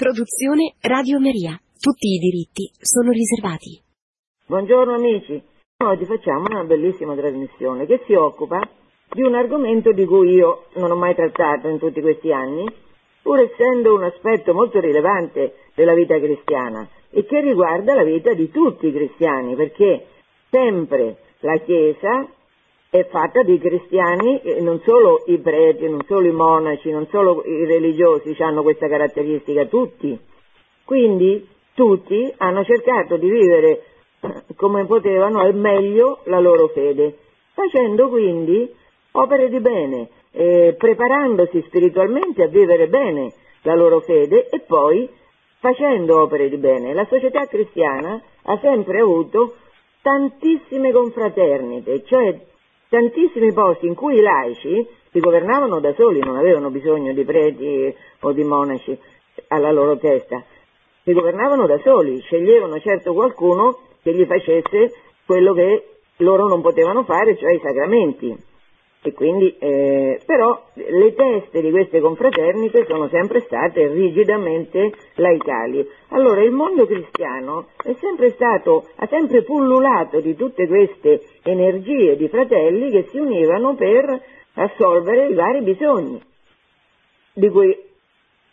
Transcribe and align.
Produzione 0.00 0.76
Radio 0.80 1.20
Maria. 1.20 1.60
Tutti 1.78 2.08
i 2.08 2.16
diritti 2.16 2.72
sono 2.80 3.10
riservati. 3.10 3.84
Buongiorno 4.46 4.94
amici. 4.94 5.42
Oggi 5.84 6.06
facciamo 6.06 6.46
una 6.48 6.64
bellissima 6.64 7.14
trasmissione 7.14 7.84
che 7.84 8.00
si 8.06 8.14
occupa 8.14 8.66
di 9.12 9.20
un 9.20 9.34
argomento 9.34 9.92
di 9.92 10.06
cui 10.06 10.30
io 10.32 10.68
non 10.76 10.90
ho 10.90 10.96
mai 10.96 11.14
trattato 11.14 11.68
in 11.68 11.78
tutti 11.78 12.00
questi 12.00 12.32
anni, 12.32 12.64
pur 13.20 13.40
essendo 13.40 13.92
un 13.92 14.04
aspetto 14.04 14.54
molto 14.54 14.80
rilevante 14.80 15.68
della 15.74 15.92
vita 15.92 16.18
cristiana 16.18 16.88
e 17.10 17.26
che 17.26 17.42
riguarda 17.42 17.92
la 17.92 18.02
vita 18.02 18.32
di 18.32 18.50
tutti 18.50 18.86
i 18.86 18.94
cristiani, 18.94 19.54
perché 19.54 20.06
sempre 20.48 21.18
la 21.40 21.58
Chiesa 21.58 22.26
è 22.90 23.06
fatta 23.06 23.42
di 23.44 23.56
cristiani, 23.58 24.40
non 24.60 24.80
solo 24.84 25.22
i 25.26 25.38
preti, 25.38 25.88
non 25.88 26.02
solo 26.08 26.26
i 26.26 26.32
monaci, 26.32 26.90
non 26.90 27.06
solo 27.08 27.44
i 27.44 27.64
religiosi 27.64 28.34
hanno 28.42 28.62
questa 28.62 28.88
caratteristica, 28.88 29.66
tutti. 29.66 30.18
Quindi 30.84 31.46
tutti 31.72 32.34
hanno 32.38 32.64
cercato 32.64 33.16
di 33.16 33.30
vivere 33.30 33.82
come 34.56 34.86
potevano 34.86 35.38
al 35.38 35.54
meglio 35.54 36.18
la 36.24 36.40
loro 36.40 36.66
fede, 36.66 37.16
facendo 37.54 38.08
quindi 38.08 38.68
opere 39.12 39.48
di 39.48 39.60
bene, 39.60 40.08
eh, 40.32 40.74
preparandosi 40.76 41.62
spiritualmente 41.68 42.42
a 42.42 42.48
vivere 42.48 42.88
bene 42.88 43.32
la 43.62 43.76
loro 43.76 44.00
fede 44.00 44.48
e 44.48 44.60
poi 44.60 45.08
facendo 45.60 46.22
opere 46.22 46.48
di 46.48 46.56
bene. 46.56 46.92
La 46.92 47.06
società 47.08 47.46
cristiana 47.46 48.20
ha 48.42 48.58
sempre 48.60 48.98
avuto 48.98 49.54
tantissime 50.02 50.90
confraternite, 50.90 52.04
cioè 52.04 52.48
tantissimi 52.90 53.52
posti 53.52 53.86
in 53.86 53.94
cui 53.94 54.16
i 54.16 54.20
laici 54.20 54.86
si 55.10 55.20
governavano 55.20 55.80
da 55.80 55.94
soli, 55.94 56.18
non 56.18 56.36
avevano 56.36 56.70
bisogno 56.70 57.12
di 57.12 57.24
preti 57.24 57.94
o 58.20 58.32
di 58.32 58.44
monaci 58.44 58.98
alla 59.48 59.70
loro 59.70 59.96
testa, 59.96 60.44
si 61.04 61.12
governavano 61.12 61.66
da 61.66 61.78
soli, 61.78 62.20
sceglievano 62.20 62.78
certo 62.80 63.14
qualcuno 63.14 63.78
che 64.02 64.12
gli 64.12 64.26
facesse 64.26 64.92
quello 65.24 65.54
che 65.54 66.00
loro 66.16 66.46
non 66.46 66.60
potevano 66.60 67.04
fare, 67.04 67.36
cioè 67.36 67.52
i 67.52 67.60
sacramenti. 67.62 68.36
E 69.02 69.14
quindi, 69.14 69.56
eh, 69.58 70.20
però 70.26 70.62
le 70.74 71.14
teste 71.14 71.62
di 71.62 71.70
queste 71.70 72.00
confraternite 72.00 72.84
sono 72.86 73.08
sempre 73.08 73.40
state 73.40 73.86
rigidamente 73.88 74.92
laicali. 75.14 75.88
Allora 76.08 76.42
il 76.42 76.50
mondo 76.50 76.84
cristiano 76.84 77.68
sempre 77.98 78.30
stato, 78.32 78.88
ha 78.96 79.06
sempre 79.06 79.42
pullulato 79.42 80.20
di 80.20 80.36
tutte 80.36 80.66
queste 80.66 81.22
energie 81.42 82.16
di 82.16 82.28
fratelli 82.28 82.90
che 82.90 83.06
si 83.08 83.18
univano 83.18 83.74
per 83.74 84.22
assolvere 84.54 85.28
i 85.28 85.34
vari 85.34 85.62
bisogni 85.62 86.20
di 87.32 87.48
cui 87.48 87.74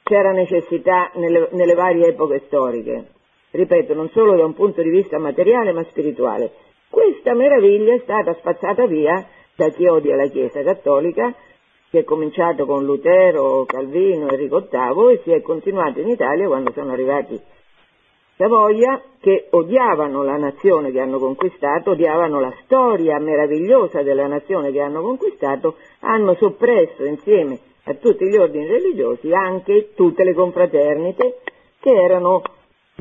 c'era 0.04 0.32
necessità 0.32 1.12
nelle, 1.16 1.50
nelle 1.52 1.74
varie 1.74 2.08
epoche 2.08 2.44
storiche. 2.46 3.08
Ripeto, 3.52 3.94
non 3.94 4.10
solo 4.12 4.38
da 4.38 4.46
un 4.46 4.54
punto 4.54 4.82
di 4.82 4.90
vista 4.90 5.20
materiale 5.20 5.74
ma 5.74 5.84
spirituale. 5.84 6.52
Questa 6.90 7.34
meraviglia 7.34 7.94
è 7.94 8.00
stata 8.00 8.34
spazzata 8.36 8.86
via 8.86 9.28
da 9.58 9.70
chi 9.70 9.88
odia 9.88 10.16
la 10.16 10.28
Chiesa 10.28 10.62
cattolica, 10.62 11.34
che 11.90 12.00
è 12.00 12.04
cominciato 12.04 12.66
con 12.66 12.86
Lutero, 12.86 13.66
Calvino, 13.66 14.30
Enrico 14.30 14.68
VIII 14.70 15.14
e 15.14 15.22
si 15.24 15.32
è 15.32 15.42
continuato 15.42 16.00
in 16.00 16.10
Italia 16.10 16.48
quando 16.48 16.72
sono 16.74 16.92
arrivati 16.92 17.42
Savoia, 18.38 19.02
che 19.20 19.48
odiavano 19.50 20.22
la 20.22 20.38
nazione 20.38 20.92
che 20.92 21.00
hanno 21.00 21.18
conquistato, 21.18 21.92
odiavano 21.92 22.40
la 22.40 22.54
storia 22.66 23.18
meravigliosa 23.18 24.04
della 24.04 24.28
nazione 24.28 24.72
che 24.72 24.80
hanno 24.80 25.02
conquistato, 25.02 25.78
hanno 26.02 26.36
soppresso 26.36 27.04
insieme 27.04 27.58
a 27.86 27.96
tutti 27.96 28.26
gli 28.26 28.38
ordini 28.38 28.68
religiosi 28.68 29.32
anche 29.34 29.94
tutte 29.96 30.24
le 30.24 30.36
confraternite, 30.36 31.40
che 31.80 31.90
erano 31.90 32.44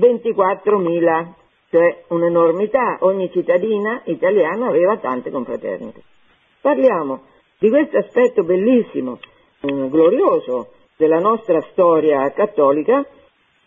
24.000, 0.01 1.27
cioè 1.69 2.05
un'enormità, 2.09 2.97
ogni 3.01 3.31
cittadina 3.31 4.01
italiana 4.05 4.69
aveva 4.69 4.97
tante 4.97 5.31
confraternite. 5.31 6.16
Parliamo 6.61 7.22
di 7.59 7.69
questo 7.69 7.99
aspetto 7.99 8.43
bellissimo, 8.43 9.19
eh, 9.61 9.89
glorioso 9.89 10.72
della 10.97 11.19
nostra 11.19 11.61
storia 11.72 12.31
cattolica 12.33 13.05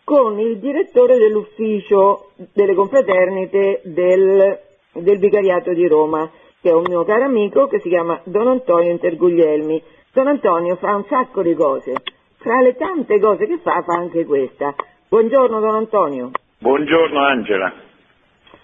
con 0.04 0.38
il 0.40 0.58
direttore 0.58 1.18
dell'ufficio 1.18 2.30
delle 2.52 2.74
confraternite 2.74 3.82
del, 3.84 4.58
del 4.92 5.18
Vicariato 5.18 5.72
di 5.72 5.86
Roma, 5.86 6.28
che 6.60 6.70
è 6.70 6.74
un 6.74 6.84
mio 6.88 7.04
caro 7.04 7.24
amico 7.24 7.68
che 7.68 7.78
si 7.78 7.88
chiama 7.88 8.20
Don 8.24 8.48
Antonio 8.48 8.90
Interguglielmi. 8.90 9.82
Don 10.12 10.26
Antonio 10.26 10.74
fa 10.76 10.96
un 10.96 11.04
sacco 11.04 11.42
di 11.42 11.54
cose, 11.54 11.94
fra 12.38 12.60
le 12.60 12.74
tante 12.74 13.20
cose 13.20 13.46
che 13.46 13.58
fa 13.58 13.82
fa 13.82 13.94
anche 13.94 14.24
questa. 14.24 14.74
Buongiorno 15.08 15.60
Don 15.60 15.74
Antonio. 15.76 16.30
Buongiorno 16.58 17.24
Angela. 17.24 17.72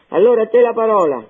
Allora 0.08 0.42
a 0.42 0.46
te 0.46 0.60
la 0.60 0.72
parola. 0.72 1.24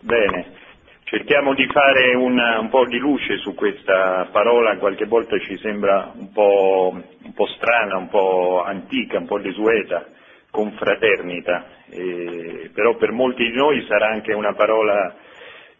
Bene. 0.00 0.63
Cerchiamo 1.06 1.52
di 1.52 1.66
fare 1.66 2.14
una, 2.14 2.58
un 2.58 2.70
po' 2.70 2.86
di 2.86 2.96
luce 2.96 3.36
su 3.36 3.54
questa 3.54 4.26
parola, 4.32 4.78
qualche 4.78 5.04
volta 5.04 5.38
ci 5.38 5.58
sembra 5.58 6.10
un 6.16 6.32
po', 6.32 6.94
un 6.94 7.32
po 7.34 7.46
strana, 7.46 7.98
un 7.98 8.08
po' 8.08 8.62
antica, 8.64 9.18
un 9.18 9.26
po' 9.26 9.38
desueta, 9.38 10.06
confraternita, 10.50 11.66
eh, 11.90 12.70
però 12.72 12.96
per 12.96 13.12
molti 13.12 13.44
di 13.44 13.54
noi 13.54 13.84
sarà 13.86 14.08
anche 14.08 14.32
una 14.32 14.54
parola, 14.54 15.14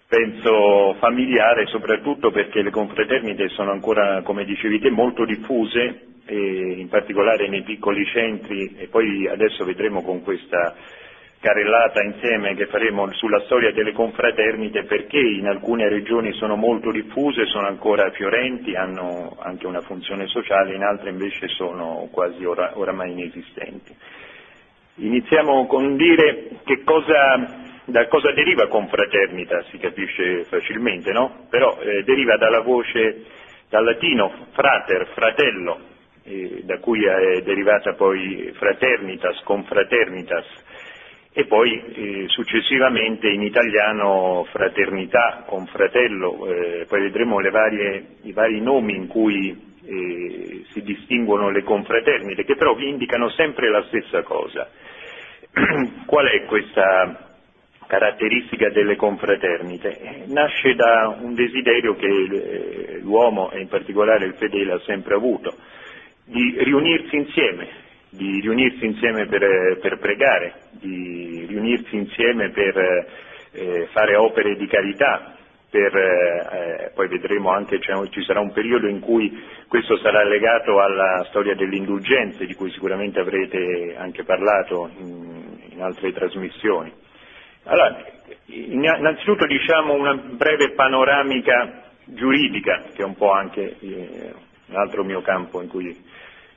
penso, 0.07 0.95
familiare, 0.99 1.67
soprattutto 1.69 2.31
perché 2.31 2.61
le 2.61 2.71
confraternite 2.71 3.49
sono 3.49 3.71
ancora, 3.71 4.21
come 4.23 4.45
dicevi 4.45 4.79
te, 4.79 4.91
molto 4.91 5.25
diffuse, 5.25 6.01
in 6.27 6.89
particolare 6.91 7.49
nei 7.49 7.63
piccoli 7.63 8.05
centri 8.07 8.77
e 8.79 8.89
poi 8.89 9.27
adesso 9.27 9.65
vedremo 9.65 10.03
con 10.03 10.23
questa 10.23 10.75
carrellata 11.45 12.03
insieme 12.03 12.55
che 12.55 12.69
faremo 12.69 13.13
sulla 13.13 13.41
storia 13.41 13.71
delle 13.71 13.93
confraternite 13.93 14.85
perché 14.85 15.19
in 15.19 15.47
alcune 15.47 15.91
regioni 15.91 16.33
sono 16.33 16.57
molto 16.57 16.91
diffuse, 16.91 17.45
sono 17.45 17.67
ancora 17.67 18.11
fiorenti, 18.13 18.75
hanno 18.75 19.37
anche 19.39 19.67
una 19.67 19.83
funzione 19.83 20.27
sociale, 20.27 20.75
in 20.75 20.83
altre 20.83 21.11
invece 21.11 21.49
sono 21.49 22.09
quasi 22.11 22.43
ora, 22.47 22.79
oramai 22.79 23.11
inesistenti. 23.11 23.95
Iniziamo 24.97 25.67
con 25.67 25.97
dire 25.97 26.61
cosa, 26.83 27.69
da 27.85 28.07
cosa 28.09 28.33
deriva 28.33 28.67
confraternita, 28.69 29.65
si 29.71 29.77
capisce 29.77 30.45
facilmente, 30.45 31.13
no? 31.13 31.45
Però 31.51 31.79
eh, 31.79 32.05
deriva 32.05 32.39
dalla 32.39 32.61
voce, 32.61 33.23
dal 33.69 33.85
latino 33.85 34.47
frater, 34.53 35.09
fratello, 35.13 35.79
eh, 36.23 36.63
da 36.65 36.79
cui 36.79 37.05
è 37.05 37.43
derivata 37.43 37.93
poi 37.93 38.51
fraternitas, 38.55 39.43
confraternitas, 39.43 40.47
e 41.37 41.47
poi 41.47 41.83
eh, 41.95 42.25
successivamente 42.29 43.29
in 43.29 43.43
italiano 43.43 44.47
fraternità, 44.53 45.43
confratello, 45.45 46.47
eh, 46.47 46.87
poi 46.87 47.01
vedremo 47.03 47.41
varie, 47.51 48.07
i 48.23 48.33
vari 48.33 48.61
nomi 48.61 48.95
in 48.95 49.09
cui 49.09 49.51
eh, 49.85 50.65
si 50.71 50.83
distinguono 50.83 51.51
le 51.51 51.65
confraternite, 51.65 52.45
che 52.45 52.55
però 52.55 52.77
vi 52.77 52.89
indicano 52.89 53.31
sempre 53.31 53.69
la 53.69 53.83
stessa 53.89 54.23
cosa. 54.23 54.71
Qual 56.07 56.27
è 56.27 56.45
questa 56.45 57.35
caratteristica 57.89 58.71
delle 58.71 58.95
confraternite? 58.95 60.27
Nasce 60.27 60.77
da 60.77 61.19
un 61.21 61.35
desiderio 61.35 61.97
che 61.97 62.07
eh, 62.07 62.99
l'uomo, 63.03 63.51
e 63.51 63.61
in 63.61 63.67
particolare 63.67 64.25
il 64.27 64.35
fedele, 64.35 64.75
ha 64.75 64.81
sempre 64.87 65.15
avuto, 65.15 65.53
di 66.27 66.55
riunirsi 66.59 67.17
insieme, 67.17 67.83
di 68.17 68.41
riunirsi 68.41 68.85
insieme 68.87 69.27
per, 69.27 69.79
per 69.81 69.99
pregare, 69.99 70.55
di 70.73 71.45
riunirsi 71.49 71.97
insieme 71.97 72.51
per 72.51 73.07
eh, 73.53 73.89
fare 73.93 74.17
opere 74.17 74.57
di 74.57 74.67
carità, 74.67 75.35
per, 75.71 75.97
eh, 75.97 76.93
poi 76.95 77.09
vedremo 77.09 77.51
anche, 77.51 77.81
cioè, 77.81 78.09
ci 78.11 78.23
sarà 78.23 78.39
un 78.39 78.53
periodo 78.53 78.87
in 78.87 79.01
cui 79.01 79.43
questo 79.67 79.97
sarà 79.99 80.23
legato 80.23 80.81
alla 80.81 81.25
storia 81.29 81.57
delle 81.57 81.77
indulgenze, 81.77 82.47
di 82.47 82.55
cui 82.55 82.71
sicuramente 82.71 83.19
avrete 83.19 83.97
anche 83.99 84.23
parlato 84.23 84.89
in, 84.99 85.59
in 85.71 85.83
altre 85.83 86.13
trasmissioni. 86.13 86.93
Allora, 87.65 88.05
innanzitutto 88.47 89.47
diciamo 89.47 89.95
una 89.95 90.15
breve 90.15 90.73
panoramica 90.73 91.83
giuridica, 92.05 92.85
che 92.95 93.03
è 93.03 93.05
un 93.05 93.17
po' 93.17 93.33
anche 93.33 93.77
eh, 93.81 94.33
un 94.67 94.77
altro 94.77 95.03
mio 95.03 95.23
campo 95.23 95.61
in 95.61 95.69
cui 95.69 96.05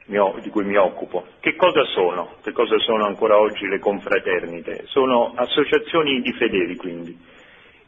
di 0.07 0.50
cui 0.50 0.63
mi 0.63 0.77
occupo. 0.77 1.25
Che 1.39 1.56
cosa 1.56 1.83
sono? 1.83 2.36
Che 2.42 2.54
cosa 2.54 2.77
sono 2.80 3.06
ancora 3.06 3.38
oggi 3.38 3.68
le 3.68 3.80
confraternite? 3.80 4.83
Sono 4.86 5.33
associazioni 5.36 6.21
di 6.21 6.31
fedeli 6.33 6.75
quindi. 6.77 7.18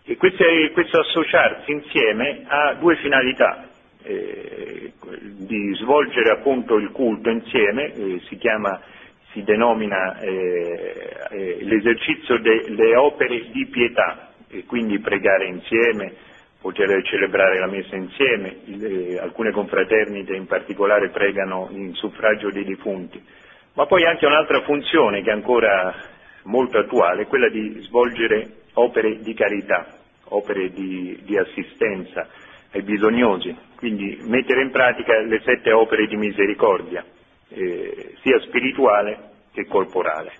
E 0.04 0.18
queste, 0.18 0.71
questo 0.74 1.00
associarsi 1.00 1.71
insieme 1.71 2.44
ha 2.48 2.74
due 2.74 2.98
finalità, 2.98 3.69
eh, 4.04 4.92
di 5.21 5.74
svolgere 5.75 6.31
appunto 6.31 6.75
il 6.77 6.89
culto 6.92 7.30
insieme, 7.30 7.94
eh, 7.94 8.21
si 8.27 8.38
chiama, 8.38 8.81
si 9.31 9.44
denomina 9.44 10.19
eh, 10.19 11.16
eh 11.30 11.57
l'esercizio 11.62 12.39
delle 12.39 12.95
opere 12.95 13.50
di 13.51 13.66
pietà, 13.68 14.31
e 14.50 14.66
quindi 14.66 15.00
pregare 15.00 15.45
insieme, 15.45 16.13
poter 16.61 17.01
celebrare 17.03 17.59
la 17.59 17.67
messa 17.67 17.95
insieme, 17.95 18.57
alcune 19.19 19.51
confraternite 19.51 20.35
in 20.35 20.45
particolare 20.45 21.09
pregano 21.09 21.69
in 21.71 21.94
suffragio 21.94 22.51
dei 22.51 22.65
defunti, 22.65 23.23
ma 23.73 23.85
poi 23.85 24.06
anche 24.06 24.25
un'altra 24.25 24.61
funzione 24.61 25.21
che 25.21 25.29
è 25.29 25.33
ancora 25.33 25.95
molto 26.44 26.79
attuale, 26.79 27.27
quella 27.27 27.50
di 27.50 27.79
svolgere 27.83 28.57
opere 28.73 29.19
di 29.19 29.33
carità, 29.33 29.97
opere 30.25 30.71
di, 30.71 31.19
di 31.23 31.38
assistenza 31.38 32.27
ai 32.71 32.81
bisognosi, 32.83 33.56
quindi 33.75 34.19
mettere 34.23 34.61
in 34.61 34.71
pratica 34.71 35.19
le 35.21 35.41
sette 35.44 35.71
opere 35.71 36.07
di 36.07 36.15
misericordia, 36.17 37.03
eh, 37.50 38.13
sia 38.21 38.39
spirituale 38.41 39.17
che 39.53 39.65
corporale. 39.65 40.31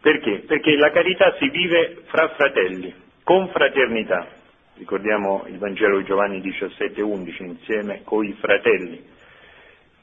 Perché? 0.00 0.42
Perché 0.46 0.76
la 0.76 0.90
carità 0.90 1.36
si 1.38 1.48
vive 1.48 2.02
fra 2.06 2.28
fratelli, 2.30 2.92
con 3.22 3.48
fraternità. 3.50 4.40
Ricordiamo 4.74 5.44
il 5.48 5.58
Vangelo 5.58 5.98
di 5.98 6.04
Giovanni 6.04 6.40
17-11, 6.40 7.42
insieme 7.44 8.00
con 8.04 8.24
i 8.24 8.32
fratelli. 8.34 9.04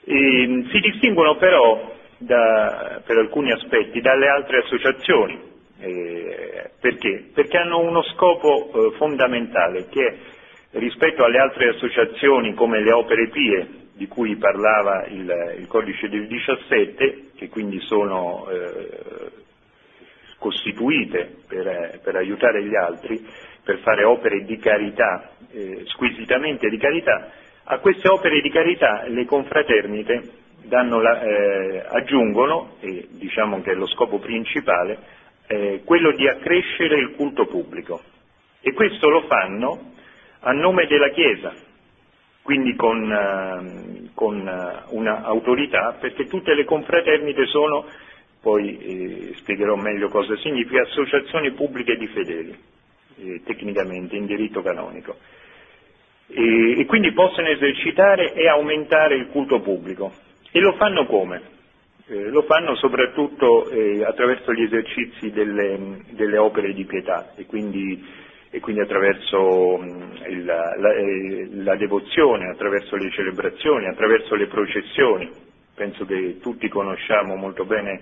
E, 0.04 0.66
si 0.72 0.80
distinguono 0.80 1.38
però 1.38 1.96
da, 2.18 3.02
per 3.06 3.18
alcuni 3.18 3.52
aspetti 3.52 4.02
dalle 4.02 4.28
altre 4.28 4.60
associazioni. 4.60 5.48
Eh, 5.80 6.70
perché? 6.80 7.30
Perché 7.34 7.58
hanno 7.58 7.80
uno 7.80 8.04
scopo 8.04 8.72
eh, 8.72 8.98
fondamentale 8.98 9.88
che 9.88 10.18
rispetto 10.72 11.24
alle 11.24 11.40
altre 11.40 11.70
associazioni 11.70 12.54
come 12.54 12.82
le 12.82 12.92
opere 12.92 13.30
pie 13.30 13.68
di 13.94 14.08
cui 14.08 14.36
parlava 14.38 15.06
il, 15.08 15.56
il 15.60 15.68
codice 15.68 16.08
del 16.08 16.28
17, 16.28 17.32
che 17.36 17.50
quindi 17.50 17.80
sono 17.82 18.48
eh, 18.50 19.32
costituite 20.38 21.36
per, 21.48 22.00
per, 22.02 22.16
aiutare 22.16 22.64
gli 22.64 22.76
altri, 22.76 23.26
per 23.70 23.78
fare 23.84 24.04
opere 24.04 24.46
di 24.46 24.58
carità, 24.58 25.30
eh, 25.52 25.84
squisitamente 25.86 26.70
di 26.70 26.78
carità, 26.78 27.30
a 27.66 27.78
queste 27.78 28.10
opere 28.10 28.42
di 28.42 28.50
carità 28.50 29.04
le 29.08 29.26
confraternite 29.26 30.24
la, 30.70 31.22
eh, 31.22 31.86
aggiungono, 31.88 32.78
e 32.80 33.08
diciamo 33.12 33.62
che 33.62 33.72
è 33.72 33.76
lo 33.76 33.86
scopo 33.86 34.18
principale, 34.18 34.98
eh, 35.46 35.82
quello 35.86 36.14
di 36.14 36.28
accrescere 36.28 36.96
il 36.96 37.14
culto 37.16 37.46
pubblico. 37.46 38.02
E 38.62 38.74
questo 38.74 39.08
lo 39.08 39.22
fanno 39.28 39.92
a 40.40 40.52
nome 40.52 40.88
della 40.88 41.10
Chiesa, 41.10 41.54
quindi 42.42 42.76
con, 42.76 43.12
eh, 43.12 44.10
con 44.16 44.48
eh, 44.48 44.84
un'autorità, 44.96 45.96
perché 46.00 46.26
tutte 46.26 46.56
le 46.56 46.66
confraternite 46.66 47.46
sono, 47.46 47.86
poi 48.42 48.78
eh, 48.80 49.34
spiegherò 49.36 49.76
meglio 49.76 50.10
cosa 50.10 50.36
significa, 50.38 50.82
associazioni 50.82 51.52
pubbliche 51.52 51.98
di 51.98 52.08
fedeli, 52.08 52.58
eh, 53.20 53.42
tecnicamente, 53.44 54.16
in 54.16 54.26
diritto 54.26 54.62
canonico. 54.62 55.18
E, 56.28 56.80
e 56.80 56.86
quindi 56.86 57.12
possono 57.12 57.48
esercitare 57.48 58.34
e 58.34 58.48
aumentare 58.48 59.16
il 59.16 59.28
culto 59.28 59.62
pubblico. 59.62 60.12
E 60.52 60.60
lo 60.60 60.74
fanno 60.74 61.06
come? 61.06 61.58
Eh, 62.08 62.30
lo 62.30 62.42
fanno 62.44 62.76
soprattutto 62.76 63.70
eh, 63.70 64.04
attraverso 64.04 64.52
gli 64.52 64.64
esercizi 64.64 65.30
delle, 65.32 66.00
delle, 66.10 66.38
opere 66.38 66.74
di 66.74 66.84
pietà 66.86 67.34
e 67.36 67.46
quindi, 67.46 68.04
e 68.50 68.60
quindi 68.60 68.82
attraverso 68.82 69.78
mh, 69.78 70.24
il, 70.28 70.44
la, 70.46 70.76
la, 70.76 70.94
eh, 70.96 71.48
la, 71.52 71.76
devozione, 71.76 72.50
attraverso 72.50 72.96
le 72.96 73.12
celebrazioni, 73.12 73.86
attraverso 73.86 74.34
le 74.34 74.48
processioni. 74.48 75.30
Penso 75.76 76.04
che 76.06 76.40
tutti 76.42 76.68
conosciamo 76.68 77.36
molto 77.36 77.66
bene 77.66 78.02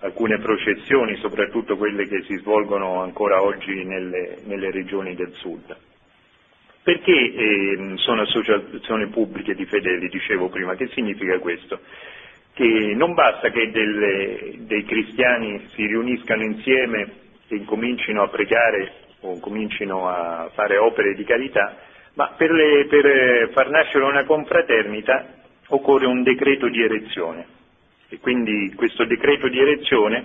alcune 0.00 0.38
processioni, 0.38 1.16
soprattutto 1.16 1.76
quelle 1.76 2.06
che 2.06 2.22
si 2.22 2.36
svolgono 2.38 3.02
ancora 3.02 3.42
oggi 3.42 3.84
nelle, 3.84 4.38
nelle 4.44 4.70
regioni 4.70 5.14
del 5.14 5.32
sud. 5.34 5.76
Perché 6.82 7.12
eh, 7.12 7.92
sono 7.96 8.22
associazioni 8.22 9.08
pubbliche 9.08 9.54
di 9.54 9.66
fedeli, 9.66 10.08
dicevo 10.08 10.48
prima, 10.48 10.74
che 10.74 10.88
significa 10.88 11.38
questo? 11.38 11.80
Che 12.54 12.94
non 12.96 13.12
basta 13.14 13.50
che 13.50 13.70
delle, 13.70 14.54
dei 14.60 14.84
cristiani 14.84 15.68
si 15.74 15.86
riuniscano 15.86 16.42
insieme 16.42 17.12
e 17.48 17.56
incomincino 17.56 18.22
a 18.22 18.28
pregare 18.28 18.92
o 19.20 19.38
comincino 19.38 20.08
a 20.08 20.50
fare 20.54 20.78
opere 20.78 21.14
di 21.14 21.24
carità, 21.24 21.76
ma 22.14 22.32
per, 22.36 22.50
le, 22.50 22.86
per 22.86 23.50
far 23.52 23.68
nascere 23.68 24.04
una 24.04 24.24
confraternita 24.24 25.26
occorre 25.68 26.06
un 26.06 26.22
decreto 26.22 26.68
di 26.68 26.82
erezione 26.82 27.58
e 28.10 28.18
quindi 28.18 28.72
questo 28.74 29.04
decreto 29.04 29.48
di 29.48 29.58
erezione 29.60 30.24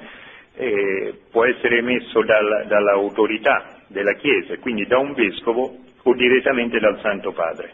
eh, 0.56 1.14
può 1.32 1.46
essere 1.46 1.78
emesso 1.78 2.22
dal, 2.24 2.66
dall'autorità 2.68 3.82
della 3.88 4.14
Chiesa, 4.14 4.58
quindi 4.58 4.86
da 4.88 4.98
un 4.98 5.14
vescovo 5.14 5.78
o 6.02 6.14
direttamente 6.16 6.80
dal 6.80 7.00
Santo 7.02 7.32
Padre. 7.32 7.74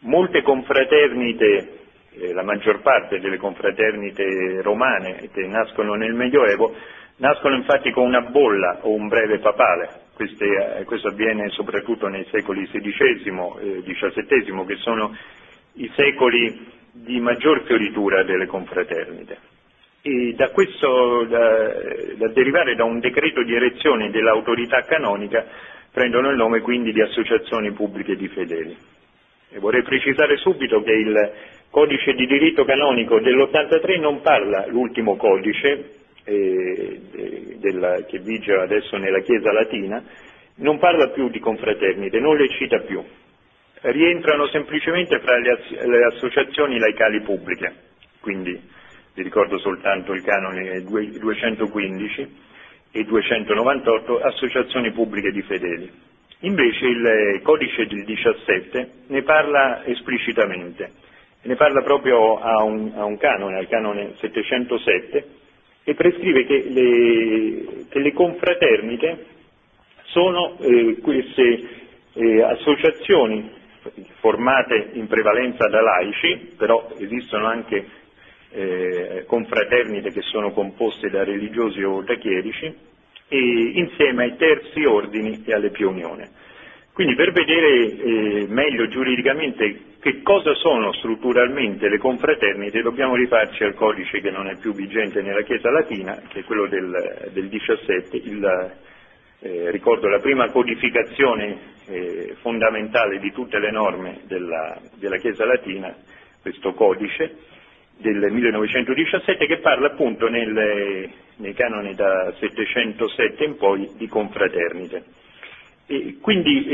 Molte 0.00 0.42
confraternite, 0.42 1.78
eh, 2.14 2.32
la 2.32 2.42
maggior 2.42 2.82
parte 2.82 3.18
delle 3.18 3.36
confraternite 3.36 4.62
romane 4.62 5.28
che 5.32 5.46
nascono 5.46 5.94
nel 5.94 6.14
Medioevo, 6.14 6.74
nascono 7.16 7.56
infatti 7.56 7.90
con 7.90 8.06
una 8.06 8.20
bolla 8.22 8.78
o 8.82 8.94
un 8.94 9.08
breve 9.08 9.38
papale. 9.38 10.00
Queste, 10.14 10.78
eh, 10.78 10.84
questo 10.84 11.08
avviene 11.08 11.48
soprattutto 11.50 12.06
nei 12.08 12.26
secoli 12.30 12.66
XVI 12.66 13.30
e 13.60 13.82
XVII, 13.82 14.66
che 14.66 14.76
sono 14.76 15.16
i 15.74 15.90
secoli 15.96 16.80
di 16.92 17.18
maggior 17.20 17.62
fioritura 17.64 18.22
delle 18.22 18.46
confraternite. 18.46 19.38
E 20.02 20.34
da 20.34 20.50
questo, 20.50 21.24
da, 21.24 21.72
da 22.16 22.28
derivare 22.28 22.74
da 22.74 22.84
un 22.84 22.98
decreto 23.00 23.42
di 23.42 23.54
erezione 23.54 24.10
dell'autorità 24.10 24.82
canonica, 24.82 25.46
prendono 25.92 26.30
il 26.30 26.36
nome 26.36 26.60
quindi 26.60 26.92
di 26.92 27.00
associazioni 27.00 27.72
pubbliche 27.72 28.16
di 28.16 28.28
fedeli. 28.28 28.76
E 29.50 29.58
vorrei 29.58 29.82
precisare 29.82 30.36
subito 30.38 30.82
che 30.82 30.92
il 30.92 31.32
codice 31.70 32.12
di 32.14 32.26
diritto 32.26 32.64
canonico 32.64 33.20
dell'83 33.20 34.00
non 34.00 34.20
parla, 34.20 34.66
l'ultimo 34.68 35.16
codice 35.16 36.00
eh, 36.24 37.00
della, 37.58 38.04
che 38.04 38.18
vige 38.18 38.54
adesso 38.54 38.96
nella 38.96 39.20
Chiesa 39.20 39.52
latina, 39.52 40.02
non 40.56 40.78
parla 40.78 41.08
più 41.08 41.28
di 41.28 41.38
confraternite, 41.38 42.18
non 42.18 42.36
le 42.36 42.48
cita 42.50 42.78
più. 42.80 43.02
Rientrano 43.84 44.46
semplicemente 44.46 45.18
fra 45.18 45.36
le, 45.38 45.58
le 45.86 46.04
associazioni 46.04 46.78
laicali 46.78 47.20
pubbliche, 47.20 47.74
quindi 48.20 48.52
vi 49.14 49.22
ricordo 49.22 49.58
soltanto 49.58 50.12
il 50.12 50.22
canone 50.22 50.82
215 50.84 52.36
e 52.92 53.04
298 53.04 54.20
associazioni 54.20 54.92
pubbliche 54.92 55.32
di 55.32 55.42
fedeli. 55.42 55.90
Invece 56.40 56.86
il 56.86 57.40
codice 57.42 57.86
del 57.86 58.04
17 58.04 58.90
ne 59.08 59.22
parla 59.22 59.84
esplicitamente, 59.84 60.92
ne 61.42 61.56
parla 61.56 61.82
proprio 61.82 62.38
a 62.38 62.62
un, 62.62 62.92
a 62.94 63.04
un 63.04 63.16
canone, 63.16 63.58
al 63.58 63.66
canone 63.68 64.12
707, 64.20 65.26
e 65.82 65.94
prescrive 65.94 66.46
che 66.46 66.64
le, 66.68 67.86
che 67.88 67.98
le 67.98 68.12
confraternite 68.12 69.26
sono 70.04 70.56
eh, 70.60 70.98
queste 71.02 71.62
eh, 72.12 72.42
associazioni 72.42 73.60
formate 74.20 74.90
in 74.92 75.06
prevalenza 75.06 75.68
da 75.68 75.80
laici, 75.80 76.54
però 76.56 76.90
esistono 76.98 77.46
anche 77.46 77.86
eh, 78.50 79.24
confraternite 79.26 80.10
che 80.10 80.22
sono 80.22 80.52
composte 80.52 81.10
da 81.10 81.24
religiosi 81.24 81.82
o 81.82 82.02
da 82.02 82.14
chierici, 82.16 82.90
e 83.28 83.38
insieme 83.74 84.24
ai 84.24 84.36
terzi 84.36 84.84
ordini 84.84 85.42
e 85.46 85.54
alle 85.54 85.70
pionione. 85.70 86.30
Quindi 86.92 87.14
per 87.14 87.32
vedere 87.32 87.70
eh, 87.86 88.46
meglio 88.48 88.86
giuridicamente 88.88 89.90
che 89.98 90.20
cosa 90.22 90.52
sono 90.54 90.92
strutturalmente 90.92 91.88
le 91.88 91.96
confraternite 91.96 92.82
dobbiamo 92.82 93.14
rifarci 93.14 93.64
al 93.64 93.72
codice 93.74 94.20
che 94.20 94.30
non 94.30 94.48
è 94.48 94.56
più 94.56 94.74
vigente 94.74 95.22
nella 95.22 95.42
Chiesa 95.42 95.70
latina, 95.70 96.20
che 96.28 96.40
è 96.40 96.44
quello 96.44 96.66
del, 96.66 97.30
del 97.32 97.48
17, 97.48 98.16
il, 98.16 98.72
eh, 99.42 99.70
ricordo 99.70 100.08
la 100.08 100.20
prima 100.20 100.50
codificazione 100.50 101.58
eh, 101.86 102.36
fondamentale 102.40 103.18
di 103.18 103.32
tutte 103.32 103.58
le 103.58 103.70
norme 103.70 104.20
della, 104.26 104.78
della 104.94 105.16
Chiesa 105.18 105.44
latina, 105.44 105.94
questo 106.40 106.72
codice, 106.74 107.36
del 107.98 108.30
1917 108.30 109.46
che 109.46 109.58
parla 109.58 109.88
appunto 109.88 110.28
nel, 110.28 111.08
nei 111.36 111.54
canoni 111.54 111.94
da 111.94 112.32
707 112.38 113.44
in 113.44 113.56
poi 113.56 113.90
di 113.96 114.06
confraternite. 114.08 115.04
E 115.86 116.16
quindi 116.20 116.66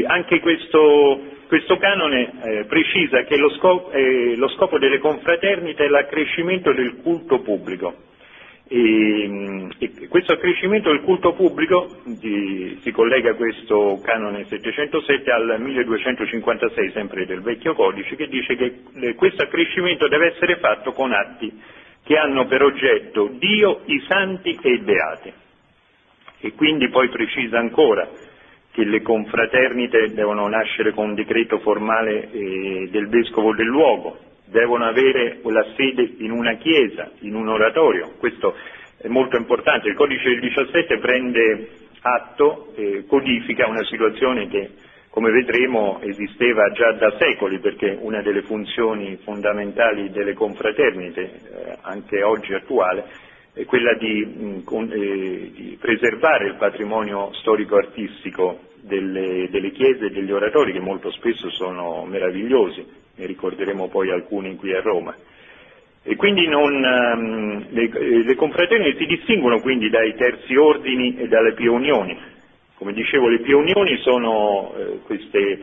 eh, 0.00 0.04
anche 0.06 0.40
questo, 0.40 1.20
questo 1.46 1.76
canone 1.76 2.32
eh, 2.42 2.64
precisa 2.64 3.22
che 3.24 3.36
lo 3.36 3.50
scopo, 3.50 3.90
eh, 3.92 4.34
lo 4.36 4.48
scopo, 4.48 4.78
delle 4.78 4.98
confraternite 4.98 5.84
è 5.84 5.88
l'accrescimento 5.88 6.72
del 6.72 6.96
culto 7.02 7.40
pubblico. 7.40 8.12
E, 8.66 9.68
e 9.78 10.08
questo 10.08 10.32
accrescimento 10.32 10.88
del 10.90 11.02
culto 11.02 11.34
pubblico 11.34 11.98
di, 12.04 12.78
si 12.82 12.92
collega 12.92 13.34
questo 13.34 14.00
canone 14.02 14.46
707 14.48 15.30
al 15.30 15.56
1256 15.60 16.90
sempre 16.92 17.26
del 17.26 17.42
vecchio 17.42 17.74
codice 17.74 18.16
che 18.16 18.26
dice 18.26 18.56
che 18.56 18.80
eh, 19.00 19.14
questo 19.16 19.42
accrescimento 19.42 20.08
deve 20.08 20.32
essere 20.34 20.56
fatto 20.56 20.92
con 20.92 21.12
atti 21.12 21.52
che 22.04 22.16
hanno 22.16 22.46
per 22.46 22.62
oggetto 22.62 23.28
Dio, 23.38 23.80
i 23.86 24.02
santi 24.08 24.58
e 24.62 24.70
i 24.72 24.78
beati. 24.78 25.32
E 26.40 26.52
quindi 26.52 26.88
poi 26.90 27.08
precisa 27.08 27.58
ancora 27.58 28.08
che 28.70 28.84
le 28.84 29.02
confraternite 29.02 30.12
devono 30.12 30.46
nascere 30.48 30.92
con 30.92 31.14
decreto 31.14 31.58
formale 31.60 32.30
eh, 32.30 32.88
del 32.90 33.08
vescovo 33.08 33.54
del 33.54 33.66
luogo, 33.66 34.18
devono 34.54 34.84
avere 34.84 35.40
la 35.42 35.66
sede 35.76 36.14
in 36.18 36.30
una 36.30 36.54
chiesa, 36.54 37.10
in 37.22 37.34
un 37.34 37.48
oratorio, 37.48 38.12
questo 38.18 38.54
è 38.98 39.08
molto 39.08 39.36
importante. 39.36 39.88
Il 39.88 39.96
codice 39.96 40.28
del 40.28 40.38
17 40.38 40.98
prende 40.98 41.68
atto, 42.00 42.72
eh, 42.76 43.04
codifica 43.08 43.66
una 43.66 43.82
situazione 43.82 44.46
che 44.46 44.70
come 45.10 45.32
vedremo 45.32 46.00
esisteva 46.02 46.70
già 46.70 46.92
da 46.92 47.16
secoli 47.18 47.58
perché 47.58 47.98
una 48.00 48.22
delle 48.22 48.42
funzioni 48.42 49.16
fondamentali 49.24 50.10
delle 50.10 50.34
confraternite, 50.34 51.20
eh, 51.22 51.76
anche 51.82 52.22
oggi 52.22 52.54
attuale, 52.54 53.06
è 53.54 53.64
quella 53.64 53.94
di, 53.94 54.24
mh, 54.24 54.92
eh, 54.92 55.50
di 55.52 55.78
preservare 55.80 56.46
il 56.46 56.54
patrimonio 56.56 57.32
storico-artistico 57.34 58.60
delle, 58.80 59.48
delle, 59.50 59.70
chiese 59.72 60.06
e 60.06 60.10
degli 60.10 60.30
oratori 60.30 60.72
che 60.72 60.80
molto 60.80 61.10
spesso 61.10 61.50
sono 61.50 62.04
meravigliosi, 62.04 63.02
ne 63.16 63.26
ricorderemo 63.26 63.88
poi 63.88 64.10
alcuni 64.10 64.56
qui 64.56 64.72
a 64.74 64.80
Roma. 64.80 65.14
E 66.06 66.16
quindi 66.16 66.46
non, 66.46 66.74
um, 66.74 67.64
le, 67.70 68.22
le 68.24 68.34
confraternite 68.34 68.98
si 68.98 69.06
distinguono 69.06 69.60
quindi 69.60 69.88
dai 69.88 70.14
terzi 70.16 70.54
ordini 70.54 71.16
e 71.16 71.28
dalle 71.28 71.54
pie 71.54 71.68
unioni, 71.68 72.14
come 72.74 72.92
dicevo, 72.92 73.28
le 73.28 73.38
pionioni 73.40 73.96
sono 73.98 74.74
eh, 74.76 74.98
queste, 75.06 75.58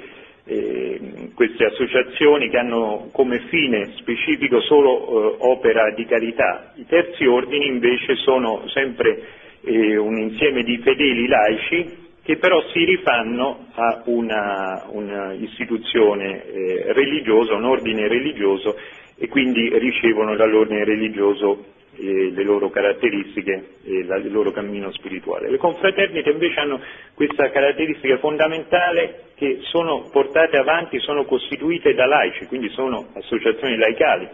eh, 0.46 1.30
queste, 1.36 1.66
associazioni 1.66 2.50
che 2.50 2.58
hanno 2.58 3.10
come 3.12 3.42
fine 3.50 3.92
specifico 3.98 4.60
solo 4.62 4.92
eh, 4.98 5.36
opera 5.42 5.92
di 5.94 6.06
carità. 6.06 6.74
I 6.76 6.88
terzi 6.88 7.26
ordini 7.26 7.68
invece 7.68 8.16
sono 8.16 8.68
sempre 8.70 9.22
eh, 9.64 9.96
un 9.98 10.18
insieme 10.18 10.64
di 10.64 10.80
fedeli 10.80 11.28
laici 11.28 12.10
che 12.32 12.38
però 12.38 12.62
si 12.72 12.86
rifanno 12.86 13.66
a 13.74 14.04
un'istituzione 14.06 16.46
eh, 16.46 16.94
religiosa, 16.94 17.56
un 17.56 17.66
ordine 17.66 18.08
religioso 18.08 18.78
e 19.18 19.28
quindi 19.28 19.68
ricevono 19.78 20.38
dall'ordine 20.38 20.86
religioso 20.86 21.66
eh, 21.98 22.32
le 22.32 22.44
loro 22.44 22.70
caratteristiche 22.70 23.72
e 23.84 24.06
la, 24.06 24.16
il 24.16 24.32
loro 24.32 24.52
cammino 24.52 24.94
spirituale. 24.94 25.50
Le 25.50 25.58
confraternite 25.58 26.30
invece 26.30 26.60
hanno 26.62 26.80
questa 27.16 27.50
caratteristica 27.50 28.18
fondamentale 28.20 29.24
che 29.36 29.58
sono 29.64 30.08
portate 30.10 30.56
avanti, 30.56 31.00
sono 31.00 31.26
costituite 31.26 31.94
da 31.94 32.06
laici, 32.06 32.46
quindi 32.46 32.70
sono 32.70 33.08
associazioni 33.14 33.76
laicali. 33.76 34.30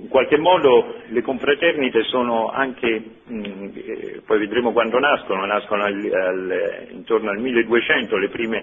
In 0.00 0.08
qualche 0.08 0.38
modo 0.38 0.94
le 1.08 1.22
confraternite 1.22 2.04
sono 2.04 2.50
anche, 2.50 3.02
mh, 3.24 3.70
eh, 3.74 4.22
poi 4.24 4.38
vedremo 4.38 4.70
quando 4.70 5.00
nascono, 5.00 5.44
nascono 5.44 5.82
al, 5.82 6.10
al, 6.12 6.86
intorno 6.90 7.30
al 7.30 7.38
1200 7.38 8.16
le 8.16 8.28
prime 8.28 8.62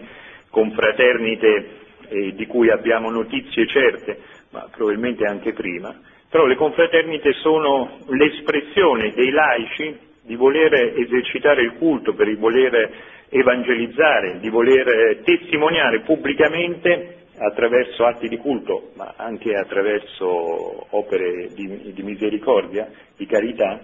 confraternite 0.50 1.70
eh, 2.08 2.34
di 2.36 2.46
cui 2.46 2.70
abbiamo 2.70 3.10
notizie 3.10 3.68
certe, 3.68 4.18
ma 4.52 4.70
probabilmente 4.72 5.26
anche 5.26 5.52
prima, 5.52 5.94
però 6.30 6.46
le 6.46 6.56
confraternite 6.56 7.34
sono 7.34 7.98
l'espressione 8.08 9.12
dei 9.14 9.32
laici 9.32 9.98
di 10.22 10.36
voler 10.38 10.74
esercitare 10.98 11.64
il 11.64 11.74
culto, 11.74 12.14
per 12.14 12.30
il 12.30 12.38
voler 12.38 12.90
evangelizzare, 13.28 14.40
di 14.40 14.48
voler 14.50 15.18
testimoniare 15.26 16.00
pubblicamente 16.00 17.25
attraverso 17.38 18.06
atti 18.06 18.28
di 18.28 18.38
culto, 18.38 18.92
ma 18.96 19.14
anche 19.18 19.56
attraverso 19.56 20.88
opere 20.96 21.50
di, 21.54 21.94
di 21.94 22.04
misericordia, 22.04 22.90
di 23.16 23.26
carità, 23.26 23.80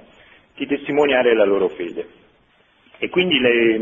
di 0.56 0.68
testimoniare 0.68 1.34
la 1.34 1.46
loro 1.46 1.70
fede. 1.70 2.20
E 2.98 3.10
quindi 3.10 3.40
le, 3.40 3.78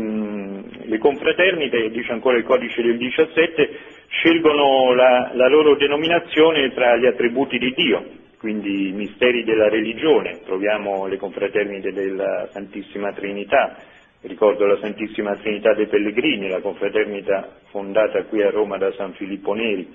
le 0.86 0.98
confraternite, 0.98 1.90
dice 1.90 2.10
ancora 2.10 2.38
il 2.38 2.44
codice 2.44 2.80
del 2.82 2.96
17, 2.96 3.78
scelgono 4.08 4.94
la, 4.94 5.30
la 5.34 5.46
loro 5.48 5.76
denominazione 5.76 6.72
tra 6.72 6.96
gli 6.96 7.04
attributi 7.04 7.58
di 7.58 7.72
Dio, 7.74 8.04
quindi 8.38 8.88
i 8.88 8.92
misteri 8.92 9.44
della 9.44 9.68
religione, 9.68 10.40
troviamo 10.46 11.06
le 11.06 11.18
confraternite 11.18 11.92
della 11.92 12.48
Santissima 12.50 13.12
Trinità, 13.12 13.76
ricordo 14.22 14.64
la 14.64 14.78
Santissima 14.78 15.36
Trinità 15.36 15.74
dei 15.74 15.86
Pellegrini, 15.86 16.48
la 16.48 16.60
confraternita 16.60 17.59
fondata 17.70 18.24
qui 18.24 18.42
a 18.42 18.50
Roma 18.50 18.76
da 18.76 18.92
San 18.92 19.12
Filippo 19.14 19.54
Neri, 19.54 19.88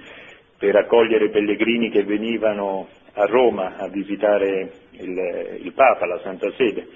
per 0.58 0.76
accogliere 0.76 1.30
pellegrini 1.30 1.90
che 1.90 2.04
venivano 2.04 2.88
a 3.14 3.26
Roma 3.26 3.76
a 3.78 3.88
visitare 3.88 4.72
il, 4.92 5.60
il 5.64 5.74
Papa, 5.74 6.06
la 6.06 6.20
Santa 6.24 6.52
Sede. 6.58 6.88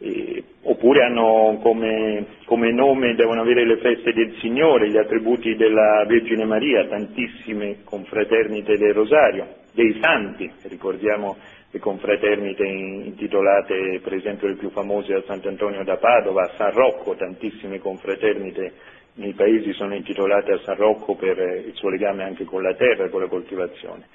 Eh, 0.00 0.44
oppure 0.62 1.02
hanno 1.02 1.58
come, 1.60 2.24
come, 2.44 2.70
nome, 2.70 3.16
devono 3.16 3.40
avere 3.40 3.66
le 3.66 3.78
feste 3.78 4.12
del 4.12 4.36
Signore, 4.38 4.88
gli 4.88 4.96
attributi 4.96 5.56
della 5.56 6.04
Vergine 6.06 6.44
Maria, 6.44 6.86
tantissime 6.86 7.78
confraternite 7.82 8.76
del 8.76 8.94
Rosario, 8.94 9.46
dei 9.72 9.98
santi, 10.00 10.48
ricordiamo 10.68 11.36
le 11.70 11.80
confraternite 11.80 12.64
intitolate 12.64 14.00
per 14.02 14.14
esempio 14.14 14.48
le 14.48 14.54
più 14.54 14.70
famose 14.70 15.14
a 15.14 15.22
Sant'Antonio 15.26 15.84
da 15.84 15.96
Padova, 15.96 16.44
a 16.44 16.52
San 16.56 16.72
Rocco, 16.72 17.14
tantissime 17.14 17.78
confraternite 17.78 18.72
nei 19.18 19.34
paesi 19.34 19.72
sono 19.72 19.94
intitolate 19.94 20.52
a 20.52 20.60
San 20.64 20.76
Rocco 20.76 21.14
per 21.14 21.38
il 21.38 21.74
suo 21.74 21.90
legame 21.90 22.24
anche 22.24 22.44
con 22.44 22.62
la 22.62 22.74
terra 22.74 23.04
e 23.04 23.10
con 23.10 23.20
la 23.20 23.28
coltivazione. 23.28 24.06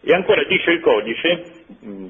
E 0.00 0.12
ancora 0.12 0.44
dice 0.44 0.70
il 0.70 0.80
codice, 0.80 1.44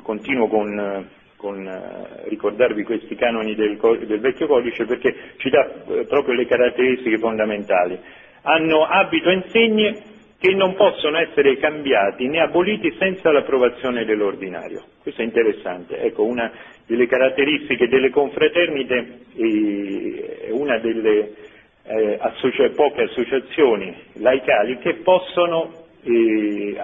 continuo 0.02 0.48
con 0.48 1.14
con 1.36 1.66
eh, 1.66 2.28
ricordarvi 2.28 2.82
questi 2.82 3.14
canoni 3.14 3.54
del, 3.54 3.78
del, 4.06 4.20
vecchio 4.20 4.46
codice 4.46 4.86
perché 4.86 5.14
ci 5.36 5.50
dà 5.50 5.84
eh, 5.86 6.06
proprio 6.06 6.34
le 6.34 6.46
caratteristiche 6.46 7.18
fondamentali. 7.18 7.98
Hanno 8.42 8.84
abito 8.84 9.28
e 9.28 9.34
insegne 9.34 10.02
che 10.38 10.52
non 10.54 10.74
possono 10.74 11.18
essere 11.18 11.56
cambiati 11.58 12.26
né 12.26 12.40
aboliti 12.40 12.94
senza 12.98 13.30
l'approvazione 13.30 14.04
dell'ordinario. 14.04 14.82
Questo 15.02 15.22
è 15.22 15.24
interessante. 15.24 15.98
Ecco, 15.98 16.24
una 16.24 16.50
delle 16.86 17.06
caratteristiche 17.06 17.88
delle 17.88 18.10
confraternite 18.10 19.18
è 19.36 20.50
una 20.50 20.78
delle 20.78 21.32
eh, 21.86 22.16
associa- 22.20 22.70
poche 22.70 23.02
associazioni 23.02 23.94
laicali 24.14 24.78
che 24.78 24.94
possono 24.94 25.84
eh, 26.02 26.76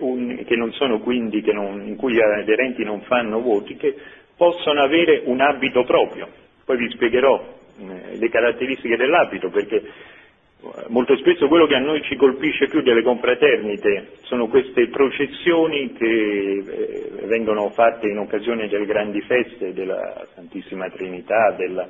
un, 0.00 0.44
che 0.46 0.56
non 0.56 0.72
sono 0.72 1.00
quindi, 1.00 1.42
non, 1.52 1.86
in 1.86 1.96
cui 1.96 2.14
gli 2.14 2.20
aderenti 2.20 2.84
non 2.84 3.02
fanno 3.02 3.40
voti, 3.40 3.76
che 3.76 3.94
possono 4.36 4.82
avere 4.82 5.22
un 5.24 5.40
abito 5.40 5.84
proprio. 5.84 6.28
Poi 6.64 6.76
vi 6.76 6.90
spiegherò 6.90 7.60
eh, 7.78 8.16
le 8.16 8.28
caratteristiche 8.28 8.96
dell'abito 8.96 9.50
perché 9.50 9.76
eh, 9.76 10.84
molto 10.88 11.16
spesso 11.16 11.48
quello 11.48 11.66
che 11.66 11.74
a 11.74 11.80
noi 11.80 12.02
ci 12.02 12.16
colpisce 12.16 12.68
più 12.68 12.82
delle 12.82 13.02
confraternite 13.02 14.12
sono 14.22 14.48
queste 14.48 14.88
processioni 14.88 15.92
che 15.92 16.62
eh, 16.66 17.10
vengono 17.26 17.70
fatte 17.70 18.08
in 18.08 18.18
occasione 18.18 18.68
delle 18.68 18.86
grandi 18.86 19.20
feste 19.22 19.72
della 19.72 20.26
Santissima 20.34 20.88
Trinità, 20.90 21.52
della, 21.56 21.88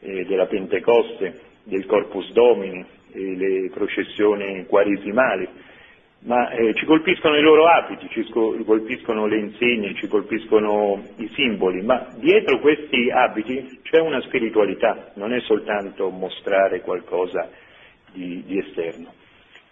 eh, 0.00 0.24
della 0.26 0.46
Pentecoste, 0.46 1.48
del 1.70 1.86
Corpus 1.86 2.30
Domini, 2.32 2.84
le 3.12 3.70
processioni 3.72 4.66
quaresimali 4.66 5.48
ma 6.22 6.50
eh, 6.50 6.74
ci 6.74 6.84
colpiscono 6.84 7.36
i 7.38 7.42
loro 7.42 7.66
abiti, 7.66 8.06
ci 8.10 8.28
colpiscono 8.30 9.26
le 9.26 9.38
insegne, 9.38 9.94
ci 9.94 10.06
colpiscono 10.06 11.02
i 11.16 11.30
simboli, 11.34 11.80
ma 11.82 12.08
dietro 12.16 12.60
questi 12.60 13.10
abiti 13.10 13.80
c'è 13.82 14.00
una 14.00 14.20
spiritualità, 14.22 15.12
non 15.14 15.32
è 15.32 15.40
soltanto 15.40 16.10
mostrare 16.10 16.82
qualcosa 16.82 17.48
di, 18.12 18.42
di 18.44 18.58
esterno. 18.58 19.14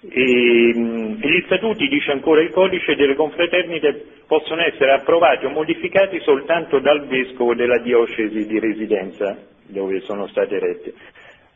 E, 0.00 0.73
mh, 0.75 1.19
gli 1.21 1.43
statuti, 1.45 1.87
dice 1.87 2.12
ancora 2.12 2.40
il 2.40 2.50
codice, 2.50 2.95
delle 2.95 3.14
confraternite 3.14 4.07
possono 4.26 4.62
essere 4.62 4.93
approvati 4.93 5.45
o 5.45 5.50
modificati 5.50 6.19
soltanto 6.21 6.78
dal 6.78 7.07
vescovo 7.09 7.55
della 7.55 7.78
diocesi 7.78 8.47
di 8.47 8.59
residenza 8.59 9.37
dove 9.67 10.00
sono 10.00 10.26
state 10.28 10.59
rette, 10.59 10.95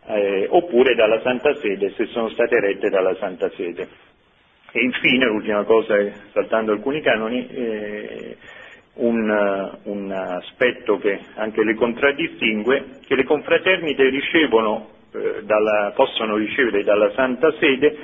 eh, 0.06 0.46
oppure 0.48 0.94
dalla 0.94 1.20
Santa 1.20 1.54
Sede 1.56 1.92
se 1.96 2.06
sono 2.06 2.28
state 2.30 2.58
rette 2.60 2.88
dalla 2.88 3.14
Santa 3.16 3.50
Sede. 3.50 3.88
E 4.74 4.80
infine, 4.82 5.26
l'ultima 5.26 5.64
cosa, 5.64 5.94
saltando 6.32 6.72
alcuni 6.72 7.02
canoni, 7.02 7.46
eh, 7.46 8.36
un, 8.94 9.78
un, 9.84 10.10
aspetto 10.10 10.98
che 10.98 11.18
anche 11.34 11.62
le 11.62 11.74
contraddistingue, 11.74 13.00
che 13.06 13.14
le 13.14 13.24
confraternite 13.24 14.08
ricevono, 14.08 14.88
eh, 15.12 15.42
dalla, 15.42 15.92
possono 15.94 16.36
ricevere 16.36 16.82
dalla 16.84 17.10
Santa 17.12 17.52
Sede 17.58 17.96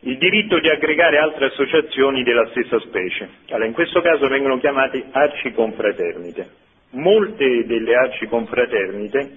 il 0.00 0.18
diritto 0.18 0.58
di 0.60 0.68
aggregare 0.68 1.18
altre 1.18 1.46
associazioni 1.46 2.22
della 2.22 2.46
stessa 2.50 2.78
specie. 2.80 3.28
Allora, 3.48 3.66
in 3.66 3.72
questo 3.72 4.00
caso 4.00 4.26
vengono 4.28 4.58
chiamate 4.58 5.04
arciconfraternite. 5.10 6.48
Molte 6.90 7.64
delle 7.66 7.94
arciconfraternite 7.94 9.30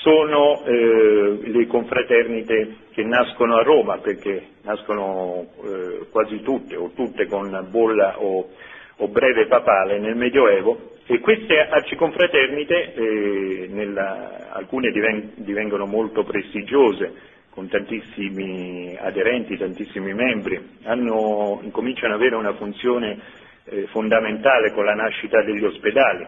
sono 0.00 0.64
eh, 0.64 1.38
le 1.42 1.66
confraternite 1.66 2.76
che 2.92 3.02
nascono 3.04 3.56
a 3.56 3.62
Roma, 3.62 3.98
perché 3.98 4.48
nascono 4.62 5.46
eh, 5.64 6.06
quasi 6.10 6.40
tutte 6.42 6.76
o 6.76 6.90
tutte 6.94 7.26
con 7.26 7.66
bolla 7.70 8.20
o, 8.20 8.48
o, 8.96 9.08
breve 9.08 9.46
papale 9.46 9.98
nel 9.98 10.16
Medioevo 10.16 10.92
e 11.06 11.20
queste 11.20 11.58
arciconfraternite, 11.58 12.94
eh, 12.94 13.66
nella, 13.70 14.50
alcune 14.52 14.90
diven, 14.90 15.32
divengono 15.36 15.86
molto 15.86 16.22
prestigiose, 16.24 17.36
con 17.50 17.68
tantissimi 17.68 18.96
aderenti, 19.00 19.56
tantissimi 19.56 20.14
membri, 20.14 20.76
hanno, 20.84 21.58
incominciano 21.62 22.14
ad 22.14 22.20
avere 22.20 22.36
una 22.36 22.54
funzione 22.54 23.18
eh, 23.64 23.86
fondamentale 23.88 24.72
con 24.72 24.84
la 24.84 24.94
nascita 24.94 25.42
degli 25.42 25.64
ospedali. 25.64 26.26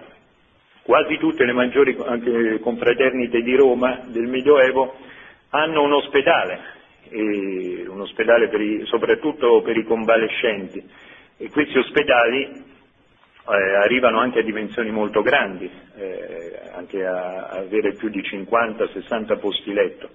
Quasi 0.83 1.19
tutte 1.19 1.45
le 1.45 1.53
maggiori 1.53 1.95
confraternite 2.61 3.43
di 3.43 3.55
Roma 3.55 4.01
del 4.07 4.27
Medioevo 4.27 4.95
hanno 5.51 5.83
un 5.83 5.93
ospedale, 5.93 6.59
un 7.11 8.01
ospedale 8.01 8.49
per 8.49 8.61
i, 8.61 8.83
soprattutto 8.87 9.61
per 9.63 9.77
i 9.77 9.85
convalescenti 9.85 10.83
e 11.37 11.49
questi 11.51 11.79
ospedali 11.79 12.43
eh, 12.45 13.75
arrivano 13.83 14.19
anche 14.19 14.41
a 14.41 14.43
dimensioni 14.43 14.91
molto 14.91 15.23
grandi, 15.23 15.71
eh, 15.97 16.61
anche 16.75 17.05
a, 17.05 17.47
a 17.47 17.59
avere 17.59 17.95
più 17.95 18.09
di 18.09 18.21
50-60 18.21 19.39
posti 19.39 19.73
letto. 19.73 20.09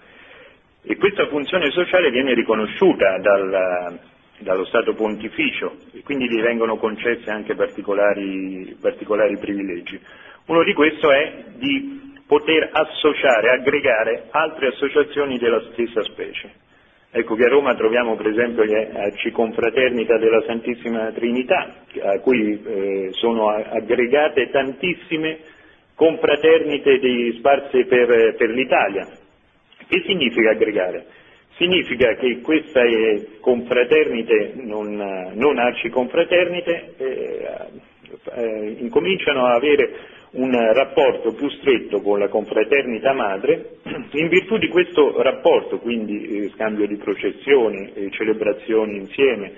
E 0.83 0.95
questa 0.97 1.27
funzione 1.27 1.71
sociale 1.71 2.11
viene 2.11 2.33
riconosciuta 2.35 3.17
dal, 3.17 3.99
dallo 4.37 4.65
Stato 4.65 4.93
pontificio 4.93 5.77
e 5.93 6.01
quindi 6.03 6.27
gli 6.29 6.39
vengono 6.41 6.77
concessi 6.77 7.27
anche 7.29 7.55
particolari, 7.55 8.77
particolari 8.79 9.37
privilegi. 9.37 9.99
Uno 10.47 10.63
di 10.63 10.73
questi 10.73 11.07
è 11.07 11.43
di 11.55 12.13
poter 12.27 12.69
associare, 12.71 13.49
aggregare 13.49 14.27
altre 14.29 14.67
associazioni 14.67 15.37
della 15.39 15.61
stessa 15.71 16.03
specie. 16.03 16.63
Ecco 17.11 17.35
che 17.35 17.45
a 17.45 17.49
Roma 17.49 17.73
troviamo 17.75 18.15
per 18.15 18.27
esempio 18.27 18.63
le 18.63 18.91
Arciconfraternita 18.93 20.17
della 20.17 20.43
Santissima 20.45 21.11
Trinità, 21.13 21.73
a 22.01 22.19
cui 22.19 22.61
eh, 22.61 23.09
sono 23.13 23.49
aggregate 23.49 24.49
tantissime 24.49 25.39
confraternite 25.95 26.99
sparse 27.37 27.85
per, 27.85 28.35
per 28.35 28.49
l'Italia. 28.49 29.07
Che 29.87 30.03
significa 30.05 30.51
aggregare? 30.51 31.05
Significa 31.55 32.15
che 32.15 32.41
queste 32.41 33.37
confraternite, 33.39 34.53
non, 34.57 35.31
non 35.35 35.57
arciconfraternite, 35.57 36.93
eh, 36.97 37.47
eh, 38.33 38.75
incominciano 38.79 39.45
a 39.45 39.53
avere 39.53 39.89
un 40.35 40.51
rapporto 40.73 41.33
più 41.33 41.49
stretto 41.49 42.01
con 42.01 42.19
la 42.19 42.27
confraternita 42.27 43.13
madre, 43.13 43.77
in 44.11 44.27
virtù 44.27 44.57
di 44.57 44.67
questo 44.67 45.21
rapporto, 45.21 45.79
quindi 45.79 46.25
eh, 46.45 46.49
scambio 46.55 46.87
di 46.87 46.97
processioni, 46.97 47.91
celebrazioni 48.11 48.97
insieme, 48.97 49.51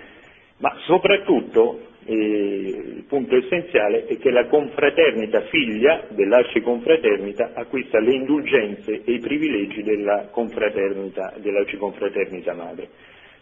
ma 0.58 0.76
soprattutto 0.86 1.82
eh, 2.06 2.14
il 2.14 3.06
punto 3.08 3.36
essenziale 3.36 4.06
è 4.06 4.18
che 4.18 4.30
la 4.32 4.46
confraternita 4.48 5.42
figlia 5.42 6.06
dell'arciconfraternita 6.10 7.52
acquista 7.54 8.00
le 8.00 8.14
indulgenze 8.14 9.02
e 9.04 9.12
i 9.14 9.20
privilegi 9.20 9.84
della 9.84 10.28
confraternita, 10.32 11.34
dell'arciconfraternita 11.38 12.54
madre. 12.54 12.88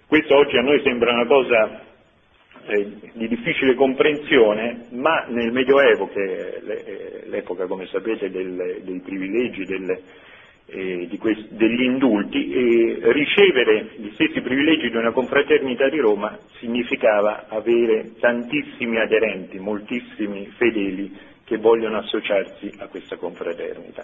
Questo 0.08 0.36
oggi 0.36 0.58
a 0.58 0.62
noi 0.62 0.82
sembra 0.84 1.14
una 1.14 1.26
cosa 1.26 1.82
eh, 2.68 2.92
di 3.14 3.28
difficile 3.28 3.76
comprensione, 3.76 4.88
ma 4.92 5.26
nel 5.28 5.52
Medioevo, 5.52 6.08
che 6.08 6.24
è 6.24 6.62
eh, 6.66 7.24
l'epoca, 7.28 7.66
come 7.68 7.86
sapete, 7.88 8.30
del, 8.30 8.82
dei 8.84 9.00
privilegi, 9.00 9.66
delle, 9.66 10.02
eh, 10.68 11.08
questi, 11.20 11.48
degli 11.52 11.84
indulti, 11.84 12.52
eh, 12.52 13.00
ricevere 13.12 13.90
gli 13.98 14.12
stessi 14.14 14.42
privilegi 14.42 14.90
di 14.90 14.96
una 14.96 15.12
confraternita 15.12 15.90
di 15.90 16.00
Roma 16.00 16.38
significava 16.58 17.46
avere 17.50 18.14
tantissimi 18.20 19.00
aderenti, 19.00 19.60
moltissimi 19.60 20.48
fedeli 20.58 21.16
che 21.44 21.58
vogliono 21.58 21.98
associarsi 21.98 22.72
a 22.80 22.88
questa 22.88 23.18
confraternita. 23.18 24.04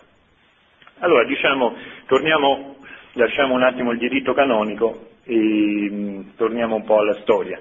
Allora, 1.00 1.26
diciamo, 1.26 1.76
torniamo, 2.06 2.76
lasciamo 3.14 3.56
un 3.56 3.64
attimo 3.64 3.92
il 3.92 3.98
diritto 3.98 4.34
canonico 4.34 5.08
e 5.24 5.36
mh, 5.36 5.96
mm, 5.96 6.22
torniamo 6.38 6.76
un 6.76 6.84
po' 6.84 7.00
alla 7.00 7.20
storia. 7.22 7.60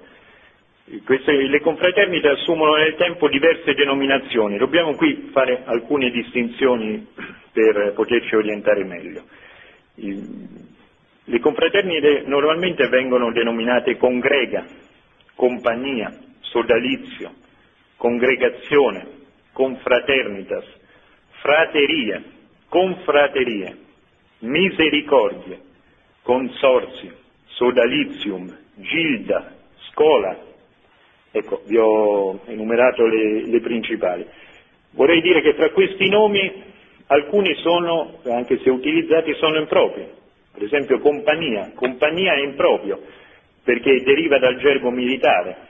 Queste, 1.05 1.31
le 1.33 1.61
confraternite 1.61 2.31
assumono 2.31 2.75
nel 2.75 2.97
tempo 2.97 3.29
diverse 3.29 3.75
denominazioni, 3.75 4.59
dobbiamo 4.59 4.97
qui 4.97 5.29
fare 5.31 5.63
alcune 5.65 6.11
distinzioni 6.11 7.07
per 7.53 7.93
poterci 7.95 8.35
orientare 8.35 8.83
meglio. 8.83 9.23
Le 9.95 11.39
confraternite 11.39 12.23
normalmente 12.27 12.89
vengono 12.89 13.31
denominate 13.31 13.97
congrega, 13.97 14.67
compagnia, 15.37 16.13
sodalizio, 16.41 17.35
congregazione, 17.97 19.07
confraternitas, 19.53 20.65
fraterie, 21.41 22.23
confraterie, 22.69 23.77
misericordie, 24.41 25.61
consorzio, 26.23 27.15
sodalizium, 27.47 28.53
gilda, 28.75 29.55
scola, 29.91 30.49
Ecco, 31.33 31.63
vi 31.67 31.77
ho 31.77 32.41
enumerato 32.47 33.07
le, 33.07 33.47
le 33.47 33.61
principali. 33.61 34.27
Vorrei 34.93 35.21
dire 35.21 35.41
che 35.43 35.55
tra 35.55 35.71
questi 35.71 36.09
nomi 36.09 36.63
alcuni 37.07 37.55
sono, 37.57 38.19
anche 38.25 38.59
se 38.63 38.71
utilizzati, 38.71 39.35
sono 39.35 39.59
impropri. 39.59 40.09
Per 40.53 40.63
esempio 40.65 40.99
compagnia, 40.99 41.71
compagnia 41.75 42.35
è 42.35 42.41
improprio 42.41 43.01
perché 43.63 44.03
deriva 44.03 44.39
dal 44.39 44.59
gergo 44.59 44.91
militare. 44.91 45.69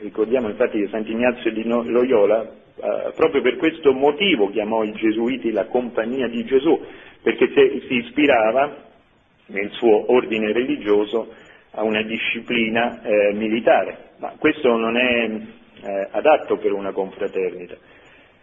Ricordiamo 0.00 0.48
infatti 0.48 0.78
che 0.80 0.88
Sant'Ignazio 0.88 1.50
di 1.52 1.64
Loyola 1.64 2.42
eh, 2.42 3.12
proprio 3.14 3.40
per 3.40 3.56
questo 3.56 3.92
motivo 3.92 4.50
chiamò 4.50 4.82
i 4.82 4.92
gesuiti 4.92 5.50
la 5.52 5.66
compagnia 5.66 6.28
di 6.28 6.44
Gesù, 6.44 6.78
perché 7.22 7.48
si 7.88 7.94
ispirava 7.94 8.90
nel 9.46 9.70
suo 9.72 10.12
ordine 10.12 10.52
religioso 10.52 11.32
a 11.70 11.82
una 11.82 12.02
disciplina 12.02 13.00
eh, 13.02 13.32
militare 13.32 14.10
ma 14.22 14.34
questo 14.38 14.76
non 14.76 14.96
è 14.96 15.30
eh, 15.82 16.08
adatto 16.12 16.56
per 16.56 16.72
una 16.72 16.92
confraternita. 16.92 17.76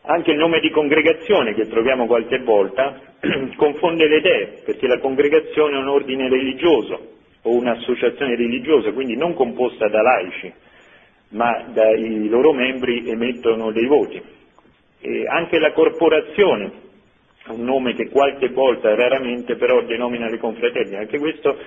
Anche 0.02 0.32
il 0.32 0.38
nome 0.38 0.60
di 0.60 0.70
congregazione 0.72 1.54
che 1.54 1.68
troviamo 1.70 2.06
qualche 2.06 2.40
volta 2.40 3.00
confonde 3.56 4.06
le 4.08 4.18
idee, 4.18 4.62
perché 4.66 4.88
la 4.88 5.00
congregazione 5.00 5.78
è 5.78 5.80
un 5.80 5.88
ordine 5.88 6.28
religioso 6.28 7.16
o 7.44 7.56
un'associazione 7.56 8.36
religiosa, 8.36 8.92
quindi 8.92 9.16
non 9.16 9.34
composta 9.34 9.88
da 9.88 10.02
laici, 10.02 10.52
ma 11.30 11.64
dai 11.72 12.28
loro 12.28 12.52
membri 12.52 13.10
emettono 13.10 13.72
dei 13.72 13.86
voti. 13.86 14.22
E 15.00 15.28
anche 15.28 15.60
la 15.60 15.72
corporazione, 15.72 16.72
un 17.48 17.64
nome 17.64 17.94
che 17.94 18.10
qualche 18.10 18.50
volta, 18.50 18.94
raramente 18.96 19.56
però 19.56 19.82
denomina 19.84 20.28
le 20.30 20.40
confraternite, 20.40 20.98
anche 20.98 21.20
questo 21.20 21.58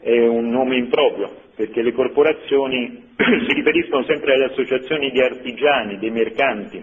è 0.00 0.26
un 0.26 0.50
nome 0.50 0.76
improprio, 0.76 1.30
perché 1.54 1.82
le 1.82 1.92
corporazioni 1.92 3.04
si 3.16 3.52
riferiscono 3.54 4.04
sempre 4.04 4.34
alle 4.34 4.46
associazioni 4.46 5.10
di 5.10 5.20
artigiani, 5.20 5.98
dei 5.98 6.10
mercanti, 6.10 6.82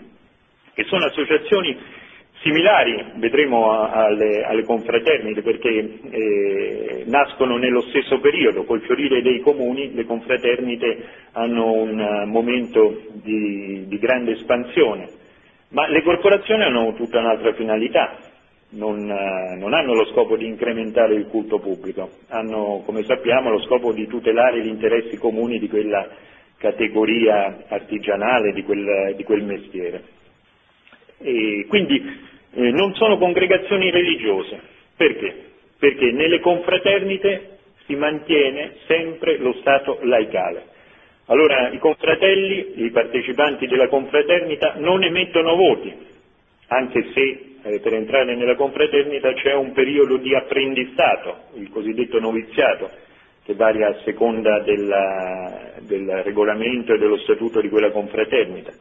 che 0.74 0.84
sono 0.86 1.06
associazioni 1.06 1.78
similari, 2.42 3.14
vedremo, 3.16 3.90
alle, 3.90 4.44
alle 4.44 4.64
confraternite, 4.64 5.42
perché 5.42 5.70
eh, 6.12 7.04
nascono 7.08 7.58
nello 7.58 7.82
stesso 7.84 8.20
periodo, 8.20 8.66
col 8.66 8.82
fiorire 8.82 9.22
dei 9.22 9.40
comuni 9.40 9.94
le 9.94 10.04
confraternite 10.04 11.08
hanno 11.32 11.72
un 11.72 12.00
uh, 12.00 12.28
momento 12.28 13.04
di, 13.14 13.86
di 13.88 13.98
grande 13.98 14.34
espansione, 14.34 15.08
ma 15.70 15.88
le 15.88 16.04
corporazioni 16.04 16.64
hanno 16.64 16.94
tutta 16.94 17.20
un'altra 17.20 17.54
finalità, 17.54 18.18
non, 18.74 19.10
eh, 19.10 19.56
non, 19.58 19.74
hanno 19.74 19.94
lo 19.94 20.06
scopo 20.06 20.36
di 20.38 20.46
incrementare 20.46 21.16
il 21.16 21.28
culto 21.28 21.60
pubblico, 21.60 22.10
hanno, 22.30 22.82
come 22.86 23.04
sappiamo, 23.04 23.50
lo 23.50 23.62
scopo 23.62 23.92
di 23.92 24.08
tutelare 24.08 24.62
gli 24.62 24.68
interessi 24.68 25.18
comuni 25.18 25.60
di 25.60 25.68
quella 25.68 26.08
categoria 26.58 27.66
artigianale, 27.68 28.54
di 28.54 28.64
quel, 28.64 29.14
di 29.16 29.24
quel 29.24 29.44
mestiere. 29.44 30.04
E 31.20 31.66
quindi 31.68 32.02
eh, 32.54 32.72
non 32.72 32.96
sono 32.96 33.18
congregazioni 33.18 33.90
religiose. 33.92 34.60
Perché? 34.96 35.52
Perché 35.78 36.12
nelle 36.12 36.40
confraternite 36.40 37.58
si 37.86 37.96
mantiene 37.96 38.76
sempre 38.88 39.38
lo 39.38 39.54
stato 39.60 40.00
laicale. 40.04 40.72
Allora 41.28 41.70
i 41.70 41.80
confratelli, 41.80 42.84
i 42.84 42.92
partecipanti 42.92 43.68
della 43.68 43.88
confraternita 43.88 44.76
non 44.78 45.04
emettono 45.04 45.56
voti, 45.56 45.94
anche 46.68 47.12
se 47.14 47.53
eh, 47.64 47.80
per 47.80 47.94
entrare 47.94 48.36
nella 48.36 48.56
confraternita 48.56 49.34
c'è 49.34 49.54
un 49.54 49.72
periodo 49.72 50.18
di 50.18 50.36
apprendistato, 50.36 51.44
il 51.56 51.70
cosiddetto 51.70 52.20
noviziato, 52.20 52.90
che 53.44 53.56
varia 53.56 53.90
a 53.90 54.00
seconda 54.04 54.60
della, 54.60 55.74
del 55.82 56.24
regolamento 56.24 56.94
e 56.94 56.98
dello 56.98 57.18
statuto 57.18 57.62
di 57.62 57.70
quella 57.70 57.92
confraternita. 57.92 58.72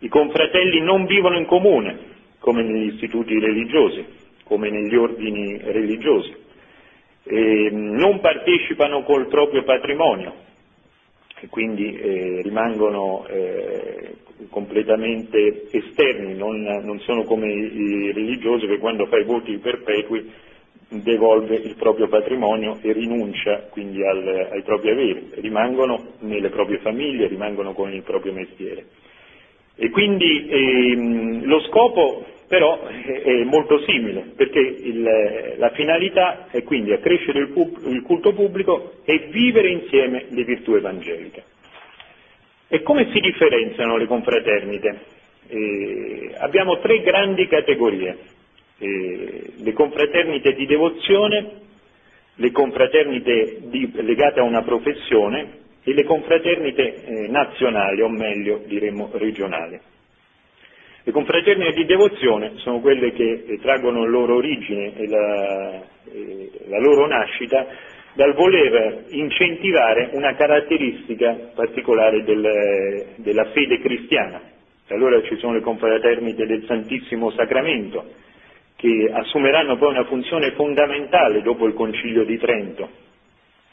I 0.00 0.08
confratelli 0.08 0.80
non 0.80 1.06
vivono 1.06 1.38
in 1.38 1.46
comune, 1.46 1.98
come 2.38 2.62
negli 2.62 2.92
istituti 2.92 3.38
religiosi, 3.38 4.04
come 4.44 4.70
negli 4.70 4.94
ordini 4.94 5.58
religiosi, 5.62 6.34
e 7.24 7.68
non 7.72 8.20
partecipano 8.20 9.02
col 9.02 9.26
proprio 9.26 9.64
patrimonio, 9.64 10.34
e 11.40 11.48
quindi 11.48 11.96
eh, 11.96 12.40
rimangono 12.42 13.26
eh, 13.26 14.14
completamente 14.50 15.66
esterni, 15.70 16.34
non, 16.34 16.62
non, 16.62 17.00
sono 17.00 17.24
come 17.24 17.52
i 17.52 18.12
religiosi 18.12 18.66
che 18.66 18.78
quando 18.78 19.06
fa 19.06 19.18
i 19.18 19.24
voti 19.24 19.56
perpetui 19.58 20.30
devolve 20.88 21.56
il 21.56 21.74
proprio 21.76 22.08
patrimonio 22.08 22.78
e 22.80 22.92
rinuncia 22.92 23.66
quindi 23.70 24.04
al, 24.04 24.48
ai 24.52 24.62
propri 24.62 24.90
averi, 24.90 25.30
rimangono 25.36 26.14
nelle 26.20 26.50
proprie 26.50 26.78
famiglie, 26.78 27.26
rimangono 27.26 27.72
con 27.72 27.92
il 27.92 28.02
proprio 28.02 28.32
mestiere. 28.32 28.84
E 29.74 29.90
quindi 29.90 30.48
ehm, 30.48 31.44
lo 31.44 31.60
scopo 31.62 32.24
però 32.48 32.80
è 32.86 33.42
molto 33.44 33.80
simile, 33.80 34.32
perché 34.36 34.60
il, 34.60 35.54
la 35.56 35.70
finalità 35.70 36.46
è 36.50 36.62
quindi 36.62 36.92
accrescere 36.92 37.40
il, 37.40 37.52
il 37.88 38.02
culto 38.02 38.32
pubblico 38.32 38.92
e 39.04 39.28
vivere 39.30 39.68
insieme 39.70 40.26
le 40.28 40.44
virtù 40.44 40.74
evangeliche. 40.74 41.42
E 42.68 42.82
come 42.82 43.10
si 43.12 43.20
differenziano 43.20 43.96
le 43.96 44.06
confraternite? 44.06 45.00
Eh, 45.48 46.34
abbiamo 46.38 46.78
tre 46.80 47.00
grandi 47.00 47.46
categorie, 47.46 48.18
eh, 48.78 49.42
le 49.56 49.72
confraternite 49.72 50.52
di 50.54 50.66
devozione, 50.66 51.50
le 52.34 52.50
confraternite 52.50 53.58
di, 53.62 53.90
legate 54.02 54.40
a 54.40 54.42
una 54.42 54.62
professione 54.62 55.64
e 55.84 55.94
le 55.94 56.02
confraternite 56.02 57.04
eh, 57.04 57.28
nazionali, 57.28 58.02
o 58.02 58.08
meglio 58.08 58.62
diremmo 58.66 59.10
regionali. 59.12 59.78
Le 61.04 61.12
confraternite 61.12 61.72
di 61.72 61.84
devozione 61.84 62.54
sono 62.56 62.80
quelle 62.80 63.12
che 63.12 63.44
eh, 63.46 63.60
traggono 63.60 64.02
la 64.02 64.10
loro 64.10 64.34
origine 64.34 64.92
e 64.96 65.06
la, 65.06 65.82
eh, 66.12 66.50
la 66.66 66.80
loro 66.80 67.06
nascita 67.06 67.94
dal 68.16 68.32
voler 68.32 69.04
incentivare 69.10 70.08
una 70.14 70.34
caratteristica 70.34 71.50
particolare 71.54 72.24
del, 72.24 73.04
della 73.16 73.44
fede 73.52 73.78
cristiana. 73.80 74.40
Allora 74.88 75.20
ci 75.22 75.36
sono 75.36 75.52
le 75.52 75.60
confraternite 75.60 76.46
del 76.46 76.64
Santissimo 76.66 77.30
Sacramento, 77.32 78.04
che 78.76 79.10
assumeranno 79.12 79.76
poi 79.76 79.90
una 79.90 80.06
funzione 80.06 80.52
fondamentale 80.52 81.42
dopo 81.42 81.66
il 81.66 81.74
Concilio 81.74 82.24
di 82.24 82.38
Trento. 82.38 82.88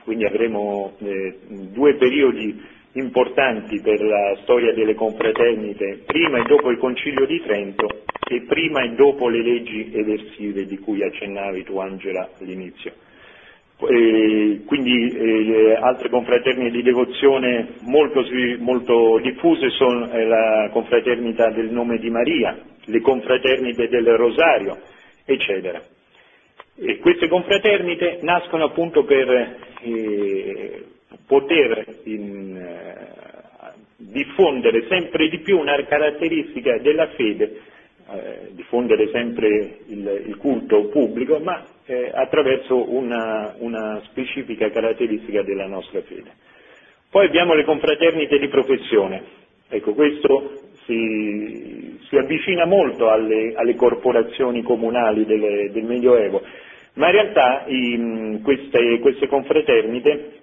Quindi 0.04 0.26
avremo 0.26 0.94
eh, 1.00 1.38
due 1.72 1.94
periodi 1.96 2.62
importanti 2.94 3.80
per 3.80 4.02
la 4.02 4.38
storia 4.42 4.74
delle 4.74 4.94
confraternite, 4.94 6.04
prima 6.06 6.40
e 6.40 6.44
dopo 6.48 6.70
il 6.70 6.80
Concilio 6.80 7.26
di 7.26 7.42
Trento 7.42 7.88
e 8.28 8.42
prima 8.42 8.84
e 8.84 8.90
dopo 8.90 9.30
le 9.30 9.42
leggi 9.42 9.90
eversive 9.94 10.66
di 10.66 10.78
cui 10.80 11.02
accennavi 11.02 11.64
tu 11.64 11.78
Angela 11.80 12.30
all'inizio. 12.42 13.03
Quindi 14.66 15.10
eh, 15.10 15.78
altre 15.80 16.10
confraternite 16.10 16.72
di 16.72 16.84
devozione 16.84 17.74
molto, 17.82 18.24
molto 18.60 19.20
diffuse 19.20 19.70
sono 19.72 20.12
eh, 20.12 20.26
la 20.26 20.70
confraternita 20.72 21.50
del 21.52 21.70
nome 21.72 21.98
di 21.98 22.10
Maria, 22.10 22.58
le 22.86 23.02
confraternite 23.02 23.88
del 23.90 24.06
Rosario, 24.16 24.80
eccetera. 25.26 25.82
E 26.76 26.98
queste 26.98 27.28
confraternite 27.28 28.20
nascono 28.22 28.66
appunto 28.66 29.04
per 29.04 29.58
eh, 29.82 30.84
poter 31.28 31.86
in, 32.06 32.56
eh, 32.58 33.14
diffondere 33.98 34.86
sempre 34.88 35.28
di 35.30 35.40
più 35.40 35.58
una 35.60 35.76
caratteristica 35.86 36.78
della 36.80 37.08
fede, 37.10 37.60
eh, 38.12 38.50
diffondere 38.52 39.10
sempre 39.12 39.78
il, 39.88 40.24
il, 40.28 40.38
culto 40.38 40.88
pubblico, 40.88 41.40
ma 41.40 41.64
eh, 41.86 42.12
attraverso 42.14 42.94
una, 42.94 43.56
una 43.60 44.02
specifica 44.06 44.70
caratteristica 44.70 45.42
della 45.44 45.68
nostra 45.68 46.02
fede. 46.02 46.32
Poi 47.10 47.26
abbiamo 47.28 47.54
le 47.54 47.64
confraternite 47.64 48.40
di 48.40 48.48
professione. 48.48 49.24
Ecco, 49.70 49.94
questo 49.94 50.62
si, 50.86 51.98
si 52.08 52.18
avvicina 52.18 52.66
molto 52.66 53.10
alle, 53.10 53.54
alle 53.56 53.76
corporazioni 53.76 54.62
comunali 54.64 55.26
del, 55.26 55.72
del, 55.72 55.84
Medioevo, 55.84 56.42
ma 56.96 57.08
in 57.08 57.12
realtà 57.12 57.64
in 57.68 58.42
queste, 58.44 59.00
queste 59.00 59.28
confraternite 59.28 60.42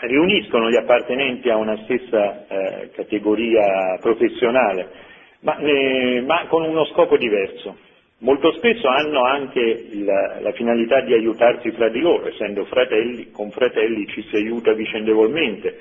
riuniscono 0.00 0.70
gli 0.70 0.76
appartenenti 0.76 1.50
a 1.50 1.56
una 1.56 1.76
stessa 1.84 2.46
eh, 2.46 2.90
categoria 2.94 3.98
professionale, 4.00 5.08
ma, 5.40 5.56
eh, 5.58 6.22
ma, 6.26 6.46
con 6.48 6.64
uno 6.64 6.84
scopo 6.86 7.16
diverso. 7.16 7.76
Molto 8.18 8.52
spesso 8.52 8.86
hanno 8.86 9.24
anche 9.24 9.88
la, 9.92 10.40
la, 10.40 10.52
finalità 10.52 11.00
di 11.00 11.14
aiutarsi 11.14 11.70
fra 11.70 11.88
di 11.88 12.00
loro, 12.00 12.28
essendo 12.28 12.64
fratelli, 12.66 13.30
con 13.30 13.50
fratelli 13.50 14.06
ci 14.08 14.22
si 14.28 14.36
aiuta 14.36 14.74
vicendevolmente, 14.74 15.78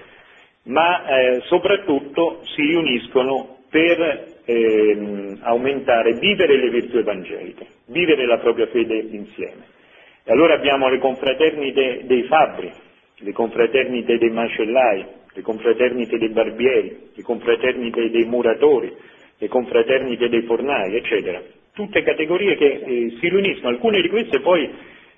ma 0.63 1.05
eh, 1.05 1.41
soprattutto 1.41 2.41
si 2.55 2.61
riuniscono 2.61 3.57
per 3.69 4.37
ehm, 4.45 5.39
aumentare, 5.41 6.13
vivere 6.13 6.57
le 6.57 6.69
virtù 6.69 6.97
evangeliche, 6.97 7.65
vivere 7.87 8.25
la 8.25 8.37
propria 8.37 8.67
fede 8.67 8.95
insieme. 8.97 9.77
E 10.23 10.31
allora 10.31 10.53
abbiamo 10.53 10.87
le 10.87 10.99
confraternite 10.99 12.03
dei 12.05 12.23
fabbri, 12.23 12.71
le 13.17 13.31
confraternite 13.33 14.17
dei 14.17 14.29
macellai, 14.29 15.05
le 15.33 15.41
confraternite 15.41 16.17
dei 16.17 16.29
barbieri, 16.29 17.09
le 17.15 17.21
confraternite 17.21 18.09
dei 18.09 18.23
muratori, 18.23 18.95
le 19.39 19.47
confraternite 19.47 20.27
dei 20.27 20.43
fornai, 20.43 20.95
eccetera. 20.95 21.41
Tutte 21.73 22.03
categorie 22.03 22.57
che 22.57 22.65
eh, 22.65 23.17
si 23.19 23.29
riuniscono, 23.29 23.69
alcune 23.69 24.01
di 24.01 24.09
queste 24.09 24.41
poi 24.41 24.69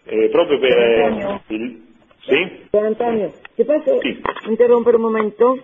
eh, 0.06 0.30
proprio 0.30 0.60
per... 0.60 0.78
Eh, 0.78 1.42
il... 1.48 1.90
Sì? 2.20 2.68
Antonio, 2.78 3.34
ti 3.56 3.64
posso 3.64 4.00
sì. 4.00 4.22
interrompere 4.48 4.98
un 4.98 5.02
momento? 5.02 5.60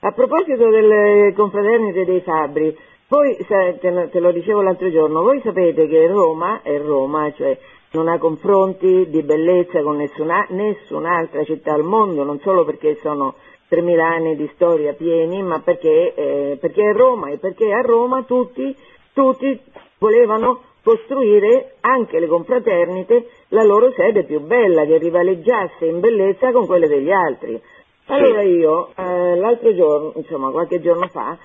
A 0.00 0.10
proposito 0.12 0.68
delle 0.70 1.32
confraternite 1.36 2.04
dei 2.04 2.20
fabbri, 2.20 2.76
voi, 3.06 3.36
te 3.36 4.18
lo 4.18 4.32
dicevo 4.32 4.60
l'altro 4.60 4.90
giorno, 4.90 5.22
voi 5.22 5.40
sapete 5.40 5.86
che 5.86 6.06
Roma 6.08 6.62
è 6.62 6.78
Roma, 6.78 7.32
cioè 7.32 7.56
non 7.92 8.08
ha 8.08 8.18
confronti 8.18 9.08
di 9.08 9.22
bellezza 9.22 9.82
con 9.82 9.96
nessuna, 9.96 10.46
nessun'altra 10.50 11.44
città 11.44 11.74
al 11.74 11.84
mondo, 11.84 12.24
non 12.24 12.40
solo 12.40 12.64
perché 12.64 12.96
sono 13.02 13.34
3.000 13.70 14.00
anni 14.00 14.36
di 14.36 14.50
storia 14.54 14.92
pieni, 14.94 15.42
ma 15.42 15.60
perché, 15.60 16.14
eh, 16.14 16.58
perché 16.60 16.90
è 16.90 16.92
Roma 16.92 17.30
e 17.30 17.38
perché 17.38 17.72
a 17.72 17.80
Roma 17.80 18.24
tutti, 18.24 18.74
tutti 19.12 19.60
volevano 19.98 20.62
costruire 20.82 21.74
anche 21.80 22.18
le 22.18 22.26
confraternite 22.26 23.28
la 23.48 23.62
loro 23.62 23.92
sede 23.92 24.24
più 24.24 24.40
bella, 24.40 24.84
che 24.84 24.98
rivaleggiasse 24.98 25.86
in 25.86 26.00
bellezza 26.00 26.50
con 26.52 26.66
quelle 26.66 26.88
degli 26.88 27.12
altri. 27.12 27.60
Allora 28.06 28.42
io 28.42 28.88
eh, 28.96 29.36
l'altro 29.36 29.72
giorno, 29.74 30.12
insomma 30.16 30.50
qualche 30.50 30.80
giorno 30.80 31.06
fa, 31.06 31.38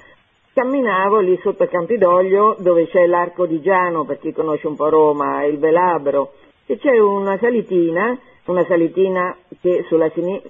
camminavo 0.53 1.19
lì 1.19 1.37
sotto 1.43 1.63
il 1.63 1.69
Campidoglio 1.69 2.55
dove 2.59 2.87
c'è 2.87 3.05
l'arco 3.05 3.45
di 3.45 3.61
Giano, 3.61 4.05
per 4.05 4.19
chi 4.19 4.31
conosce 4.31 4.67
un 4.67 4.75
po' 4.75 4.89
Roma, 4.89 5.43
il 5.43 5.59
Velabro, 5.59 6.31
e 6.65 6.77
c'è 6.77 6.97
una 6.97 7.37
salitina, 7.37 8.17
una 8.45 8.65
salitina 8.65 9.35
che 9.61 9.83
sulla 9.87 10.09
sinistra, 10.09 10.49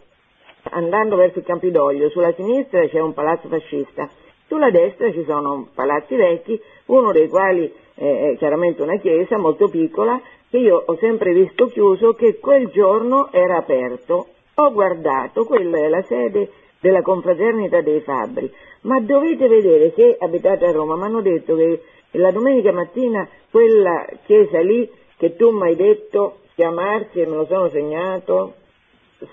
andando 0.71 1.15
verso 1.15 1.39
il 1.39 1.45
Campidoglio, 1.45 2.09
sulla 2.09 2.33
sinistra 2.33 2.87
c'è 2.87 2.99
un 2.99 3.13
palazzo 3.13 3.47
fascista, 3.47 4.09
sulla 4.47 4.69
destra 4.69 5.11
ci 5.11 5.23
sono 5.27 5.67
palazzi 5.73 6.15
vecchi, 6.15 6.59
uno 6.85 7.11
dei 7.11 7.27
quali 7.27 7.73
è 7.93 8.35
chiaramente 8.37 8.81
una 8.81 8.97
chiesa 8.97 9.37
molto 9.37 9.67
piccola, 9.69 10.21
che 10.49 10.57
io 10.57 10.83
ho 10.85 10.97
sempre 10.97 11.33
visto 11.33 11.67
chiuso, 11.67 12.13
che 12.13 12.39
quel 12.39 12.67
giorno 12.67 13.29
era 13.31 13.57
aperto. 13.57 14.27
Ho 14.55 14.71
guardato, 14.71 15.43
quella 15.43 15.77
è 15.77 15.87
la 15.87 16.01
sede 16.03 16.49
della 16.79 17.01
confraternita 17.01 17.81
dei 17.81 17.99
fabbri 18.01 18.51
ma 18.85 18.99
dovete 18.99 19.47
vedere 19.47 19.91
se 19.95 20.15
abitate 20.19 20.65
a 20.65 20.71
Roma, 20.71 20.95
mi 20.95 21.03
hanno 21.03 21.21
detto 21.21 21.55
che 21.55 21.81
la 22.11 22.31
domenica 22.31 22.71
mattina 22.71 23.27
quella 23.51 24.05
chiesa 24.25 24.59
lì 24.61 24.89
che 25.17 25.35
tu 25.35 25.51
mi 25.51 25.67
hai 25.67 25.75
detto 25.75 26.37
chiamarsi, 26.55 27.19
e 27.19 27.25
me 27.25 27.35
lo 27.35 27.45
sono 27.45 27.69
segnato, 27.69 28.53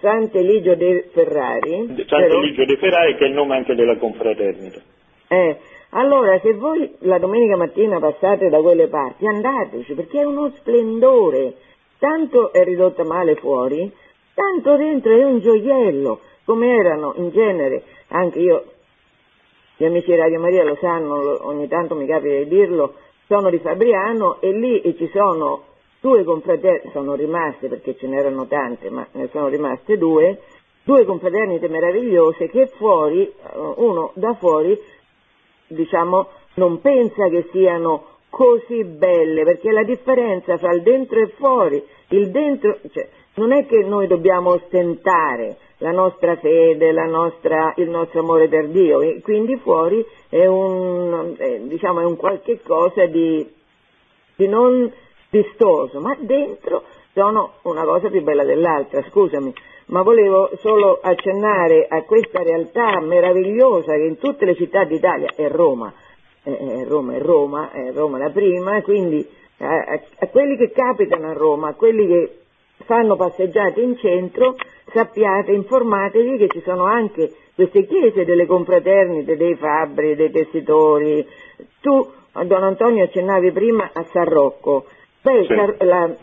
Sant'Eligio 0.01 0.75
de 0.75 1.09
Ferrari. 1.13 2.05
Sant'Eligio 2.07 2.65
de 2.65 2.77
Ferrari 2.77 3.17
che 3.17 3.25
è 3.25 3.29
il 3.29 3.35
nome 3.35 3.57
anche 3.57 3.75
della 3.75 3.97
confraternita. 3.97 4.81
Eh, 5.29 5.57
allora 5.91 6.39
se 6.41 6.55
voi 6.55 6.95
la 7.01 7.19
domenica 7.19 7.57
mattina 7.57 7.99
passate 7.99 8.49
da 8.49 8.61
quelle 8.61 8.89
parti 8.89 9.27
andateci 9.27 9.95
perché 9.95 10.21
è 10.21 10.25
uno 10.25 10.51
splendore, 10.57 11.55
tanto 11.99 12.53
è 12.53 12.65
ridotta 12.65 13.05
male 13.05 13.35
fuori, 13.37 13.91
tanto 14.35 14.77
dentro 14.77 15.17
è 15.17 15.25
un 15.25 15.41
gioiello, 15.41 16.21
come 16.45 16.75
erano 16.75 17.15
in 17.17 17.31
genere, 17.31 17.83
anche 18.09 18.39
io 18.41 18.65
gli 19.77 19.85
amici 19.85 20.11
di 20.11 20.17
Radio 20.17 20.41
Maria 20.41 20.65
lo 20.65 20.77
sanno, 20.81 21.47
ogni 21.47 21.69
tanto 21.69 21.95
mi 21.95 22.07
capita 22.07 22.37
di 22.37 22.49
dirlo, 22.49 22.95
sono 23.27 23.51
di 23.51 23.59
Fabriano 23.59 24.41
e 24.41 24.53
lì 24.53 24.97
ci 24.97 25.11
sono 25.13 25.65
due 26.03 26.25
confraternite, 26.25 26.91
sono 26.93 27.15
rimaste 27.15 27.69
perché 27.69 27.97
ce 27.97 28.09
n'erano 28.09 28.47
tante, 28.49 28.91
ma 28.91 29.07
ne 29.13 29.29
sono 29.29 29.47
rimaste 29.47 29.97
due, 29.97 30.41
due 30.83 31.05
confraternite 31.05 31.69
meravigliose 31.69 32.49
che 32.49 32.67
fuori, 32.77 33.23
eh, 33.23 33.33
uno 33.77 34.11
da 34.15 34.35
fuori, 34.35 34.77
diciamo, 35.69 36.29
non 36.55 36.81
pensa 36.81 37.29
che 37.29 37.49
siano 37.53 38.07
così 38.29 38.83
belle, 38.83 39.45
perché 39.45 39.71
la 39.71 39.85
differenza 39.85 40.59
fra 40.59 40.73
il 40.73 40.83
dentro 40.83 41.21
e 41.21 41.29
fuori, 41.29 41.83
il 42.09 42.31
dentro, 42.31 42.79
cioè, 42.91 43.09
non 43.35 43.53
è 43.53 43.65
che 43.67 43.85
noi 43.85 44.09
dobbiamo 44.09 44.51
ostentare, 44.51 45.57
la 45.79 45.93
nostra 45.93 46.37
fede, 46.37 46.93
la 46.93 47.07
nostra, 47.07 47.75
il 47.77 47.89
nostro 47.89 48.21
amore 48.21 48.49
per 48.49 48.69
Dio, 48.69 49.01
e 49.01 49.21
quindi 49.21 49.57
fuori 49.57 50.05
è 50.29 50.47
un, 50.47 51.35
eh, 51.39 51.61
diciamo, 51.65 52.01
è 52.01 52.05
un 52.05 52.17
qualche 52.17 52.61
cosa 52.61 53.07
di, 53.07 53.47
di 54.35 54.49
non 54.49 54.91
vistoso, 55.33 55.99
ma 55.99 56.15
dentro 56.21 56.85
sono 57.15 57.55
una 57.63 57.85
cosa 57.85 58.11
più 58.11 58.23
bella 58.23 58.45
dell'altra, 58.45 59.03
scusami, 59.09 59.53
ma 59.87 60.03
volevo 60.03 60.51
solo 60.59 61.01
accennare 61.03 61.87
a 61.89 62.03
questa 62.03 62.43
realtà 62.43 63.01
meravigliosa 63.01 63.95
che 63.95 64.05
in 64.05 64.19
tutte 64.19 64.45
le 64.45 64.55
città 64.55 64.85
d'Italia, 64.85 65.31
e 65.35 65.49
Roma, 65.49 65.91
eh, 66.43 66.85
Roma 66.87 67.15
è 67.15 67.19
Roma, 67.19 67.71
è 67.73 67.93
Roma 67.93 68.19
la 68.19 68.29
prima, 68.29 68.83
quindi 68.83 69.27
a, 69.59 70.01
a, 70.19 70.27
quelli 70.29 70.57
che 70.57 70.71
capitano 70.71 71.31
a 71.31 71.33
Roma, 71.33 71.69
a 71.69 71.75
quelli 71.75 72.07
che 72.07 72.39
fanno 72.85 73.17
passeggiate 73.17 73.81
in 73.81 73.97
centro, 73.97 74.57
sappiate, 74.93 75.53
informatevi 75.53 76.37
che 76.37 76.49
ci 76.49 76.61
sono 76.61 76.85
anche 76.85 77.33
queste 77.55 77.87
chiese 77.87 78.25
delle 78.27 78.45
confraternite, 78.45 79.37
dei 79.37 79.55
fabbri, 79.57 80.15
dei 80.15 80.31
tessitori. 80.31 81.27
Tu, 81.81 82.11
Don 82.45 82.63
Antonio, 82.63 83.05
accennavi 83.05 83.51
prima 83.53 83.91
a 83.93 84.03
San 84.05 84.29
Rocco. 84.29 84.87
Beh, 85.23 85.45
sì. 85.47 85.55
San, 85.55 85.77
la, 85.79 86.15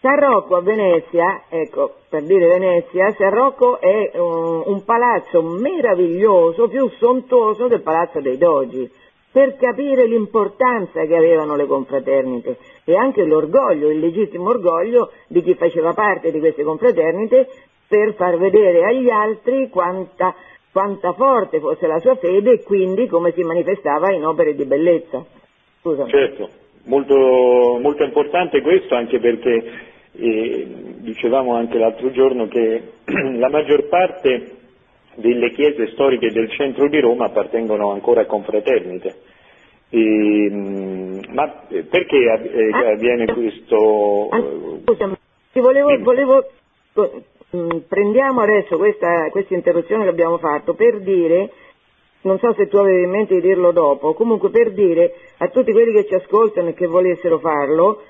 San 0.00 0.18
Rocco 0.18 0.56
a 0.56 0.62
Venezia, 0.62 1.44
ecco, 1.48 1.94
per 2.08 2.24
dire 2.24 2.48
Venezia, 2.48 3.12
San 3.12 3.30
Rocco 3.30 3.80
è 3.80 4.10
un, 4.14 4.62
un 4.66 4.84
palazzo 4.84 5.42
meraviglioso, 5.42 6.68
più 6.68 6.88
sontuoso 6.98 7.68
del 7.68 7.82
Palazzo 7.82 8.20
dei 8.20 8.36
Dogi 8.36 8.90
per 9.32 9.56
capire 9.56 10.06
l'importanza 10.06 11.06
che 11.06 11.16
avevano 11.16 11.56
le 11.56 11.66
confraternite 11.66 12.58
e 12.84 12.94
anche 12.94 13.24
l'orgoglio, 13.24 13.88
il 13.88 13.98
legittimo 13.98 14.50
orgoglio 14.50 15.10
di 15.26 15.42
chi 15.42 15.54
faceva 15.54 15.94
parte 15.94 16.30
di 16.30 16.38
queste 16.38 16.62
confraternite 16.62 17.48
per 17.88 18.14
far 18.14 18.36
vedere 18.36 18.84
agli 18.84 19.08
altri 19.08 19.70
quanta, 19.70 20.34
quanta 20.70 21.12
forte 21.14 21.60
fosse 21.60 21.86
la 21.86 21.98
sua 22.00 22.16
fede 22.16 22.52
e 22.52 22.62
quindi 22.62 23.06
come 23.06 23.32
si 23.32 23.42
manifestava 23.42 24.12
in 24.12 24.26
opere 24.26 24.54
di 24.54 24.66
bellezza. 24.66 25.24
Scusami. 25.80 26.10
Certo, 26.10 26.48
molto, 26.84 27.78
molto 27.80 28.04
importante 28.04 28.60
questo 28.60 28.94
anche 28.94 29.18
perché 29.18 29.90
eh, 30.12 30.66
dicevamo 30.98 31.54
anche 31.54 31.78
l'altro 31.78 32.10
giorno 32.10 32.48
che 32.48 32.82
la 33.36 33.48
maggior 33.48 33.88
parte 33.88 34.56
delle 35.14 35.50
chiese 35.52 35.88
storiche 35.92 36.30
del 36.32 36.50
centro 36.50 36.88
di 36.88 37.00
Roma 37.00 37.26
appartengono 37.26 37.90
ancora 37.92 38.22
a 38.22 38.26
confraternite. 38.26 39.14
E, 39.90 40.48
ma 41.28 41.66
perché 41.68 42.30
avviene 42.92 43.26
questo? 43.26 44.28
Scusami, 44.84 45.14
volevo, 45.52 45.98
volevo, 45.98 46.46
prendiamo 47.86 48.40
adesso 48.40 48.78
questa, 48.78 49.28
questa 49.30 49.54
interruzione 49.54 50.04
che 50.04 50.08
abbiamo 50.08 50.38
fatto 50.38 50.72
per 50.74 51.00
dire, 51.00 51.50
non 52.22 52.38
so 52.38 52.52
se 52.54 52.68
tu 52.68 52.76
avevi 52.76 53.04
in 53.04 53.10
mente 53.10 53.34
di 53.34 53.40
dirlo 53.40 53.72
dopo, 53.72 54.14
comunque 54.14 54.50
per 54.50 54.72
dire 54.72 55.14
a 55.38 55.48
tutti 55.48 55.72
quelli 55.72 55.92
che 55.92 56.06
ci 56.06 56.14
ascoltano 56.14 56.68
e 56.68 56.74
che 56.74 56.86
volessero 56.86 57.38
farlo, 57.38 58.02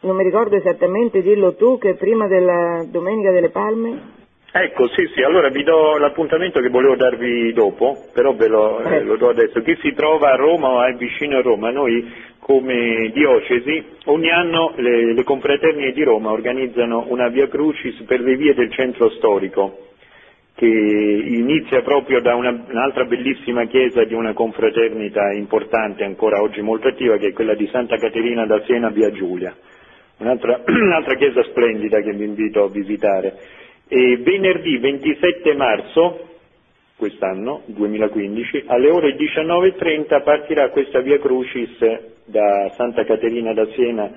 non 0.00 0.16
mi 0.16 0.24
ricordo 0.24 0.56
esattamente, 0.56 1.22
dillo 1.22 1.54
tu 1.54 1.78
che 1.78 1.94
prima 1.94 2.26
della 2.26 2.84
Domenica 2.88 3.30
delle 3.30 3.50
Palme. 3.50 4.20
Ecco, 4.54 4.86
sì, 4.88 5.08
sì, 5.14 5.22
allora 5.22 5.48
vi 5.48 5.62
do 5.62 5.96
l'appuntamento 5.96 6.60
che 6.60 6.68
volevo 6.68 6.94
darvi 6.94 7.52
dopo, 7.54 7.96
però 8.12 8.34
ve 8.34 8.48
lo, 8.48 8.80
eh, 8.80 9.02
lo 9.02 9.16
do 9.16 9.30
adesso. 9.30 9.62
Chi 9.62 9.74
si 9.80 9.94
trova 9.94 10.32
a 10.32 10.36
Roma 10.36 10.68
o 10.68 10.84
è 10.84 10.92
vicino 10.94 11.38
a 11.38 11.42
Roma, 11.42 11.70
noi 11.70 12.06
come 12.38 13.10
diocesi 13.14 13.82
ogni 14.06 14.30
anno 14.30 14.72
le, 14.76 15.14
le 15.14 15.22
confraternite 15.22 15.92
di 15.92 16.02
Roma 16.02 16.32
organizzano 16.32 17.04
una 17.08 17.28
via 17.28 17.48
crucis 17.48 18.02
per 18.02 18.20
le 18.20 18.34
vie 18.36 18.52
del 18.52 18.70
centro 18.72 19.08
storico 19.10 19.91
che 20.54 20.66
inizia 20.66 21.82
proprio 21.82 22.20
da 22.20 22.34
una, 22.34 22.50
un'altra 22.50 23.04
bellissima 23.04 23.64
chiesa 23.66 24.04
di 24.04 24.14
una 24.14 24.32
confraternita 24.32 25.32
importante 25.32 26.04
ancora 26.04 26.42
oggi 26.42 26.60
molto 26.60 26.88
attiva 26.88 27.16
che 27.16 27.28
è 27.28 27.32
quella 27.32 27.54
di 27.54 27.66
Santa 27.72 27.96
Caterina 27.96 28.44
da 28.46 28.62
Siena 28.64 28.90
via 28.90 29.10
Giulia, 29.10 29.54
un'altra, 30.18 30.62
un'altra 30.66 31.14
chiesa 31.16 31.42
splendida 31.44 32.00
che 32.00 32.12
vi 32.12 32.24
invito 32.24 32.64
a 32.64 32.68
visitare. 32.68 33.38
E 33.88 34.18
venerdì 34.18 34.78
27 34.78 35.54
marzo 35.54 36.28
quest'anno, 36.96 37.62
2015, 37.66 38.64
alle 38.66 38.88
ore 38.90 39.16
19.30 39.16 40.22
partirà 40.22 40.68
questa 40.70 41.00
via 41.00 41.18
Crucis 41.18 41.78
da 42.24 42.70
Santa 42.76 43.04
Caterina 43.04 43.52
da 43.52 43.66
Siena 43.72 44.10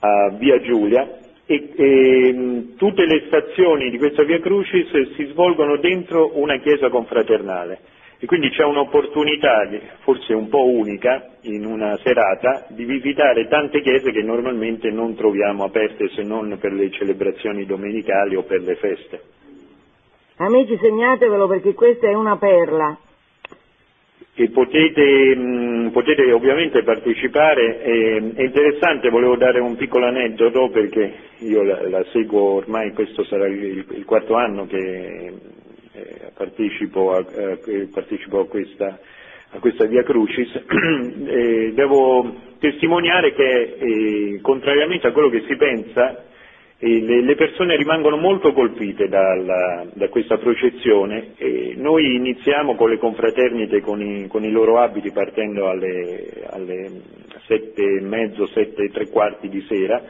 a 0.00 0.30
via 0.36 0.60
Giulia 0.60 1.08
e, 1.50 1.72
e 1.74 2.74
tutte 2.76 3.04
le 3.06 3.24
stazioni 3.26 3.90
di 3.90 3.98
questa 3.98 4.22
via 4.22 4.38
Crucis 4.38 5.14
si 5.16 5.24
svolgono 5.26 5.78
dentro 5.78 6.38
una 6.38 6.58
chiesa 6.58 6.88
confraternale 6.88 7.80
e 8.20 8.26
quindi 8.26 8.50
c'è 8.50 8.62
un'opportunità, 8.64 9.68
forse 10.00 10.32
un 10.34 10.48
po' 10.48 10.68
unica, 10.68 11.30
in 11.42 11.64
una 11.64 11.98
serata, 12.04 12.66
di 12.68 12.84
visitare 12.84 13.48
tante 13.48 13.80
chiese 13.80 14.12
che 14.12 14.22
normalmente 14.22 14.90
non 14.90 15.16
troviamo 15.16 15.64
aperte 15.64 16.10
se 16.10 16.22
non 16.22 16.56
per 16.60 16.72
le 16.72 16.90
celebrazioni 16.90 17.64
domenicali 17.64 18.36
o 18.36 18.42
per 18.42 18.60
le 18.60 18.76
feste. 18.76 19.22
Amici 20.36 20.76
segnatevelo 20.76 21.48
perché 21.48 21.72
questa 21.72 22.08
è 22.08 22.14
una 22.14 22.36
perla. 22.36 22.96
E 24.34 24.48
potete, 24.50 25.34
mh, 25.36 25.90
potete 25.92 26.30
ovviamente 26.32 26.82
partecipare, 26.82 27.82
eh, 27.82 28.32
è 28.34 28.42
interessante, 28.42 29.10
volevo 29.10 29.36
dare 29.36 29.60
un 29.60 29.76
piccolo 29.76 30.06
aneddoto 30.06 30.70
perché 30.70 31.12
io 31.38 31.62
la, 31.62 31.86
la 31.88 32.04
seguo 32.12 32.52
ormai, 32.54 32.92
questo 32.92 33.24
sarà 33.24 33.46
il, 33.46 33.84
il 33.90 34.04
quarto 34.06 34.34
anno 34.36 34.66
che 34.66 35.32
eh, 35.92 36.30
partecipo, 36.34 37.14
a, 37.14 37.24
partecipo 37.92 38.40
a, 38.40 38.46
questa, 38.46 38.98
a, 39.50 39.58
questa, 39.58 39.84
Via 39.86 40.02
Crucis, 40.04 40.54
eh, 41.26 41.72
devo 41.74 42.34
testimoniare 42.60 43.32
che, 43.34 43.76
eh, 43.78 44.38
contrariamente 44.42 45.06
a 45.08 45.12
quello 45.12 45.28
che 45.28 45.42
si 45.46 45.56
pensa, 45.56 46.24
le, 46.80 47.34
persone 47.34 47.76
rimangono 47.76 48.16
molto 48.16 48.52
colpite 48.52 49.06
dalla, 49.08 49.86
da 49.92 50.08
questa 50.08 50.38
processione 50.38 51.32
e 51.36 51.74
noi 51.76 52.14
iniziamo 52.14 52.74
con 52.74 52.88
le 52.88 52.96
confraternite 52.96 53.80
con 53.82 54.00
i, 54.00 54.26
con 54.28 54.44
i 54.44 54.50
loro 54.50 54.78
abiti 54.78 55.10
partendo 55.10 55.68
alle, 55.68 56.26
alle 56.48 56.90
sette 57.46 57.82
e 57.82 58.00
mezzo, 58.00 58.46
sette 58.46 58.84
e 58.84 58.90
tre 58.90 59.08
quarti 59.08 59.48
di 59.48 59.60
sera 59.68 60.02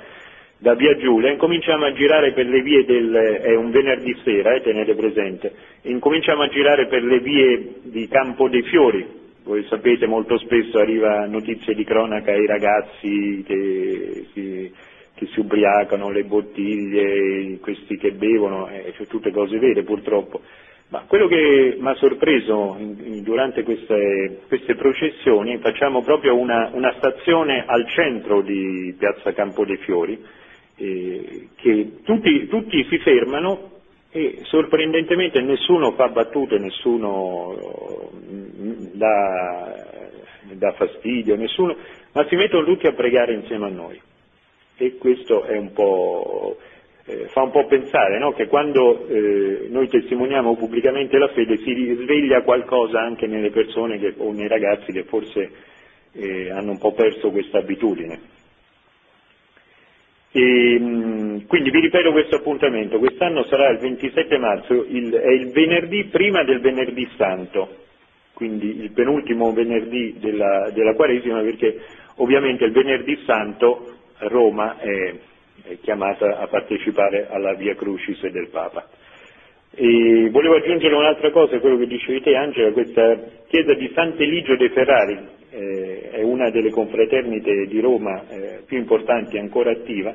da 0.61 0.75
via 0.75 0.95
Giulia, 0.99 1.31
incominciamo 1.31 1.87
a 1.87 1.93
girare 1.93 2.33
per 2.35 2.47
le 2.47 2.61
vie 2.61 2.85
del, 2.85 3.11
è 3.11 3.55
un 3.57 3.71
venerdì 3.71 4.15
sera, 4.23 4.55
eh, 4.55 4.61
tenete 4.61 4.95
presente, 4.95 5.55
incominciamo 5.83 6.43
a 6.43 6.49
girare 6.49 6.87
per 6.87 7.03
le 7.03 7.19
vie 7.21 7.77
di 7.85 8.07
Campo 8.09 8.47
dei 8.51 8.63
Fiori, 8.65 9.07
voi 9.43 9.65
sapete 9.65 10.07
molto 10.07 10.37
spesso 10.37 10.79
arriva 10.79 11.25
notizie 11.25 11.75
di 11.75 11.83
cronaca 11.83 12.33
ai 12.33 12.45
ragazzi 12.45 13.43
che 13.47 14.27
si, 14.35 14.71
che 15.21 15.27
si 15.35 15.41
ubriacano, 15.41 16.09
le 16.09 16.25
bottiglie, 16.25 17.59
questi 17.61 17.99
che 17.99 18.13
bevono, 18.13 18.69
eh, 18.71 18.95
tutte 19.07 19.31
cose 19.31 19.59
vere 19.59 19.83
purtroppo. 19.83 20.41
Ma 20.89 21.05
quello 21.07 21.29
che 21.29 21.77
mi 21.79 21.89
ha 21.89 21.95
sorpreso 21.97 22.77
durante 23.23 23.63
queste, 23.63 24.41
queste, 24.49 24.75
processioni, 24.77 25.59
facciamo 25.59 26.03
proprio 26.03 26.37
una, 26.37 26.71
una 26.73 26.95
stazione 26.97 27.65
al 27.67 27.87
centro 27.91 28.41
di 28.41 28.95
Piazza 28.99 29.35
Campo 29.35 29.67
dei 29.67 29.77
Fiori, 29.77 30.19
eh, 30.77 31.49
che 31.55 31.91
tutti, 32.03 32.49
tutti, 32.49 32.83
si 32.89 32.99
fermano 33.01 33.73
e 34.11 34.39
sorprendentemente 34.45 35.41
nessuno 35.43 35.93
fa 35.93 36.09
battute, 36.09 36.59
nessuno 36.59 38.11
mm, 38.27 38.87
dà, 38.95 39.75
dà 40.55 40.73
fastidio, 40.73 41.37
nessuno, 41.37 41.77
ma 42.13 42.27
si 42.27 42.37
mettono 42.37 42.65
tutti 42.65 42.87
a 42.87 42.93
pregare 42.95 43.35
insieme 43.35 43.67
a 43.67 43.71
noi. 43.71 44.01
E 44.83 44.97
questo 44.97 45.45
un 45.47 45.73
eh, 47.05 47.27
fa 47.29 47.43
un 47.43 47.51
po' 47.51 47.67
pensare 47.67 48.19
no? 48.19 48.33
che 48.33 48.47
quando 48.47 49.07
eh, 49.09 49.67
noi 49.69 49.89
testimoniamo 49.89 50.57
pubblicamente 50.57 51.19
la 51.19 51.29
fede 51.29 51.59
si 51.59 51.71
risveglia 51.75 52.41
qualcosa 52.41 52.99
anche 52.99 53.27
nelle 53.27 53.51
persone 53.51 53.99
che, 53.99 54.15
o 54.17 54.33
nei 54.33 54.49
ragazzi 54.49 54.91
che 54.91 55.05
forse 55.05 55.51
eh, 56.13 56.51
hanno 56.51 56.71
un 56.71 56.79
po' 56.79 56.93
perso 56.95 57.31
questa 57.31 57.59
abitudine. 57.59 58.39
E, 60.33 60.79
mm, 60.81 61.39
quindi 61.47 61.71
vi 61.71 61.81
ripeto 61.81 62.11
questo 62.13 62.37
appuntamento, 62.37 62.99
quest'anno 62.99 63.45
sarà 63.45 63.69
il 63.69 63.81
27 63.81 64.39
marzo, 64.39 64.87
il, 64.89 65.13
è 65.13 65.31
il 65.31 65.51
venerdì 65.51 66.05
prima 66.05 66.43
del 66.43 66.61
venerdì 66.61 67.07
santo, 67.17 67.69
quindi 68.33 68.81
il 68.81 68.93
penultimo 68.93 69.53
venerdì 69.53 70.17
della, 70.19 70.71
della 70.73 70.95
Quaresima 70.95 71.43
perché 71.43 71.81
ovviamente 72.17 72.65
il 72.65 72.73
venerdì 72.73 73.19
santo 73.27 73.99
Roma 74.21 74.79
è, 74.79 75.15
è 75.65 75.79
chiamata 75.81 76.39
a 76.39 76.47
partecipare 76.47 77.29
alla 77.29 77.55
Via 77.55 77.75
Crucis 77.75 78.27
del 78.29 78.49
Papa. 78.49 78.89
E 79.73 80.29
volevo 80.31 80.57
aggiungere 80.57 80.95
un'altra 80.95 81.31
cosa, 81.31 81.59
quello 81.61 81.79
che 81.79 81.87
dicevi 81.87 82.21
te 82.23 82.35
Angela, 82.35 82.73
questa 82.73 83.17
chiesa 83.49 83.75
di 83.75 83.91
Sant'Eligio 83.95 84.57
dei 84.57 84.71
Ferrari, 84.71 85.19
eh, 85.51 86.11
è 86.11 86.23
una 86.23 86.51
delle 86.51 86.71
confraternite 86.71 87.67
di 87.67 87.81
Roma 87.81 88.23
eh, 88.29 88.63
più 88.67 88.79
importanti 88.79 89.39
ancora 89.39 89.71
attiva, 89.71 90.15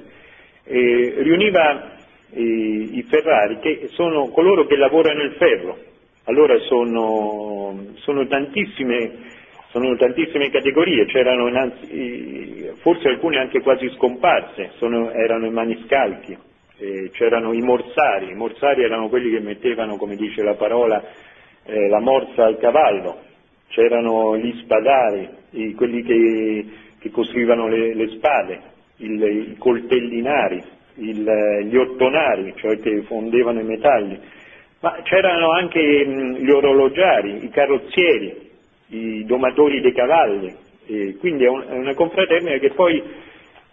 eh, 0.64 1.14
riuniva 1.18 1.94
i 2.38 3.06
Ferrari 3.08 3.60
che 3.60 3.88
sono 3.92 4.28
coloro 4.30 4.66
che 4.66 4.76
lavorano 4.76 5.24
il 5.24 5.34
ferro. 5.34 5.78
Allora 6.26 6.58
sono, 6.60 7.94
sono, 7.98 8.26
tantissime, 8.28 9.12
sono 9.76 9.94
tantissime, 9.98 10.52
categorie, 10.52 11.04
c'erano 11.04 11.50
innanzi, 11.50 12.72
forse 12.78 13.10
alcune 13.10 13.40
anche 13.40 13.60
quasi 13.60 13.90
scomparse, 13.96 14.72
sono, 14.78 15.12
erano 15.12 15.48
i 15.48 15.52
maniscalchi, 15.52 16.38
eh, 16.78 17.10
c'erano 17.12 17.52
i 17.52 17.60
morsari, 17.60 18.32
i 18.32 18.36
morsari 18.36 18.84
erano 18.84 19.10
quelli 19.10 19.32
che 19.32 19.42
mettevano, 19.42 19.98
come 19.98 20.16
dice 20.16 20.44
la 20.44 20.54
parola, 20.54 21.04
eh, 21.66 21.90
la 21.90 22.00
morsa 22.00 22.46
al 22.46 22.58
cavallo, 22.58 23.20
c'erano 23.68 24.38
gli 24.38 24.58
spadari, 24.62 25.30
quelli 25.76 26.04
che, 26.04 26.66
che 26.98 27.12
costruivano 27.12 27.68
le, 27.68 27.94
le 27.96 28.08
spade, 28.12 28.62
il, 29.00 29.22
i 29.22 29.56
coltellinari, 29.58 30.64
il, 31.00 31.66
gli 31.66 31.76
ottonari, 31.76 32.54
cioè 32.56 32.80
che 32.80 33.02
fondevano 33.02 33.60
i 33.60 33.66
metalli, 33.66 34.18
ma 34.80 35.02
c'erano 35.04 35.52
anche 35.52 35.82
gli 35.82 36.50
orologiari, 36.50 37.44
i 37.44 37.50
carrozzieri, 37.50 38.45
i 38.88 39.26
domatori 39.26 39.82
dei 39.82 39.94
cavalli, 39.94 40.54
e 40.88 41.16
quindi 41.20 41.46
è, 41.46 41.50
un, 41.50 41.66
è 41.68 41.74
una 41.74 41.94
confraternita 41.94 42.58
che 42.60 42.72
poi 42.72 43.02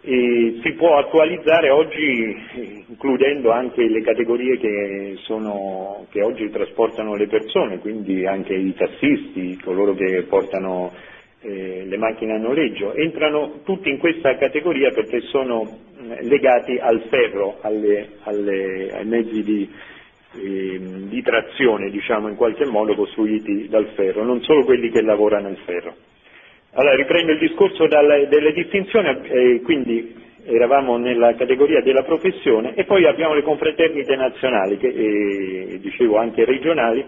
eh, 0.05 0.59
si 0.61 0.71
può 0.73 0.97
attualizzare 0.97 1.69
oggi 1.69 2.83
includendo 2.87 3.51
anche 3.51 3.87
le 3.87 4.01
categorie 4.01 4.57
che, 4.57 5.15
sono, 5.21 6.05
che, 6.11 6.21
oggi 6.21 6.49
trasportano 6.49 7.15
le 7.15 7.27
persone, 7.27 7.79
quindi 7.79 8.25
anche 8.25 8.53
i 8.53 8.73
tassisti, 8.73 9.57
coloro 9.63 9.93
che 9.93 10.23
portano 10.23 10.91
eh, 11.41 11.85
le 11.85 11.97
macchine 11.97 12.33
a 12.33 12.37
noleggio, 12.37 12.93
entrano 12.93 13.61
tutti 13.63 13.89
in 13.89 13.97
questa 13.97 14.35
categoria 14.35 14.89
perché 14.89 15.21
sono 15.21 15.91
legati 16.21 16.77
al 16.77 17.01
ferro, 17.09 17.59
alle, 17.61 18.09
alle, 18.23 18.91
ai 18.91 19.05
mezzi 19.05 19.41
di, 19.41 19.69
eh, 20.35 20.79
di 21.09 21.21
trazione, 21.21 21.89
diciamo 21.89 22.27
in 22.27 22.35
qualche 22.35 22.65
modo 22.65 22.95
costruiti 22.95 23.67
dal 23.67 23.87
ferro, 23.95 24.23
non 24.23 24.41
solo 24.41 24.63
quelli 24.63 24.89
che 24.89 25.01
lavorano 25.01 25.49
il 25.49 25.57
ferro. 25.65 25.95
Allora 26.73 26.95
riprendo 26.95 27.31
il 27.33 27.39
discorso 27.39 27.87
dalle, 27.87 28.27
delle 28.27 28.51
distinzioni, 28.51 29.19
eh, 29.23 29.61
quindi 29.61 30.15
eravamo 30.45 30.97
nella 30.97 31.35
categoria 31.35 31.81
della 31.81 32.03
professione 32.03 32.73
e 32.75 32.83
poi 32.85 33.05
abbiamo 33.05 33.33
le 33.33 33.43
confraternite 33.43 34.15
nazionali, 34.15 34.77
che, 34.77 34.87
eh, 34.87 35.79
dicevo 35.79 36.17
anche 36.17 36.45
regionali, 36.45 37.05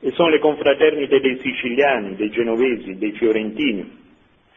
e 0.00 0.12
sono 0.12 0.28
le 0.28 0.38
confraternite 0.38 1.20
dei 1.20 1.38
siciliani, 1.38 2.14
dei 2.14 2.30
genovesi, 2.30 2.96
dei 2.96 3.12
fiorentini. 3.12 4.06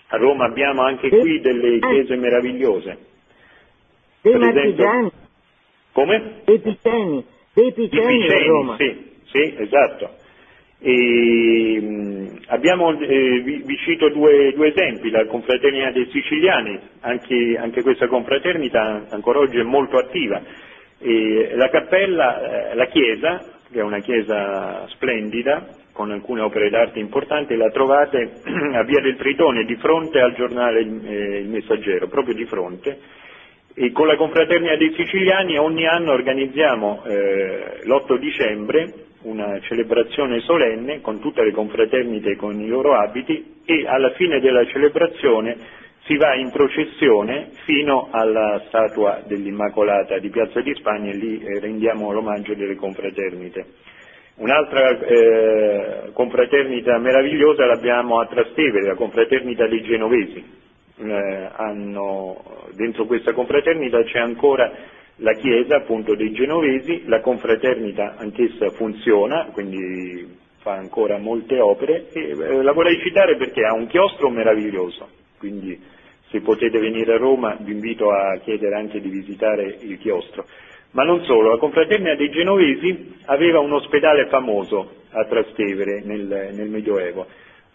A 0.10 0.18
Roma 0.18 0.46
abbiamo 0.46 0.84
anche 0.84 1.10
qui 1.10 1.40
delle 1.40 1.80
chiese 1.80 2.16
meravigliose. 2.16 2.98
Dei 4.22 4.36
marchigiani. 4.38 5.12
Come? 5.94 6.42
Dei 6.46 6.60
piceni. 6.60 7.26
Dei 7.54 7.74
piceni, 7.74 8.28
a 8.28 8.46
Roma. 8.46 8.76
Sì, 8.78 9.12
sì, 9.26 9.56
esatto. 9.58 10.20
E, 10.80 12.40
abbiamo, 12.48 12.98
eh, 13.00 13.42
vi, 13.42 13.62
vi, 13.66 13.78
cito 13.78 14.10
due, 14.10 14.54
due, 14.54 14.70
esempi, 14.70 15.10
la 15.10 15.26
confraternita 15.26 15.92
dei 15.92 16.08
siciliani, 16.12 16.80
anche, 17.02 17.58
anche, 17.60 17.82
questa 17.82 18.08
confraternita 18.08 19.08
ancora 19.10 19.40
oggi 19.40 19.58
è 19.58 19.64
molto 19.64 19.98
attiva. 19.98 20.42
E 20.98 21.52
la 21.56 21.70
cappella, 21.70 22.72
eh, 22.72 22.76
la 22.76 22.86
chiesa, 22.86 23.44
che 23.72 23.80
è 23.80 23.84
una 23.84 24.00
chiesa 24.00 24.88
splendida, 24.90 25.76
con 25.92 26.10
alcune 26.10 26.42
opere 26.42 26.70
d'arte 26.70 27.00
importanti, 27.00 27.56
la 27.56 27.70
trovate 27.70 28.42
a 28.74 28.84
Via 28.84 29.02
del 29.02 29.18
Tritone, 29.18 29.66
di 29.66 29.76
fronte 29.76 30.20
al 30.20 30.34
giornale 30.36 30.80
eh, 30.80 31.40
Il 31.40 31.50
Messaggero, 31.50 32.08
proprio 32.08 32.34
di 32.34 32.46
fronte. 32.46 32.98
E 33.74 33.92
con 33.92 34.08
la 34.08 34.18
confraternita 34.18 34.76
dei 34.76 34.94
siciliani 34.96 35.58
ogni 35.58 35.88
anno 35.88 36.12
organizziamo 36.12 37.04
eh, 37.06 37.80
l'8 37.84 38.18
dicembre 38.18 38.94
una 39.24 39.60
celebrazione 39.62 40.40
solenne 40.42 41.00
con 41.00 41.20
tutte 41.20 41.44
le 41.44 41.52
confraternite 41.52 42.36
con 42.36 42.60
i 42.60 42.68
loro 42.68 42.96
abiti 42.96 43.62
e 43.66 43.86
alla 43.88 44.12
fine 44.12 44.40
della 44.40 44.66
celebrazione 44.66 45.58
si 46.06 46.18
va 46.18 46.34
in 46.36 46.50
processione 46.50 47.52
fino 47.66 48.10
alla 48.12 48.64
statua 48.68 49.22
dell'Immacolata 49.26 50.18
di 50.18 50.30
Piazza 50.30 50.60
di 50.62 50.74
Spagna 50.76 51.12
e 51.12 51.16
lì 51.16 51.40
eh, 51.40 51.60
rendiamo 51.60 52.12
l'omaggio 52.12 52.54
delle 52.56 52.76
confraternite. 52.76 53.66
Un'altra 54.38 55.00
eh, 55.00 56.10
confraternita 56.14 56.98
meravigliosa 56.98 57.66
l'abbiamo 57.66 58.20
a 58.20 58.26
Trastevere, 58.26 58.88
la 58.88 58.96
confraternita 58.96 59.68
dei 59.68 59.84
genovesi. 59.84 60.44
Eh, 60.98 61.50
hanno, 61.56 62.44
dentro 62.74 63.06
questa 63.06 63.34
confraternita 63.34 64.04
c'è 64.04 64.20
ancora 64.20 64.72
la 65.18 65.34
chiesa 65.34 65.78
appunto 65.78 66.16
dei 66.16 66.32
genovesi, 66.32 67.04
la 67.06 67.22
confraternita 67.22 68.16
anch'essa 68.18 68.70
funziona, 68.72 69.50
quindi 69.52 70.40
fa 70.60 70.74
ancora 70.74 71.18
molte 71.18 71.60
opere 71.60 72.10
e 72.12 72.30
eh, 72.30 72.62
la 72.62 72.72
vorrei 72.72 73.00
citare 73.02 73.36
perché 73.36 73.66
ha 73.66 73.74
un 73.74 73.88
chiostro 73.88 74.30
meraviglioso, 74.30 75.08
quindi 75.38 75.80
se 76.30 76.42
potete 76.42 76.80
venire 76.80 77.14
a 77.14 77.18
Roma 77.18 77.58
vi 77.60 77.72
invito 77.72 78.12
a 78.12 78.38
chiedere 78.38 78.76
anche 78.76 79.02
di 79.02 79.10
visitare 79.10 79.78
il 79.82 79.98
chiostro. 79.98 80.46
Ma 80.92 81.04
non 81.04 81.24
solo, 81.24 81.52
la 81.52 81.58
confraternita 81.58 82.16
dei 82.16 82.30
genovesi 82.30 83.16
aveva 83.26 83.60
un 83.60 83.72
ospedale 83.72 84.28
famoso 84.28 85.00
a 85.12 85.26
Trastevere 85.26 86.02
nel, 86.04 86.50
nel 86.54 86.70
Medioevo. 86.70 87.28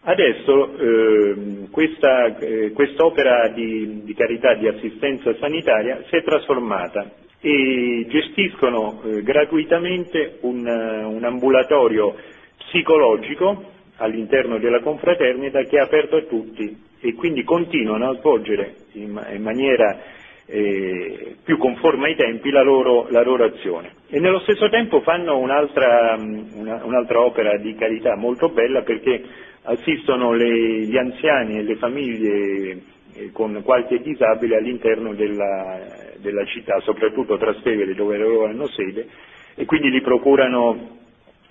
Adesso 0.08 0.78
eh, 0.78 1.34
questa, 1.68 2.38
eh, 2.38 2.70
quest'opera 2.70 3.48
di, 3.48 4.02
di 4.04 4.14
carità, 4.14 4.54
di 4.54 4.68
assistenza 4.68 5.34
sanitaria 5.34 6.04
si 6.08 6.14
è 6.14 6.22
trasformata 6.22 7.10
e 7.40 8.06
gestiscono 8.08 9.02
eh, 9.02 9.22
gratuitamente 9.24 10.38
un, 10.42 10.64
un, 10.64 11.24
ambulatorio 11.24 12.14
psicologico 12.56 13.72
all'interno 13.96 14.58
della 14.58 14.78
confraternita 14.78 15.62
che 15.62 15.76
è 15.76 15.80
aperto 15.80 16.18
a 16.18 16.22
tutti 16.22 16.84
e 17.00 17.14
quindi 17.14 17.42
continuano 17.42 18.10
a 18.10 18.16
svolgere 18.18 18.74
in, 18.92 19.20
in 19.34 19.42
maniera 19.42 19.98
eh, 20.46 21.34
più 21.42 21.58
conforme 21.58 22.06
ai 22.06 22.14
tempi 22.14 22.50
la 22.50 22.62
loro, 22.62 23.08
la 23.10 23.22
loro, 23.22 23.42
azione. 23.42 23.94
E 24.08 24.20
nello 24.20 24.38
stesso 24.40 24.68
tempo 24.68 25.00
fanno 25.00 25.36
un'altra, 25.38 26.16
una, 26.16 26.84
un'altra 26.84 27.20
opera 27.20 27.56
di 27.58 27.74
carità 27.74 28.14
molto 28.14 28.50
bella 28.50 28.82
perché 28.82 29.20
assistono 29.66 30.32
le, 30.32 30.80
gli 30.86 30.96
anziani 30.96 31.58
e 31.58 31.62
le 31.62 31.76
famiglie 31.76 32.78
eh, 33.14 33.30
con 33.32 33.60
qualche 33.64 34.00
disabile 34.00 34.56
all'interno 34.56 35.14
della, 35.14 35.78
della 36.18 36.44
città, 36.46 36.80
soprattutto 36.80 37.36
Trastevere 37.36 37.94
dove 37.94 38.16
loro 38.16 38.46
hanno 38.46 38.66
sede, 38.68 39.06
e 39.54 39.64
quindi 39.64 39.90
gli 39.90 40.02
procurano 40.02 40.94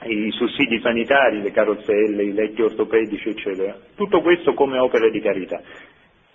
i 0.03 0.29
sussidi 0.31 0.79
sanitari, 0.81 1.41
le 1.41 1.51
carrozzelle, 1.51 2.23
i 2.23 2.33
letti 2.33 2.61
ortopedici, 2.61 3.29
eccetera. 3.29 3.75
Tutto 3.95 4.21
questo 4.21 4.53
come 4.53 4.77
opera 4.77 5.09
di 5.09 5.19
carità. 5.19 5.61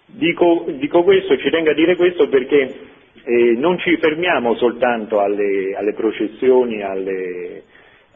Dico, 0.06 0.66
dico 0.76 1.02
questo, 1.04 1.36
ci 1.38 1.50
tengo 1.50 1.70
a 1.70 1.74
dire 1.74 1.94
questo 1.94 2.28
perché 2.28 2.74
eh, 3.22 3.54
non 3.56 3.78
ci 3.78 3.96
fermiamo 3.96 4.54
soltanto 4.56 5.20
alle, 5.20 5.74
alle 5.76 5.92
processioni, 5.92 6.82
alle, 6.82 7.62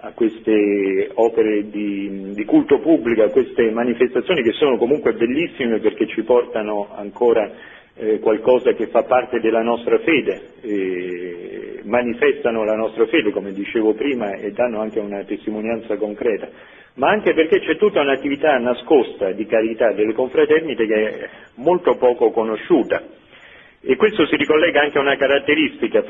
a 0.04 0.12
queste 0.12 1.10
opere 1.14 1.70
di, 1.70 2.32
di, 2.34 2.44
culto 2.44 2.78
pubblico, 2.78 3.22
a 3.22 3.30
queste 3.30 3.70
manifestazioni 3.70 4.42
che 4.42 4.52
sono 4.52 4.76
comunque 4.76 5.14
bellissime 5.14 5.78
perché 5.78 6.06
ci 6.06 6.22
portano 6.22 6.88
ancora 6.94 7.50
eh, 7.96 8.18
qualcosa 8.18 8.72
che 8.74 8.88
fa 8.88 9.04
parte 9.04 9.40
della 9.40 9.62
nostra 9.62 9.98
fede, 10.00 10.40
eh, 10.60 11.80
manifestano 11.84 12.64
la 12.64 12.74
nostra 12.76 13.06
fede, 13.06 13.30
come 13.30 13.52
dicevo 13.52 13.94
prima, 13.94 14.32
e 14.34 14.52
danno 14.52 14.80
anche 14.82 15.00
una 15.00 15.24
testimonianza 15.24 15.96
concreta, 15.96 16.48
ma 16.94 17.08
anche 17.08 17.32
perché 17.32 17.60
c'è 17.60 17.76
tutta 17.78 18.02
un'attività 18.02 18.58
nascosta 18.58 19.32
di 19.32 19.46
carità 19.46 19.92
delle 19.92 20.12
confraternite 20.12 20.86
che 20.86 20.94
è 21.18 21.28
molto 21.54 21.96
poco 21.96 22.30
conosciuta. 22.30 23.02
E 23.86 23.96
questo 23.96 24.24
si 24.26 24.36
ricollega 24.36 24.80
anche 24.80 24.96
a 24.96 25.02
una 25.02 25.16
caratteristica 25.16 26.02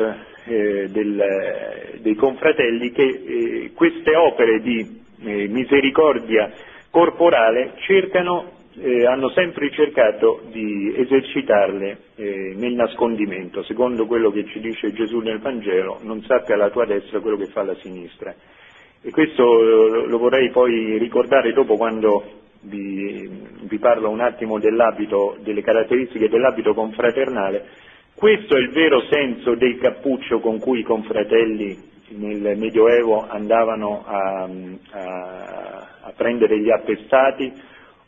eh, 0.44 0.86
del, 0.90 1.98
dei 2.00 2.14
confratelli 2.14 2.92
che 2.92 3.02
eh, 3.02 3.70
queste 3.74 4.14
opere 4.14 4.60
di 4.60 5.02
eh, 5.24 5.48
misericordia 5.48 6.52
corporale 6.90 7.72
cercano, 7.78 8.52
eh, 8.78 9.04
hanno 9.06 9.28
sempre 9.30 9.72
cercato 9.72 10.42
di 10.52 10.94
esercitarle 10.96 11.98
eh, 12.14 12.52
nel 12.56 12.74
nascondimento, 12.74 13.64
secondo 13.64 14.06
quello 14.06 14.30
che 14.30 14.44
ci 14.44 14.60
dice 14.60 14.92
Gesù 14.92 15.18
nel 15.18 15.40
Vangelo, 15.40 15.98
non 16.02 16.22
sappia 16.22 16.54
la 16.54 16.70
tua 16.70 16.84
destra 16.84 17.18
quello 17.18 17.36
che 17.36 17.46
fa 17.46 17.64
la 17.64 17.74
sinistra. 17.82 18.32
E 19.02 19.10
questo 19.10 19.42
eh, 19.42 20.06
lo 20.06 20.18
vorrei 20.18 20.50
poi 20.50 20.96
ricordare 20.98 21.52
dopo 21.52 21.76
quando 21.76 22.22
vi, 22.60 23.28
vi 23.66 23.78
parlo 23.78 24.10
un 24.10 24.20
attimo 24.20 24.58
dell'abito, 24.58 25.36
delle 25.42 25.62
caratteristiche 25.62 26.28
dell'abito 26.28 26.74
confraternale, 26.74 27.66
questo 28.14 28.56
è 28.56 28.60
il 28.60 28.70
vero 28.70 29.00
senso 29.10 29.54
del 29.54 29.78
cappuccio 29.78 30.38
con 30.38 30.58
cui 30.60 30.80
i 30.80 30.84
confratelli 30.84 31.76
nel 32.16 32.56
Medioevo 32.56 33.26
andavano 33.28 34.04
a, 34.06 34.48
a, 34.90 35.88
a 36.02 36.12
prendere 36.16 36.60
gli 36.60 36.70
appestati 36.70 37.52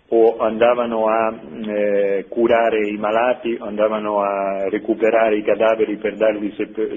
o 0.09 0.37
andavano 0.39 1.09
a 1.09 1.35
eh, 1.67 2.27
curare 2.29 2.87
i 2.89 2.97
malati, 2.97 3.57
andavano 3.61 4.21
a 4.21 4.69
recuperare 4.69 5.39
i 5.39 5.43
cadaveri 5.43 5.97
per 5.97 6.15
dargli 6.15 6.53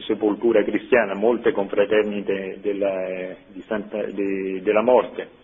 sepoltura 0.06 0.64
cristiana, 0.64 1.16
molte 1.16 1.52
confraternite 1.52 2.60
della, 2.62 3.08
eh, 3.08 3.36
Santa, 3.66 4.04
de, 4.04 4.62
della 4.62 4.84
morte 4.84 5.39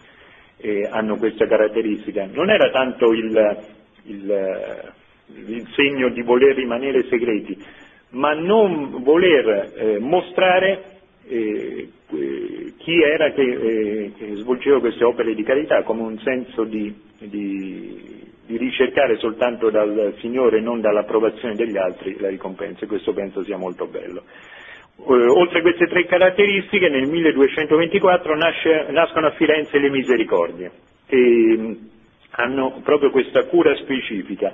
eh, 0.58 0.88
hanno 0.90 1.18
questa 1.18 1.48
caratteristica. 1.48 2.28
Non 2.32 2.50
era 2.50 2.70
tanto 2.72 3.12
il, 3.12 3.58
il, 4.04 4.94
il, 5.48 5.68
segno 5.76 6.10
di 6.10 6.22
voler 6.22 6.56
rimanere 6.56 7.08
segreti, 7.08 7.58
ma 8.10 8.34
non 8.34 9.04
voler 9.04 9.74
eh, 9.76 10.00
mostrare 10.00 10.94
eh, 11.28 11.90
chi 12.78 13.02
era 13.02 13.32
che, 13.32 13.42
eh, 13.42 14.12
che, 14.16 14.36
svolgeva 14.36 14.80
queste 14.80 15.04
opere 15.04 15.34
di 15.34 15.44
carità 15.44 15.82
come 15.84 16.04
un 16.04 16.20
senso 16.20 16.64
di, 16.64 16.94
di, 17.18 18.24
di, 18.46 18.58
ricercare 18.58 19.18
soltanto 19.18 19.72
dal 19.72 20.14
Signore 20.20 20.58
e 20.58 20.62
non 20.62 20.82
dall'approvazione 20.82 21.56
degli 21.56 21.78
altri 21.78 22.16
la 22.20 22.30
ricompensa 22.30 22.86
e 22.86 22.88
questo 22.88 23.12
penso 23.14 23.44
sia 23.44 23.58
molto 23.58 23.88
bello. 23.88 24.24
Eh, 24.98 25.04
oltre 25.28 25.60
a 25.60 25.62
queste 25.62 25.88
tre 25.88 26.06
caratteristiche 26.06 26.90
nel 26.90 27.08
1224 27.08 28.36
nasce, 28.36 28.86
nascono 28.90 29.28
a 29.28 29.32
Firenze 29.32 29.78
le 29.78 29.90
misericordie 29.90 30.72
che 31.08 31.78
hanno 32.32 32.82
proprio 32.84 33.12
questa 33.12 33.46
cura 33.46 33.76
specifica 33.76 34.54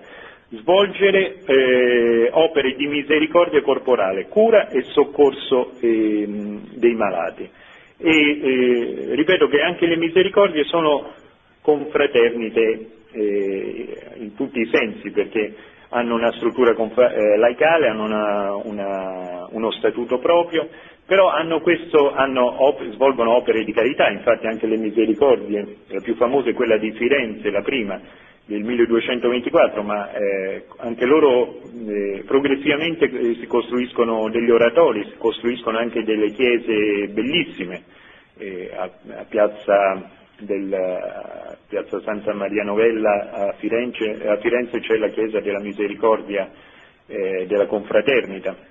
svolgere 0.52 1.44
eh, 1.46 2.30
opere 2.32 2.76
di 2.76 2.86
misericordia 2.88 3.62
corporale, 3.62 4.28
cura 4.28 4.68
e 4.70 4.82
soccorso 4.84 5.74
eh, 5.80 6.28
dei 6.74 6.94
malati. 6.94 7.50
E 7.98 8.10
eh, 8.10 9.16
ripeto 9.16 9.48
che 9.48 9.62
anche 9.62 9.86
le 9.86 9.96
misericordie 9.96 10.64
sono 10.66 11.14
confraternite 11.62 12.88
eh, 13.14 13.98
in 14.16 14.36
tutti 14.36 14.60
i 14.60 14.70
sensi, 14.72 15.12
perché 15.12 15.54
hanno 15.92 16.16
una 16.16 16.32
struttura 16.34 16.72
eh, 16.72 17.38
laicale, 17.38 17.88
hanno 17.88 18.04
una, 18.04 18.56
una, 18.56 19.48
uno 19.52 19.72
statuto 19.72 20.20
proprio, 20.20 20.68
però 21.06 21.30
hanno 21.30 21.60
questo, 21.60 22.14
hanno 22.14 22.46
op 22.66 22.82
svolgono 22.92 23.36
opere 23.36 23.64
di 23.64 23.74
carità, 23.74 24.10
infatti 24.10 24.48
anche 24.48 24.68
le 24.68 24.78
misericordie, 24.78 25.78
la 25.88 26.02
più 26.02 26.16
famosa 26.16 26.50
è 26.50 26.54
quella 26.54 26.78
di 26.78 26.92
Firenze, 26.92 27.50
la 27.50 27.62
prima, 27.62 28.00
del 28.46 28.64
1224, 28.64 29.84
ma 29.84 30.12
eh, 30.14 30.66
anche 30.78 31.06
loro 31.06 31.60
eh, 31.88 32.24
progressivamente 32.26 33.06
eh, 33.06 33.36
si 33.36 33.46
costruiscono 33.48 34.30
degli 34.30 34.50
oratori, 34.50 35.04
si 35.06 35.18
costruiscono 35.18 35.78
anche 35.78 36.04
delle 36.04 36.32
chiese 36.32 37.08
bellissime 37.10 37.84
eh, 38.38 38.72
a, 38.76 38.90
a, 39.20 39.26
piazza, 39.28 40.10
del, 40.42 40.74
a, 40.74 41.58
piazza, 41.68 42.02
Santa 42.02 42.34
Maria 42.34 42.64
Novella 42.64 43.30
a 43.32 43.54
Firenze, 43.54 44.28
a 44.28 44.38
Firenze 44.38 44.80
c'è 44.80 44.98
la 44.98 45.10
chiesa 45.10 45.40
della 45.40 45.62
Misericordia 45.62 46.50
eh, 47.08 47.46
della 47.48 47.66
Confraternita 47.66 48.70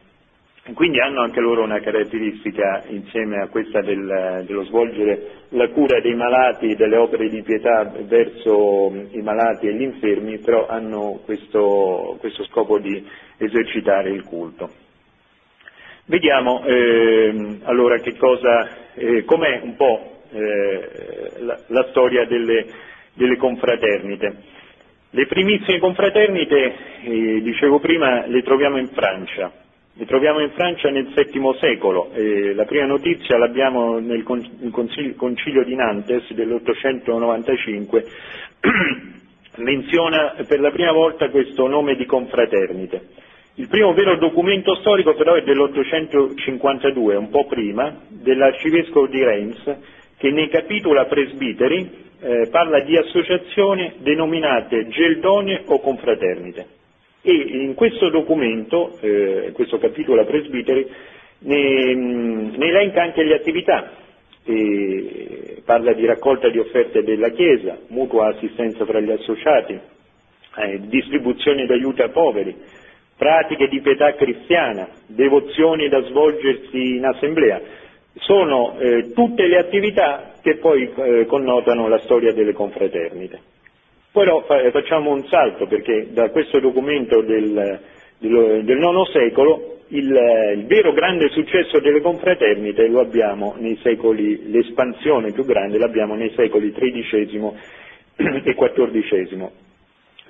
quindi 0.74 1.00
hanno 1.00 1.22
anche 1.22 1.40
loro 1.40 1.62
una 1.62 1.80
caratteristica 1.80 2.84
insieme 2.88 3.40
a 3.40 3.48
questa 3.48 3.80
del, 3.80 4.44
dello 4.46 4.64
svolgere 4.64 5.46
la 5.50 5.68
cura 5.68 6.00
dei 6.00 6.14
malati, 6.14 6.76
delle 6.76 6.96
opere 6.96 7.28
di 7.28 7.42
pietà 7.42 7.90
verso 8.02 8.92
i 9.10 9.22
malati 9.22 9.66
e 9.66 9.74
gli 9.74 9.82
infermi, 9.82 10.38
però 10.38 10.66
hanno 10.66 11.20
questo, 11.24 12.16
questo 12.20 12.44
scopo 12.44 12.78
di 12.78 13.04
esercitare 13.38 14.10
il 14.10 14.22
culto. 14.24 14.70
Vediamo 16.04 16.62
eh, 16.64 17.58
allora 17.62 17.98
che 17.98 18.16
cosa, 18.16 18.68
eh, 18.94 19.24
com'è 19.24 19.60
un 19.62 19.76
po' 19.76 20.19
eh, 20.32 21.32
la, 21.38 21.58
la, 21.66 21.86
storia 21.90 22.24
delle, 22.26 22.66
delle, 23.14 23.36
confraternite. 23.36 24.36
Le 25.10 25.26
primissime 25.26 25.78
confraternite, 25.78 26.74
eh, 27.02 27.40
dicevo 27.42 27.80
prima, 27.80 28.26
le 28.26 28.42
troviamo 28.42 28.78
in 28.78 28.88
Francia, 28.88 29.52
mi 29.94 30.06
troviamo 30.06 30.40
in 30.40 30.50
Francia 30.50 30.88
nel 30.88 31.08
VII 31.12 31.56
secolo, 31.58 32.10
eh, 32.14 32.54
la 32.54 32.64
prima 32.64 32.86
notizia 32.86 33.36
l'abbiamo 33.36 33.98
nel 33.98 34.22
concilio, 34.22 35.14
concilio 35.16 35.64
di 35.64 35.74
Nantes 35.74 36.32
dell'895, 36.32 38.04
menziona 39.56 40.36
per 40.46 40.60
la 40.60 40.70
prima 40.70 40.92
volta 40.92 41.28
questo 41.28 41.66
nome 41.66 41.96
di 41.96 42.06
confraternite. 42.06 43.28
Il 43.54 43.68
primo 43.68 43.92
vero 43.92 44.16
documento 44.16 44.76
storico 44.76 45.14
però 45.14 45.34
è 45.34 45.42
dell'852, 45.42 47.16
un 47.16 47.28
po' 47.28 47.46
prima, 47.46 47.94
dell'arcivescovo 48.08 49.06
di 49.06 49.22
Reims, 49.22 49.76
che 50.20 50.30
nei 50.30 50.50
capitula 50.50 51.06
presbiteri 51.06 51.90
eh, 52.20 52.48
parla 52.50 52.80
di 52.80 52.94
associazioni 52.94 53.94
denominate 54.00 54.86
geldonie 54.88 55.62
o 55.64 55.80
confraternite 55.80 56.66
e 57.22 57.32
in 57.32 57.74
questo 57.74 58.08
documento, 58.10 58.96
eh, 59.00 59.50
questo 59.52 59.78
capitolo 59.78 60.20
a 60.20 60.24
presbiteri, 60.24 60.86
ne, 61.40 61.94
ne 61.94 62.66
elenca 62.66 63.02
anche 63.02 63.22
le 63.22 63.34
attività, 63.34 63.92
e 64.44 65.62
parla 65.64 65.92
di 65.92 66.06
raccolta 66.06 66.48
di 66.48 66.58
offerte 66.58 67.02
della 67.02 67.28
Chiesa, 67.30 67.78
mutua 67.88 68.28
assistenza 68.28 68.84
fra 68.86 69.00
gli 69.00 69.10
associati, 69.10 69.78
eh, 70.56 70.80
distribuzione 70.86 71.66
d'aiuti 71.66 72.00
ai 72.02 72.10
poveri, 72.10 72.56
pratiche 73.16 73.68
di 73.68 73.80
pietà 73.80 74.14
cristiana, 74.14 74.88
devozioni 75.06 75.88
da 75.88 76.02
svolgersi 76.04 76.96
in 76.96 77.04
assemblea. 77.04 77.60
Sono 78.18 78.76
eh, 78.78 79.12
tutte 79.12 79.46
le 79.46 79.58
attività 79.58 80.32
che 80.42 80.56
poi 80.56 80.90
eh, 80.94 81.26
connotano 81.26 81.88
la 81.88 81.98
storia 82.00 82.32
delle 82.32 82.52
confraternite. 82.52 83.40
Poi 84.12 84.26
no, 84.26 84.40
facciamo 84.72 85.12
un 85.12 85.24
salto 85.28 85.66
perché 85.66 86.08
da 86.10 86.30
questo 86.30 86.58
documento 86.58 87.20
del, 87.22 87.80
del, 88.18 88.64
del 88.64 88.78
IX 88.78 89.10
secolo 89.12 89.76
il, 89.90 90.08
il, 90.56 90.66
vero 90.66 90.92
grande 90.92 91.28
successo 91.30 91.78
delle 91.80 92.00
confraternite 92.00 92.88
lo 92.88 93.00
abbiamo 93.00 93.54
nei 93.58 93.78
secoli, 93.82 94.50
l'espansione 94.50 95.32
più 95.32 95.44
grande 95.44 95.78
l'abbiamo 95.78 96.14
nei 96.16 96.32
secoli 96.34 96.72
XIII 96.72 97.50
e 98.16 98.54
XIV. 98.54 99.48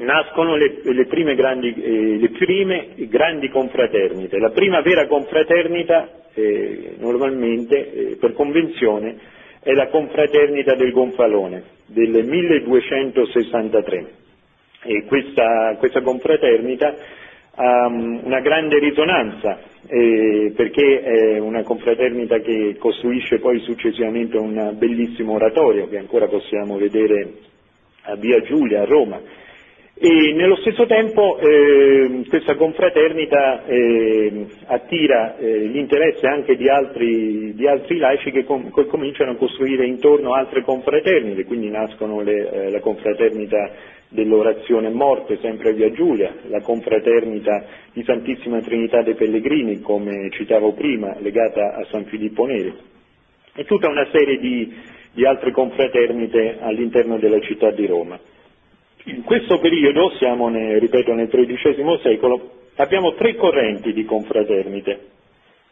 Nascono 0.00 0.56
le, 0.56 0.80
le, 0.82 1.04
prime, 1.06 1.34
grandi, 1.34 1.74
eh, 1.74 2.16
le 2.18 2.30
prime 2.30 2.88
grandi 3.08 3.48
confraternite. 3.50 4.38
La 4.38 4.48
prima 4.50 4.80
vera 4.80 5.06
confraternita 5.06 6.08
eh, 6.32 6.94
normalmente, 6.98 7.92
eh, 8.12 8.16
per 8.16 8.32
convenzione, 8.32 9.16
è 9.62 9.72
la 9.72 9.88
confraternita 9.88 10.74
del 10.74 10.92
Gonfalone 10.92 11.62
del 11.86 12.24
1263 12.24 14.06
e 14.84 15.04
questa, 15.04 15.76
questa 15.78 16.00
confraternita 16.00 16.94
ha 17.56 17.86
um, 17.86 18.20
una 18.24 18.40
grande 18.40 18.78
risonanza 18.78 19.58
eh, 19.86 20.52
perché 20.56 21.02
è 21.02 21.38
una 21.38 21.62
confraternita 21.62 22.38
che 22.38 22.76
costruisce 22.78 23.38
poi 23.38 23.58
successivamente 23.60 24.38
un 24.38 24.74
bellissimo 24.78 25.34
oratorio 25.34 25.88
che 25.88 25.98
ancora 25.98 26.26
possiamo 26.26 26.78
vedere 26.78 27.32
a 28.04 28.14
Via 28.14 28.40
Giulia 28.40 28.80
a 28.82 28.84
Roma 28.86 29.20
e 30.02 30.32
nello 30.32 30.56
stesso 30.56 30.86
tempo 30.86 31.36
eh, 31.36 32.22
questa 32.26 32.54
confraternita 32.54 33.66
eh, 33.66 34.46
attira 34.64 35.36
eh, 35.36 35.58
l'interesse 35.66 36.26
anche 36.26 36.56
di 36.56 36.70
altri, 36.70 37.52
di 37.54 37.66
altri 37.68 37.98
laici 37.98 38.30
che 38.30 38.44
com- 38.44 38.70
cominciano 38.70 39.32
a 39.32 39.36
costruire 39.36 39.84
intorno 39.84 40.32
altre 40.32 40.62
confraternite, 40.62 41.44
quindi 41.44 41.68
nascono 41.68 42.22
le, 42.22 42.50
eh, 42.50 42.70
la 42.70 42.80
confraternita 42.80 43.72
dell'orazione 44.08 44.88
morte, 44.88 45.36
sempre 45.42 45.68
a 45.68 45.72
Via 45.72 45.92
Giulia, 45.92 46.34
la 46.48 46.62
confraternita 46.62 47.66
di 47.92 48.02
Santissima 48.02 48.62
Trinità 48.62 49.02
dei 49.02 49.14
Pellegrini, 49.14 49.80
come 49.82 50.30
citavo 50.30 50.72
prima, 50.72 51.14
legata 51.20 51.74
a 51.74 51.84
San 51.90 52.06
Filippo 52.06 52.46
Neri, 52.46 52.72
e 53.54 53.64
tutta 53.66 53.90
una 53.90 54.08
serie 54.10 54.38
di, 54.38 54.74
di 55.12 55.26
altre 55.26 55.52
confraternite 55.52 56.56
all'interno 56.58 57.18
della 57.18 57.40
città 57.40 57.70
di 57.70 57.84
Roma. 57.84 58.18
In 59.04 59.22
questo 59.24 59.58
periodo, 59.58 60.10
siamo 60.18 60.48
nel, 60.48 60.78
ripeto 60.78 61.14
nel 61.14 61.28
XIII 61.28 61.98
secolo, 62.02 62.50
abbiamo 62.76 63.14
tre 63.14 63.34
correnti 63.34 63.94
di 63.94 64.04
confraternite. 64.04 64.98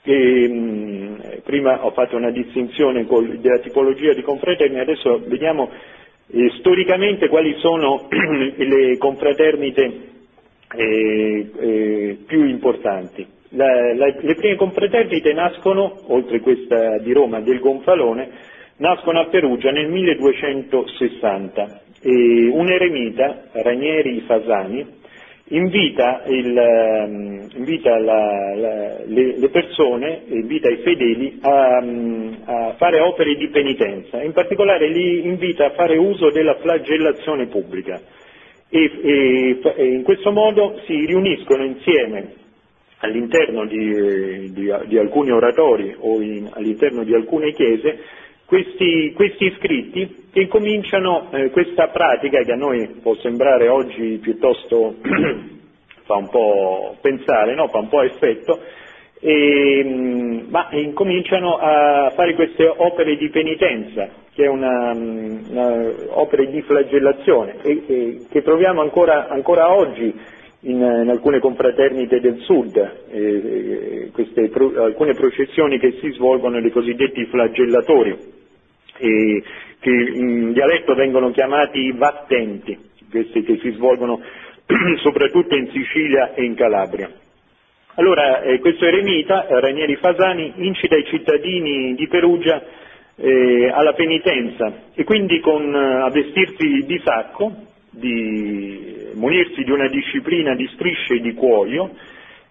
E, 0.02 0.48
mh, 0.48 1.40
prima 1.44 1.84
ho 1.84 1.90
fatto 1.90 2.16
una 2.16 2.30
distinzione 2.30 3.04
col, 3.04 3.38
della 3.38 3.58
tipologia 3.58 4.14
di 4.14 4.22
confraternite, 4.22 4.80
adesso 4.80 5.22
vediamo 5.26 5.68
eh, 6.30 6.50
storicamente 6.58 7.28
quali 7.28 7.54
sono 7.58 8.08
le 8.56 8.96
confraternite 8.96 10.00
eh, 10.74 11.50
eh, 11.60 12.18
più 12.26 12.44
importanti. 12.44 13.26
La, 13.50 13.94
la, 13.94 14.06
le 14.06 14.34
prime 14.36 14.56
confraternite 14.56 15.34
nascono, 15.34 16.00
oltre 16.06 16.40
questa 16.40 16.96
di 16.98 17.12
Roma 17.12 17.40
del 17.40 17.58
Gonfalone, 17.60 18.30
nascono 18.76 19.20
a 19.20 19.26
Perugia 19.26 19.70
nel 19.70 19.88
1260 19.90 21.82
e 22.00 22.48
un 22.52 22.68
eremita, 22.68 23.48
Ranieri 23.52 24.20
Fasani, 24.20 24.96
invita, 25.48 26.22
il, 26.26 26.56
ehm, 26.56 27.48
invita 27.56 27.98
la, 27.98 28.54
la, 28.54 28.96
le, 29.04 29.38
le, 29.38 29.48
persone, 29.48 30.22
invita 30.28 30.68
i 30.68 30.78
fedeli 30.78 31.38
a, 31.40 31.76
a, 32.44 32.74
fare 32.76 33.00
opere 33.00 33.34
di 33.34 33.48
penitenza, 33.48 34.22
in 34.22 34.32
particolare 34.32 34.88
li 34.88 35.26
invita 35.26 35.66
a 35.66 35.70
fare 35.70 35.96
uso 35.96 36.30
della 36.30 36.56
flagellazione 36.56 37.46
pubblica. 37.46 38.00
E, 38.70 38.90
e, 39.02 39.60
e 39.76 39.84
in 39.86 40.02
questo 40.02 40.30
modo 40.30 40.80
si 40.84 41.06
riuniscono 41.06 41.64
insieme 41.64 42.34
all'interno 42.98 43.64
di, 43.64 44.52
di, 44.52 44.70
di 44.86 44.98
alcuni 44.98 45.30
oratori 45.30 45.94
o 45.98 46.20
in, 46.20 46.50
all'interno 46.52 47.04
di 47.04 47.14
alcune 47.14 47.52
chiese 47.52 47.98
questi, 48.44 49.12
questi 49.14 49.44
iscritti 49.44 50.27
che 50.38 50.46
cominciano 50.46 51.30
eh, 51.32 51.50
questa 51.50 51.88
pratica 51.88 52.42
che 52.42 52.52
a 52.52 52.56
noi 52.56 52.86
può 53.02 53.16
sembrare 53.16 53.66
oggi 53.68 54.18
piuttosto 54.22 54.94
fa 56.06 56.14
un 56.14 56.28
po' 56.28 56.96
pensare, 57.00 57.56
no? 57.56 57.66
fa 57.66 57.78
un 57.78 57.88
po' 57.88 58.02
effetto, 58.02 58.60
e, 59.20 60.44
ma 60.48 60.68
incominciano 60.70 61.56
a 61.56 62.12
fare 62.14 62.34
queste 62.34 62.66
opere 62.68 63.16
di 63.16 63.28
penitenza, 63.30 64.08
che 64.32 64.44
è 64.44 64.48
una, 64.48 64.92
una 64.92 65.92
opera 66.10 66.44
di 66.44 66.62
flagellazione, 66.62 67.56
e, 67.62 67.82
e, 67.88 68.18
che 68.30 68.42
troviamo 68.42 68.80
ancora, 68.80 69.26
ancora 69.28 69.74
oggi 69.74 70.14
in, 70.60 70.76
in, 70.76 71.08
alcune 71.10 71.40
confraternite 71.40 72.20
del 72.20 72.38
sud, 72.42 72.76
eh, 73.10 74.10
queste, 74.12 74.48
pro, 74.50 74.84
alcune 74.84 75.14
processioni 75.14 75.80
che 75.80 75.98
si 76.00 76.12
svolgono 76.12 76.60
nei 76.60 76.70
cosiddetti 76.70 77.24
flagellatori, 77.26 78.16
eh, 78.98 79.42
che 79.80 79.90
in 79.90 80.52
dialetto 80.52 80.94
vengono 80.94 81.30
chiamati 81.30 81.92
vattenti, 81.92 82.76
questi 83.10 83.42
che 83.42 83.58
si 83.62 83.70
svolgono 83.72 84.20
soprattutto 85.02 85.54
in 85.54 85.70
Sicilia 85.70 86.34
e 86.34 86.44
in 86.44 86.54
Calabria. 86.54 87.10
Allora, 87.94 88.42
eh, 88.42 88.60
questo 88.60 88.84
eremita, 88.84 89.46
Ranieri 89.48 89.96
Fasani, 89.96 90.52
incita 90.56 90.96
i 90.96 91.04
cittadini 91.06 91.94
di 91.94 92.06
Perugia 92.06 92.62
eh, 93.16 93.70
alla 93.74 93.92
penitenza 93.94 94.72
e 94.94 95.02
quindi 95.02 95.40
con, 95.40 95.74
eh, 95.74 96.02
a 96.02 96.10
vestirsi 96.10 96.84
di 96.86 97.00
sacco, 97.04 97.52
di 97.90 99.10
munirsi 99.14 99.64
di 99.64 99.70
una 99.72 99.88
disciplina 99.88 100.54
di 100.54 100.68
strisce 100.74 101.14
e 101.14 101.20
di 101.20 101.34
cuoio 101.34 101.96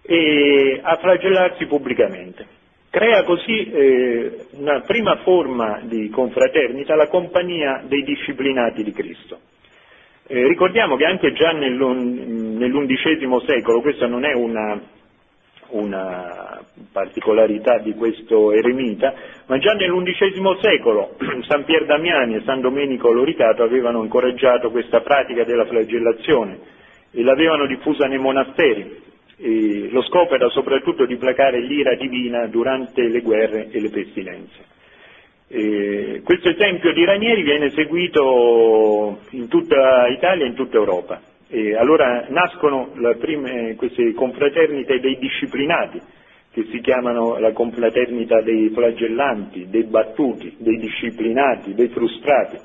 e 0.02 0.80
a 0.82 0.96
flagellarsi 0.96 1.64
pubblicamente. 1.66 2.57
Crea 2.90 3.22
così 3.24 3.70
eh, 3.70 4.46
una 4.52 4.80
prima 4.80 5.16
forma 5.16 5.80
di 5.82 6.08
confraternita, 6.08 6.94
la 6.94 7.08
compagnia 7.08 7.82
dei 7.86 8.02
disciplinati 8.02 8.82
di 8.82 8.92
Cristo. 8.92 9.38
Eh, 10.26 10.46
ricordiamo 10.46 10.96
che 10.96 11.04
anche 11.04 11.32
già 11.32 11.52
nell'undicesimo 11.52 13.40
secolo, 13.40 13.80
questa 13.82 14.06
non 14.06 14.24
è 14.24 14.34
una, 14.34 14.80
una, 15.68 16.62
particolarità 16.92 17.78
di 17.78 17.94
questo 17.94 18.52
eremita, 18.52 19.14
ma 19.46 19.58
già 19.58 19.72
nell'undicesimo 19.72 20.58
secolo 20.60 21.16
San 21.48 21.64
Pier 21.64 21.84
Damiani 21.86 22.36
e 22.36 22.42
San 22.44 22.60
Domenico 22.60 23.12
Loricato 23.12 23.62
avevano 23.62 24.02
incoraggiato 24.02 24.70
questa 24.70 25.00
pratica 25.00 25.44
della 25.44 25.66
flagellazione 25.66 26.58
e 27.10 27.22
l'avevano 27.22 27.66
diffusa 27.66 28.06
nei 28.06 28.18
monasteri. 28.18 29.06
Lo 29.40 30.02
scopo 30.02 30.34
era 30.34 30.48
soprattutto 30.48 31.06
di 31.06 31.16
placare 31.16 31.60
l'ira 31.60 31.94
divina 31.94 32.46
durante 32.46 33.06
le 33.06 33.20
guerre 33.20 33.68
e 33.70 33.80
le 33.80 33.88
pestilenze. 33.90 34.76
Eh, 35.50 36.20
questo 36.24 36.48
esempio 36.50 36.92
di 36.92 37.04
Ranieri 37.04 37.42
viene 37.42 37.70
seguito 37.70 39.20
in 39.30 39.48
tutta 39.48 40.08
Italia 40.08 40.44
e 40.44 40.48
in 40.48 40.54
tutta 40.54 40.76
Europa. 40.76 41.22
E 41.48 41.74
allora 41.76 42.26
nascono 42.28 42.90
prime, 43.18 43.74
queste 43.76 44.12
confraternite 44.12 45.00
dei 45.00 45.16
disciplinati, 45.18 46.00
che 46.52 46.66
si 46.70 46.80
chiamano 46.80 47.38
la 47.38 47.52
confraternita 47.52 48.42
dei 48.42 48.70
flagellanti, 48.70 49.68
dei 49.70 49.84
battuti, 49.84 50.56
dei 50.58 50.76
disciplinati, 50.78 51.74
dei 51.74 51.88
frustrati, 51.88 52.58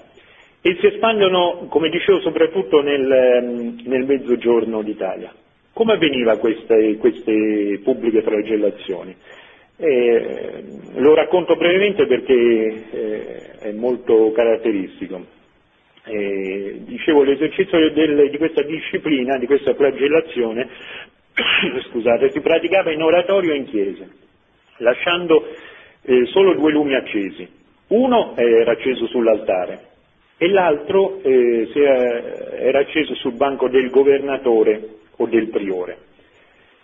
e 0.61 0.76
si 0.80 0.88
espandono, 0.88 1.67
come 1.69 1.89
dicevo, 1.89 2.19
soprattutto 2.19 2.82
nel, 2.82 3.76
nel 3.86 4.05
mezzogiorno 4.05 4.82
d'Italia. 4.82 5.32
Come 5.74 5.93
avveniva 5.93 6.38
queste, 6.38 6.97
queste 6.97 7.80
pubbliche 7.84 8.21
flagellazioni? 8.21 9.15
Eh, 9.76 10.63
lo 10.97 11.15
racconto 11.15 11.55
brevemente 11.55 12.05
perché 12.05 12.34
eh, 12.91 13.51
è 13.59 13.71
molto 13.71 14.32
caratteristico. 14.34 15.26
Eh, 16.05 16.82
dicevo, 16.86 17.24
l'esercizio 17.24 17.91
del, 17.91 18.30
di 18.30 18.38
questa 18.38 18.61
disciplina, 18.61 19.39
di 19.39 19.47
questa 19.47 19.74
flagellazione, 19.74 20.69
scusate, 21.89 22.30
si 22.30 22.39
praticava 22.41 22.91
in 22.91 23.01
oratorio 23.01 23.53
e 23.53 23.57
in 23.57 23.65
chiesa, 23.65 24.05
lasciando 24.78 25.47
eh, 26.03 26.26
solo 26.28 26.53
due 26.53 26.71
lumi 26.71 26.93
accesi. 26.93 27.49
Uno 27.88 28.36
era 28.38 28.74
acceso 28.74 29.07
sull'altare 29.07 29.80
e 30.38 30.49
l'altro 30.49 31.19
eh, 31.24 31.67
era 32.59 32.80
acceso 32.80 33.15
sul 33.15 33.34
banco 33.34 33.69
del 33.69 33.89
governatore 33.89 35.01
o 35.24 35.28
del 35.28 35.49
priore. 35.49 35.97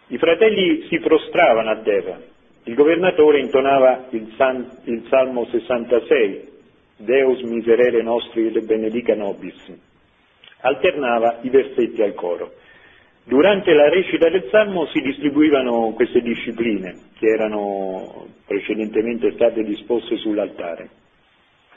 I 0.07 0.17
fratelli 0.17 0.87
si 0.87 0.97
prostravano 0.99 1.69
a 1.69 1.77
terra, 1.81 2.19
il 2.63 2.73
governatore 2.73 3.39
intonava 3.39 4.07
il, 4.11 4.33
San, 4.35 4.65
il 4.85 5.05
Salmo 5.09 5.45
66, 5.45 6.47
Deus 6.97 7.41
miserere 7.41 8.01
nostri 8.01 8.47
et 8.47 8.65
benedica 8.65 9.15
nobis, 9.15 9.55
alternava 10.61 11.39
i 11.41 11.49
versetti 11.49 12.01
al 12.01 12.13
coro. 12.13 12.53
Durante 13.23 13.73
la 13.73 13.87
recita 13.89 14.29
del 14.29 14.47
Salmo 14.49 14.87
si 14.87 14.99
distribuivano 15.01 15.91
queste 15.93 16.21
discipline 16.21 16.95
che 17.17 17.27
erano 17.27 18.27
precedentemente 18.45 19.31
state 19.33 19.63
disposte 19.63 20.17
sull'altare. 20.17 20.89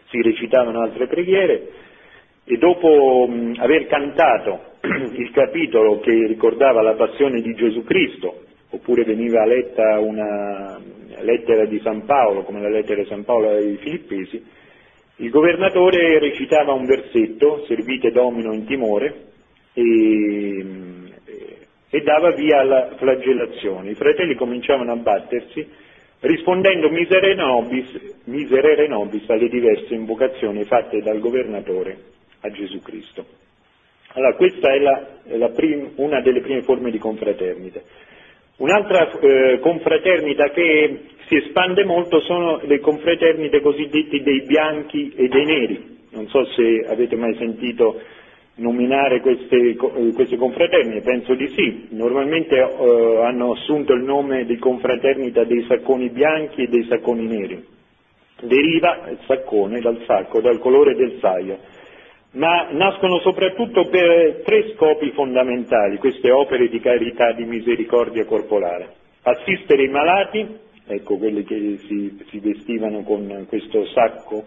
Si 0.08 0.20
recitavano 0.22 0.80
altre 0.80 1.06
preghiere 1.08 1.68
e 2.44 2.56
dopo 2.56 3.28
aver 3.58 3.86
cantato 3.86 4.70
il 4.82 5.30
capitolo 5.30 6.00
che 6.00 6.26
ricordava 6.26 6.82
la 6.82 6.94
passione 6.94 7.40
di 7.40 7.54
Gesù 7.54 7.84
Cristo, 7.84 8.42
oppure 8.70 9.04
veniva 9.04 9.44
letta 9.44 10.00
una 10.00 10.80
lettera 11.20 11.66
di 11.66 11.78
San 11.80 12.04
Paolo, 12.04 12.42
come 12.42 12.60
la 12.60 12.68
lettera 12.68 13.02
di 13.02 13.08
San 13.08 13.24
Paolo 13.24 13.50
ai 13.50 13.76
Filippesi, 13.76 14.42
il 15.16 15.30
governatore 15.30 16.18
recitava 16.18 16.72
un 16.72 16.84
versetto, 16.84 17.64
servite 17.66 18.10
domino 18.10 18.52
in 18.52 18.66
timore, 18.66 19.26
e, 19.72 20.64
e 21.90 22.00
dava 22.00 22.32
via 22.32 22.60
alla 22.60 22.94
flagellazione. 22.96 23.90
I 23.90 23.94
fratelli 23.94 24.34
cominciavano 24.34 24.90
a 24.90 24.96
battersi, 24.96 25.64
rispondendo 26.20 26.90
miserere 26.90 27.34
nobis, 27.36 28.16
miserere 28.24 28.88
nobis 28.88 29.28
alle 29.28 29.48
diverse 29.48 29.94
invocazioni 29.94 30.64
fatte 30.64 31.00
dal 31.02 31.20
governatore 31.20 32.20
a 32.42 32.50
Gesù 32.50 32.80
Cristo. 32.82 33.24
Allora, 34.14 34.34
questa 34.34 34.72
è, 34.72 34.78
la, 34.78 35.06
la 35.38 35.48
prim, 35.50 35.92
una 35.96 36.20
delle 36.20 36.40
prime 36.40 36.62
forme 36.62 36.90
di 36.90 36.98
confraternita. 36.98 37.80
Un'altra 38.58 39.10
eh, 39.18 39.58
confraternita 39.60 40.50
che 40.50 41.00
si 41.26 41.36
espande 41.36 41.84
molto 41.84 42.20
sono 42.20 42.60
le 42.62 42.78
confraternite 42.80 43.60
cosiddette 43.60 44.22
dei 44.22 44.42
bianchi 44.42 45.12
e 45.16 45.28
dei 45.28 45.44
neri. 45.46 45.90
Non 46.10 46.28
so 46.28 46.44
se 46.52 46.84
avete 46.86 47.16
mai 47.16 47.34
sentito 47.36 48.00
nominare 48.56 49.20
queste, 49.20 49.56
eh, 49.56 50.12
queste 50.14 50.36
confraternite, 50.36 51.00
penso 51.00 51.34
di 51.34 51.48
sì. 51.48 51.86
Normalmente 51.92 52.54
eh, 52.56 53.20
hanno 53.24 53.52
assunto 53.52 53.94
il 53.94 54.02
nome 54.02 54.44
di 54.44 54.58
confraternita 54.58 55.44
dei 55.44 55.64
sacconi 55.66 56.10
bianchi 56.10 56.64
e 56.64 56.68
dei 56.68 56.84
sacconi 56.84 57.26
neri. 57.26 57.64
Deriva 58.42 59.08
il 59.08 59.18
saccone 59.26 59.80
dal 59.80 60.02
sacco, 60.04 60.40
dal 60.42 60.58
colore 60.58 60.94
del 60.94 61.16
saio 61.20 61.58
ma 62.32 62.68
nascono 62.70 63.18
soprattutto 63.20 63.88
per 63.88 64.42
tre 64.44 64.72
scopi 64.74 65.10
fondamentali, 65.10 65.98
queste 65.98 66.30
opere 66.30 66.68
di 66.68 66.80
carità, 66.80 67.32
di 67.32 67.44
misericordia 67.44 68.24
corporale. 68.24 69.00
Assistere 69.22 69.84
i 69.84 69.88
malati, 69.88 70.46
ecco 70.86 71.16
quelli 71.18 71.44
che 71.44 71.78
si, 71.86 72.18
si 72.28 72.38
vestivano 72.38 73.02
con 73.02 73.46
questo 73.48 73.84
sacco 73.86 74.44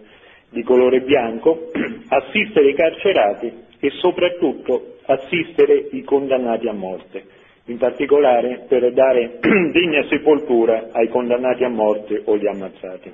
di 0.50 0.62
colore 0.62 1.00
bianco, 1.00 1.70
assistere 2.08 2.70
i 2.70 2.74
carcerati 2.74 3.52
e 3.78 3.90
soprattutto 3.90 4.96
assistere 5.06 5.88
i 5.92 6.02
condannati 6.02 6.66
a 6.66 6.72
morte, 6.72 7.24
in 7.66 7.78
particolare 7.78 8.64
per 8.68 8.92
dare 8.92 9.38
degna 9.70 10.04
sepoltura 10.08 10.88
ai 10.92 11.08
condannati 11.08 11.62
a 11.62 11.68
morte 11.68 12.22
o 12.24 12.36
gli 12.36 12.46
ammazzati. 12.46 13.12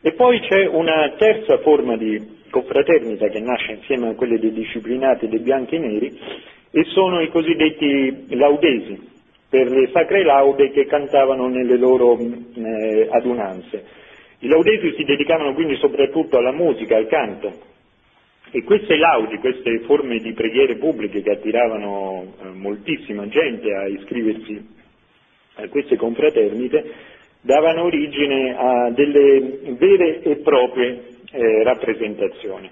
E 0.00 0.12
poi 0.12 0.40
c'è 0.40 0.66
una 0.66 1.14
terza 1.18 1.58
forma 1.58 1.96
di 1.96 2.36
confraternita 2.50 3.28
che 3.28 3.40
nasce 3.40 3.72
insieme 3.72 4.08
a 4.10 4.14
quelle 4.14 4.38
dei 4.38 4.52
disciplinati 4.52 5.28
dei 5.28 5.40
bianchi 5.40 5.74
e 5.74 5.78
neri 5.78 6.18
e 6.70 6.84
sono 6.84 7.20
i 7.20 7.28
cosiddetti 7.30 8.34
laudesi, 8.36 8.98
per 9.48 9.70
le 9.70 9.88
sacre 9.92 10.22
laude 10.24 10.70
che 10.70 10.86
cantavano 10.86 11.48
nelle 11.48 11.76
loro 11.76 12.18
eh, 12.18 13.08
adunanze. 13.10 13.84
I 14.40 14.46
laudesi 14.48 14.94
si 14.96 15.04
dedicavano 15.04 15.54
quindi 15.54 15.76
soprattutto 15.76 16.36
alla 16.38 16.52
musica, 16.52 16.96
al 16.96 17.06
canto 17.08 17.52
e 18.50 18.62
queste 18.62 18.96
laudi, 18.96 19.36
queste 19.38 19.80
forme 19.80 20.18
di 20.18 20.32
preghiere 20.32 20.76
pubbliche 20.76 21.22
che 21.22 21.30
attiravano 21.32 22.34
eh, 22.42 22.48
moltissima 22.50 23.26
gente 23.28 23.74
a 23.74 23.86
iscriversi 23.88 24.76
a 25.56 25.68
queste 25.68 25.96
confraternite, 25.96 26.92
davano 27.40 27.84
origine 27.84 28.54
a 28.56 28.90
delle 28.90 29.74
vere 29.78 30.22
e 30.22 30.36
proprie 30.36 31.02
eh, 31.30 31.62
rappresentazioni. 31.62 32.70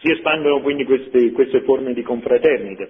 Si 0.00 0.10
espandono 0.10 0.60
quindi 0.60 0.84
queste, 0.84 1.30
queste 1.30 1.60
forme 1.60 1.92
di 1.92 2.02
confraternite 2.02 2.88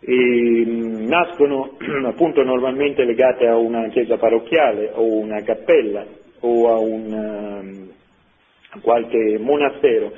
e 0.00 0.64
mh, 0.64 0.70
mm, 0.70 1.06
nascono 1.06 1.76
appunto 2.06 2.42
normalmente 2.42 3.04
legate 3.04 3.46
a 3.46 3.56
una 3.56 3.88
chiesa 3.88 4.16
parrocchiale 4.16 4.90
o 4.94 5.18
una 5.18 5.42
cappella 5.42 6.06
o 6.40 6.68
a 6.68 6.78
un, 6.78 7.12
um, 7.12 8.80
qualche 8.82 9.38
monastero, 9.38 10.12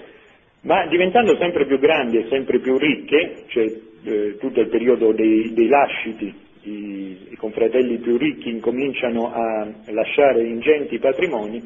ma 0.62 0.86
diventando 0.86 1.36
sempre 1.36 1.66
più 1.66 1.78
grandi 1.78 2.18
e 2.18 2.26
sempre 2.28 2.58
più 2.58 2.76
ricche, 2.76 3.44
cioè 3.48 3.64
eh, 4.04 4.36
tutto 4.38 4.60
il 4.60 4.68
periodo 4.68 5.12
dei, 5.12 5.52
dei 5.54 5.68
lasciti, 5.68 6.34
i, 6.68 7.18
i 7.30 7.36
confratelli 7.36 7.98
più 7.98 8.16
ricchi 8.16 8.50
incominciano 8.50 9.32
a 9.32 9.66
lasciare 9.86 10.44
ingenti 10.44 10.98
patrimoni, 10.98 11.62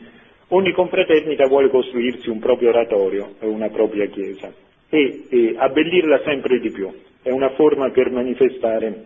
ogni 0.49 0.73
confraternita 0.73 1.47
vuole 1.47 1.69
costruirsi 1.69 2.31
un 2.31 2.39
proprio 2.39 2.69
oratorio 2.69 3.35
una 3.41 3.69
propria 3.69 4.07
chiesa 4.07 4.53
e, 4.89 5.25
e 5.29 5.55
abbellirla 5.57 6.21
sempre 6.25 6.59
di 6.61 6.71
più. 6.71 6.91
È 7.23 7.31
una 7.31 7.51
forma 7.51 7.91
per 7.91 8.11
manifestare 8.11 9.05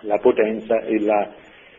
la 0.00 0.18
potenza 0.18 0.80
e 0.80 1.00
la, 1.00 1.32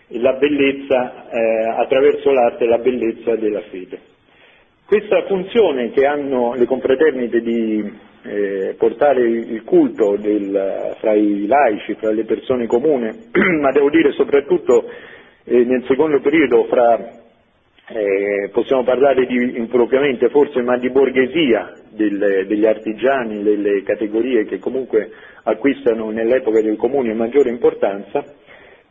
e 0.07 0.19
la 0.19 0.33
bellezza, 0.33 1.29
eh, 1.29 1.81
attraverso 1.81 2.31
l'arte, 2.31 2.65
la 2.65 2.77
bellezza 2.77 3.35
della 3.35 3.61
fede. 3.61 3.99
Questa 4.85 5.23
funzione 5.25 5.91
che 5.91 6.05
hanno 6.05 6.53
le 6.53 6.65
confraternite 6.65 7.41
di 7.41 7.91
eh, 8.23 8.75
portare 8.77 9.21
il 9.21 9.63
culto 9.63 10.15
del, 10.15 10.95
fra 10.99 11.13
i 11.13 11.45
laici, 11.45 11.95
fra 11.95 12.11
le 12.11 12.23
persone 12.23 12.67
comune, 12.67 13.25
ma 13.59 13.71
devo 13.71 13.89
dire 13.89 14.11
soprattutto 14.13 14.89
eh, 15.43 15.63
nel 15.63 15.83
secondo 15.87 16.19
periodo 16.21 16.63
fra, 16.65 16.97
eh, 17.89 18.49
possiamo 18.51 18.83
parlare 18.83 19.25
di, 19.25 19.57
impropriamente 19.57 20.29
forse, 20.29 20.61
ma 20.61 20.77
di 20.77 20.89
borghesia 20.89 21.73
del, 21.91 22.45
degli 22.47 22.65
artigiani, 22.65 23.43
delle 23.43 23.83
categorie 23.83 24.45
che 24.45 24.59
comunque 24.59 25.11
acquistano 25.43 26.09
nell'epoca 26.09 26.61
del 26.61 26.77
comune 26.77 27.13
maggiore 27.13 27.49
importanza, 27.49 28.23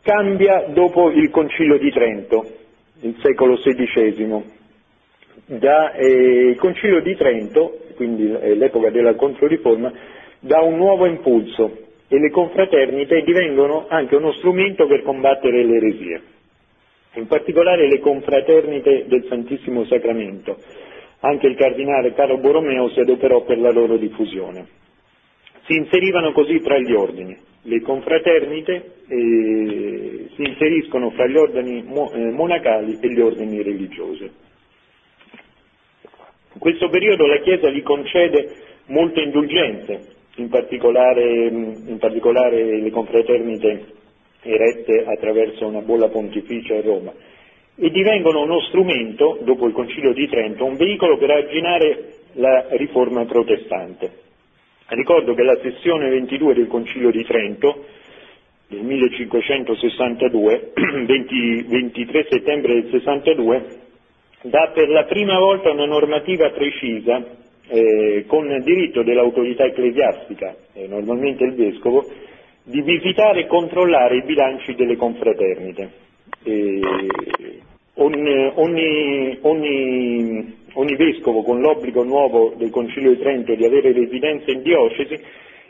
cambia 0.03 0.65
dopo 0.67 1.09
il 1.09 1.29
Concilio 1.31 1.77
di 1.79 1.89
Trento, 1.91 2.45
il 3.01 3.15
secolo 3.21 3.55
XVI. 3.55 4.61
Da, 5.45 5.91
eh, 5.93 6.49
il 6.49 6.55
Concilio 6.57 7.01
di 7.01 7.15
Trento, 7.15 7.79
quindi 7.93 8.31
eh, 8.31 8.55
l'epoca 8.55 8.89
della 8.89 9.15
Controriforma, 9.15 9.91
dà 10.39 10.61
un 10.61 10.77
nuovo 10.77 11.05
impulso 11.05 11.77
e 12.07 12.19
le 12.19 12.29
confraternite 12.29 13.21
divengono 13.21 13.85
anche 13.87 14.15
uno 14.15 14.31
strumento 14.33 14.85
per 14.87 15.01
combattere 15.03 15.63
le 15.63 15.75
eresie, 15.77 16.21
in 17.15 17.27
particolare 17.27 17.87
le 17.87 17.99
confraternite 17.99 19.05
del 19.07 19.25
Santissimo 19.27 19.85
Sacramento. 19.85 20.57
Anche 21.21 21.47
il 21.47 21.55
cardinale 21.55 22.13
Carlo 22.13 22.37
Borromeo 22.37 22.89
si 22.89 22.99
adoperò 22.99 23.43
per 23.43 23.57
la 23.57 23.71
loro 23.71 23.95
diffusione. 23.97 24.67
Si 25.65 25.73
inserivano 25.73 26.33
così 26.33 26.59
tra 26.59 26.77
gli 26.77 26.91
ordini. 26.93 27.37
Le 27.61 27.79
confraternite 27.81 28.91
eh, 29.07 30.27
si 30.35 30.41
inseriscono 30.41 31.11
fra 31.11 31.25
gli 31.25 31.37
ordini 31.37 31.77
eh, 31.79 32.31
monacali 32.31 32.97
e 32.99 33.07
gli 33.07 33.21
ordini 33.21 33.63
religiosi. 33.63 34.29
In 36.53 36.59
questo 36.59 36.89
periodo 36.89 37.25
la 37.25 37.39
Chiesa 37.39 37.69
gli 37.69 37.81
concede 37.81 38.55
molte 38.87 39.21
indulgenze, 39.21 40.11
in 40.35 40.49
particolare, 40.49 41.47
in 41.47 41.97
particolare 41.99 42.79
le 42.79 42.89
confraternite 42.91 43.85
erette 44.43 45.03
attraverso 45.05 45.65
una 45.65 45.81
bolla 45.81 46.09
pontificia 46.09 46.75
a 46.75 46.81
Roma, 46.81 47.11
e 47.75 47.89
divengono 47.89 48.43
uno 48.43 48.59
strumento, 48.61 49.39
dopo 49.41 49.65
il 49.67 49.73
Concilio 49.73 50.13
di 50.13 50.27
Trento, 50.27 50.65
un 50.65 50.75
veicolo 50.75 51.17
per 51.17 51.31
arginare 51.31 52.13
la 52.33 52.67
riforma 52.71 53.25
protestante. 53.25 54.21
Ricordo 54.87 55.33
che 55.33 55.43
la 55.43 55.57
sessione 55.61 56.09
22 56.09 56.53
del 56.53 56.67
Concilio 56.67 57.09
di 57.09 57.23
Trento 57.23 57.85
del 58.67 58.81
1562, 58.81 60.71
20, 61.05 61.61
23 61.67 62.27
settembre 62.29 62.73
del 62.73 62.89
62, 62.91 63.65
dà 64.43 64.71
per 64.73 64.89
la 64.89 65.03
prima 65.05 65.39
volta 65.39 65.71
una 65.71 65.85
normativa 65.85 66.49
precisa 66.51 67.23
eh, 67.67 68.25
con 68.27 68.61
diritto 68.63 69.03
dell'autorità 69.03 69.65
ecclesiastica, 69.65 70.55
eh, 70.73 70.87
normalmente 70.87 71.43
il 71.43 71.53
vescovo, 71.53 72.05
di 72.63 72.81
visitare 72.81 73.41
e 73.41 73.47
controllare 73.47 74.17
i 74.17 74.23
bilanci 74.23 74.75
delle 74.75 74.95
confraternite. 74.95 75.91
Eh, 76.43 76.79
ogni, 77.95 78.51
ogni, 78.55 79.37
ogni 79.41 80.61
ogni 80.73 80.95
vescovo 80.95 81.43
con 81.43 81.59
l'obbligo 81.59 82.03
nuovo 82.03 82.53
del 82.55 82.69
Concilio 82.69 83.11
di 83.11 83.19
Trento 83.19 83.53
di 83.55 83.65
avere 83.65 83.91
residenza 83.91 84.51
in 84.51 84.61
diocesi, 84.61 85.19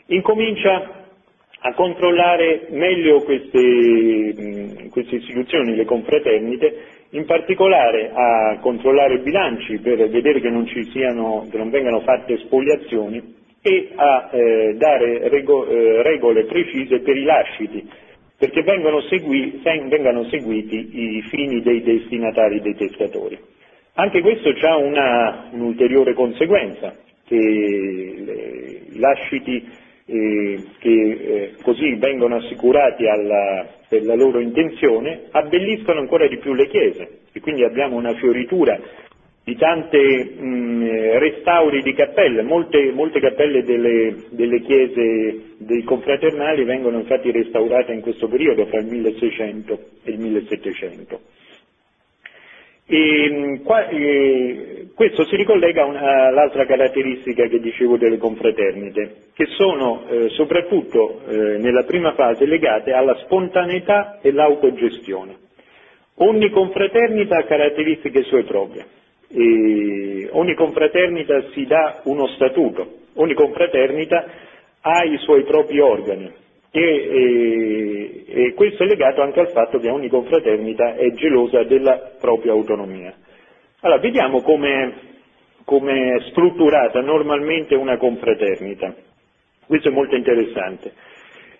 incomincia 0.06 1.02
a 1.66 1.74
controllare 1.74 2.66
meglio 2.70 3.22
queste, 3.22 4.88
queste, 4.90 5.16
istituzioni, 5.16 5.74
le 5.74 5.84
confraternite, 5.84 6.76
in 7.14 7.26
particolare 7.26 8.10
a 8.12 8.58
controllare 8.60 9.14
i 9.14 9.22
bilanci 9.22 9.78
per 9.78 10.08
vedere 10.08 10.40
che 10.40 10.50
non, 10.50 10.66
siano, 10.66 11.46
che 11.48 11.56
non 11.56 11.70
vengano 11.70 12.00
fatte 12.00 12.38
spoliazioni 12.38 13.22
e 13.62 13.92
a 13.94 14.30
eh, 14.32 14.74
dare 14.76 15.28
rego, 15.28 15.66
eh, 15.66 16.02
regole 16.02 16.44
precise 16.44 17.00
per 17.00 17.16
i 17.16 17.22
lasciti, 17.22 17.88
perché 18.36 18.62
vengano, 18.62 19.00
segui, 19.02 19.60
vengano 19.62 20.24
seguiti 20.24 21.16
i 21.16 21.22
fini 21.30 21.62
dei 21.62 21.82
destinatari 21.82 22.60
dei 22.60 22.74
testatori. 22.74 23.38
Anche 23.94 24.20
questo 24.20 24.50
ha 24.66 24.76
un'ulteriore 24.76 26.14
conseguenza, 26.14 26.96
che 27.26 27.36
i 27.36 28.98
lasciti 28.98 29.66
che 30.06 30.72
eh, 30.80 31.54
così 31.62 31.94
vengono 31.94 32.36
assicurati 32.36 33.06
alla, 33.06 33.66
per 33.88 34.04
la 34.04 34.14
loro 34.14 34.40
intenzione 34.40 35.28
abbelliscono 35.30 36.00
ancora 36.00 36.26
di 36.28 36.36
più 36.38 36.52
le 36.52 36.68
chiese 36.68 37.20
e 37.32 37.40
quindi 37.40 37.64
abbiamo 37.64 37.96
una 37.96 38.14
fioritura 38.14 38.78
di 39.44 39.56
tanti 39.56 39.98
restauri 41.18 41.82
di 41.82 41.92
cappelle, 41.92 42.42
molte, 42.42 42.90
molte 42.92 43.20
cappelle 43.20 43.62
delle, 43.62 44.14
delle, 44.30 44.60
chiese 44.60 45.54
dei 45.58 45.82
confraternali 45.82 46.64
vengono 46.64 46.98
infatti 46.98 47.30
restaurate 47.30 47.92
in 47.92 48.00
questo 48.00 48.26
periodo, 48.26 48.64
fra 48.66 48.78
il 48.78 48.86
1600 48.86 49.78
e 50.04 50.10
il 50.12 50.18
1700. 50.18 51.20
E, 52.86 53.60
qua, 53.64 53.86
eh, 53.88 54.73
questo 54.94 55.24
si 55.24 55.34
ricollega 55.36 55.82
all'altra 55.84 56.64
caratteristica 56.66 57.46
che 57.48 57.58
dicevo 57.58 57.96
delle 57.96 58.16
confraternite, 58.16 59.24
che 59.34 59.46
sono 59.56 60.04
eh, 60.08 60.28
soprattutto 60.30 61.20
eh, 61.26 61.58
nella 61.58 61.82
prima 61.82 62.14
fase 62.14 62.46
legate 62.46 62.92
alla 62.92 63.16
spontaneità 63.24 64.20
e 64.22 64.30
l'autogestione. 64.30 65.36
Ogni 66.18 66.48
confraternita 66.50 67.38
ha 67.38 67.44
caratteristiche 67.44 68.22
sue 68.22 68.44
proprie, 68.44 68.86
e 69.28 70.28
ogni 70.30 70.54
confraternita 70.54 71.50
si 71.50 71.66
dà 71.66 72.00
uno 72.04 72.28
statuto, 72.28 72.88
ogni 73.14 73.34
confraternita 73.34 74.24
ha 74.80 75.02
i 75.04 75.16
suoi 75.18 75.42
propri 75.42 75.80
organi, 75.80 76.30
e, 76.70 76.80
e, 76.80 78.24
e, 78.28 78.52
questo 78.54 78.84
è 78.84 78.86
legato 78.86 79.22
anche 79.22 79.40
al 79.40 79.50
fatto 79.50 79.78
che 79.78 79.90
ogni 79.90 80.08
confraternita 80.08 80.94
è 80.94 81.10
gelosa 81.12 81.64
della 81.64 82.12
propria 82.20 82.52
autonomia. 82.52 83.12
Allora, 83.84 84.00
vediamo 84.00 84.40
come 84.40 84.94
è 86.16 86.20
strutturata 86.30 87.02
normalmente 87.02 87.74
una 87.74 87.98
confraternita. 87.98 88.94
Questo 89.66 89.88
è 89.88 89.92
molto 89.92 90.16
interessante. 90.16 90.90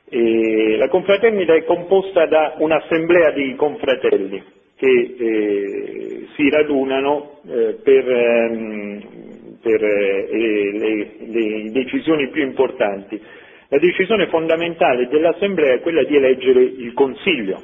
E 0.09 0.77
la 0.79 0.89
confraternita 0.89 1.55
è 1.55 1.65
composta 1.65 2.25
da 2.25 2.55
un'assemblea 2.59 3.31
di 3.33 3.55
confratelli 3.57 4.43
che 4.77 5.17
eh, 5.19 6.27
si 6.35 6.49
radunano 6.49 7.41
eh, 7.47 7.77
per, 7.85 8.11
ehm, 8.11 9.01
per 9.61 9.85
eh, 9.85 10.73
le, 10.73 11.09
le 11.27 11.71
decisioni 11.73 12.29
più 12.31 12.43
importanti 12.43 13.21
la 13.69 13.79
decisione 13.79 14.29
fondamentale 14.29 15.09
dell'Assemblea 15.09 15.75
è 15.75 15.81
quella 15.81 16.05
di 16.05 16.15
eleggere 16.15 16.63
il 16.63 16.93
Consiglio, 16.93 17.61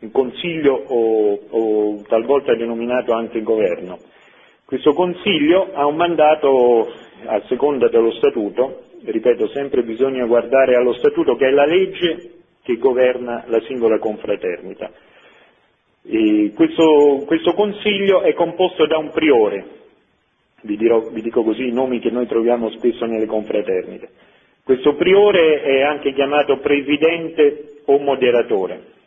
il 0.00 0.10
Consiglio 0.10 0.74
o, 0.74 1.38
o 1.50 2.02
talvolta 2.08 2.54
denominato 2.54 3.12
anche 3.12 3.42
Governo. 3.42 3.98
Questo 4.64 4.92
Consiglio 4.92 5.70
ha 5.72 5.86
un 5.86 5.96
mandato 5.96 6.92
a 7.26 7.42
seconda 7.48 7.88
dello 7.88 8.12
Statuto, 8.12 8.84
ripeto 9.04 9.48
sempre 9.48 9.82
bisogna 9.82 10.24
guardare 10.26 10.76
allo 10.76 10.92
Statuto 10.94 11.36
che 11.36 11.48
è 11.48 11.50
la 11.50 11.66
legge 11.66 12.30
che 12.62 12.76
governa 12.76 13.44
la 13.48 13.60
singola 13.62 13.98
confraternita. 13.98 14.90
Questo, 16.54 17.24
questo, 17.26 17.52
Consiglio 17.52 18.22
è 18.22 18.32
composto 18.32 18.86
da 18.86 18.96
un 18.96 19.10
priore, 19.10 19.64
vi, 20.62 20.76
dirò, 20.76 21.00
vi 21.10 21.20
dico 21.20 21.42
così 21.42 21.66
i 21.66 21.72
nomi 21.72 21.98
che 22.00 22.10
noi 22.10 22.26
troviamo 22.26 22.70
spesso 22.70 23.04
nelle 23.04 23.26
confraternite. 23.26 24.08
Questo 24.64 24.94
priore 24.94 25.62
è 25.62 25.82
anche 25.82 26.12
chiamato 26.12 26.58
presidente 26.58 27.80
o 27.86 27.98
moderatore, 27.98 28.98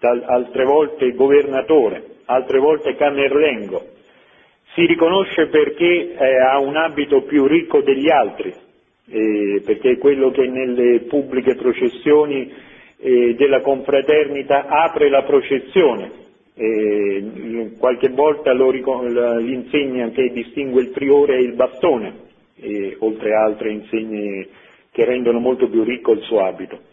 altre 0.00 0.64
volte 0.64 1.12
governatore, 1.12 2.02
altre 2.26 2.58
volte 2.58 2.94
camerlengo. 2.96 3.86
Si 4.74 4.86
riconosce 4.86 5.48
perché 5.48 6.14
eh, 6.14 6.36
ha 6.40 6.58
un 6.60 6.76
abito 6.76 7.22
più 7.22 7.46
ricco 7.46 7.82
degli 7.82 8.08
altri, 8.08 8.54
eh, 9.10 9.62
perché 9.64 9.92
è 9.92 9.98
quello 9.98 10.30
che 10.30 10.46
nelle 10.46 11.00
pubbliche 11.00 11.56
processioni 11.56 12.52
eh, 12.98 13.34
della 13.34 13.60
confraternita 13.60 14.66
apre 14.66 15.08
la 15.08 15.22
processione. 15.24 16.18
qualche 17.78 18.10
volta 18.10 18.52
lo, 18.52 18.70
l'insegna 18.70 20.10
che 20.10 20.30
distingue 20.30 20.82
il 20.82 20.90
priore 20.90 21.36
e 21.36 21.42
il 21.42 21.54
bastone, 21.54 22.28
oltre 22.98 23.34
a 23.34 23.44
altre 23.44 23.70
insegne 23.72 24.46
che 24.92 25.04
rendono 25.06 25.38
molto 25.38 25.68
più 25.68 25.82
ricco 25.84 26.12
il 26.12 26.20
suo 26.20 26.44
abito. 26.44 26.89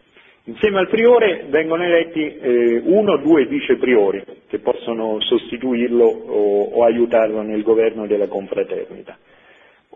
Insieme 0.48 0.80
al 0.80 0.88
priore 0.88 1.46
vengono 1.50 1.84
eletti 1.84 2.22
eh, 2.22 2.82
uno 2.86 3.14
o 3.14 3.18
due 3.18 3.46
vicepriori 3.48 4.24
che 4.48 4.60
possono 4.60 5.20
sostituirlo 5.20 6.06
o, 6.06 6.64
o, 6.64 6.84
aiutarlo 6.86 7.42
nel 7.42 7.64
governo 7.64 8.08
della 8.08 8.30
confraternita. 8.30 9.18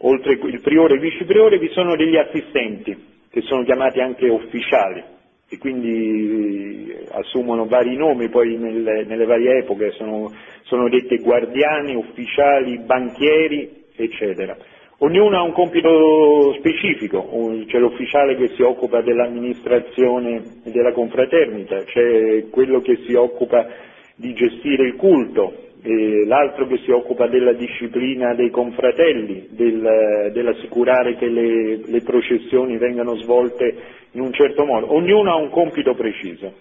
Oltre 0.04 0.34
il 0.34 0.60
priore 0.60 0.94
e 0.94 0.96
il 0.96 1.02
vicepriore 1.02 1.58
vi 1.58 1.70
sono 1.70 1.96
degli 1.96 2.18
assistenti 2.18 2.94
che 3.30 3.42
sono 3.44 3.64
chiamati 3.64 4.02
anche 4.02 4.28
ufficiali 4.28 5.02
e 5.48 5.58
quindi 5.58 6.90
eh, 6.90 7.06
assumono 7.12 7.66
vari 7.66 7.96
nomi 7.96 8.28
poi 8.28 8.58
nelle, 8.58 9.06
nelle 9.06 9.26
varie 9.26 9.60
epoche, 9.60 9.92
sono, 9.92 10.34
sono 10.64 10.90
detti 10.90 11.18
guardiani, 11.20 11.96
ufficiali, 11.96 12.78
banchieri, 12.80 13.86
eccetera. 13.96 14.58
Ognuno 15.04 15.36
ha 15.36 15.42
un 15.42 15.54
compito 15.54 16.54
specifico, 16.60 17.28
c'è 17.66 17.80
l'ufficiale 17.80 18.36
che 18.36 18.50
si 18.50 18.62
occupa 18.62 19.02
dell'amministrazione 19.02 20.62
della 20.66 20.92
confraternita, 20.92 21.86
c'è 21.86 22.50
quello 22.52 22.82
che 22.82 22.98
si 23.08 23.16
occupa 23.16 23.66
di 24.14 24.32
gestire 24.34 24.86
il 24.86 24.98
culto, 24.98 25.70
l'altro 26.28 26.68
che 26.68 26.78
si 26.86 26.92
occupa 26.92 27.26
della 27.26 27.54
disciplina 27.54 28.36
dei 28.36 28.52
confratelli, 28.52 29.48
del, 29.50 30.30
dell'assicurare 30.34 31.16
che 31.16 31.30
le, 31.30 31.78
le 31.84 32.02
processioni 32.02 32.78
vengano 32.78 33.16
svolte 33.16 33.76
in 34.12 34.22
un 34.22 34.32
certo 34.34 34.66
modo. 34.66 34.94
Ognuno 34.94 35.32
ha 35.32 35.36
un 35.36 35.50
compito 35.50 35.96
preciso. 35.96 36.54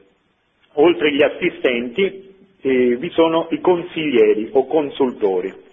Oltre 0.77 1.09
agli 1.09 1.23
assistenti 1.23 2.33
eh, 2.63 2.97
vi 2.97 3.11
sono 3.11 3.49
i 3.51 3.61
consiglieri 3.61 4.49
o 4.53 4.65
consultori 4.65 5.69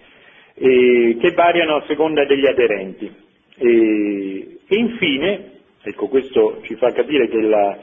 eh, 0.60 1.18
che 1.20 1.32
variano 1.32 1.76
a 1.76 1.84
seconda 1.88 2.26
degli 2.26 2.46
aderenti. 2.46 3.12
E, 3.58 4.58
e 4.68 4.76
infine, 4.76 5.52
ecco 5.84 6.08
questo 6.08 6.60
ci 6.64 6.76
fa 6.76 6.92
capire 6.92 7.28
che 7.28 7.42
la, 7.42 7.78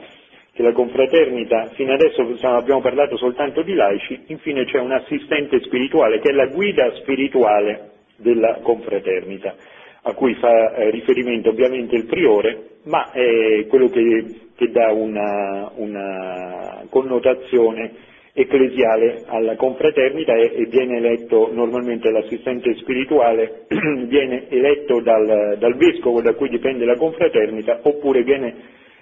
che 0.53 0.61
la 0.63 0.71
confraternita, 0.71 1.71
fino 1.73 1.93
adesso 1.93 2.21
abbiamo 2.47 2.81
parlato 2.81 3.17
soltanto 3.17 3.61
di 3.61 3.73
laici, 3.73 4.23
infine 4.27 4.65
c'è 4.65 4.79
un 4.79 4.91
assistente 4.91 5.59
spirituale 5.61 6.19
che 6.19 6.29
è 6.29 6.33
la 6.33 6.47
guida 6.47 6.93
spirituale 6.95 7.91
della 8.17 8.59
confraternita, 8.61 9.55
a 10.03 10.13
cui 10.13 10.33
fa 10.35 10.75
eh, 10.75 10.89
riferimento 10.91 11.49
ovviamente 11.49 11.95
il 11.95 12.05
priore, 12.05 12.77
ma 12.83 13.11
è 13.11 13.65
quello 13.67 13.89
che, 13.89 14.25
che 14.55 14.69
dà 14.71 14.91
una, 14.91 15.71
una 15.75 16.85
connotazione 16.89 18.13
ecclesiale 18.37 19.23
alla 19.27 19.55
confraternita 19.55 20.35
e, 20.35 20.65
viene 20.69 20.97
eletto 20.97 21.49
normalmente 21.53 22.11
l'assistente 22.11 22.75
spirituale, 22.75 23.65
viene 24.07 24.49
eletto 24.49 24.99
dal, 24.99 25.55
dal, 25.57 25.75
vescovo 25.77 26.21
da 26.21 26.33
cui 26.33 26.49
dipende 26.49 26.83
la 26.83 26.97
confraternita 26.97 27.79
oppure 27.83 28.23
viene 28.23 28.53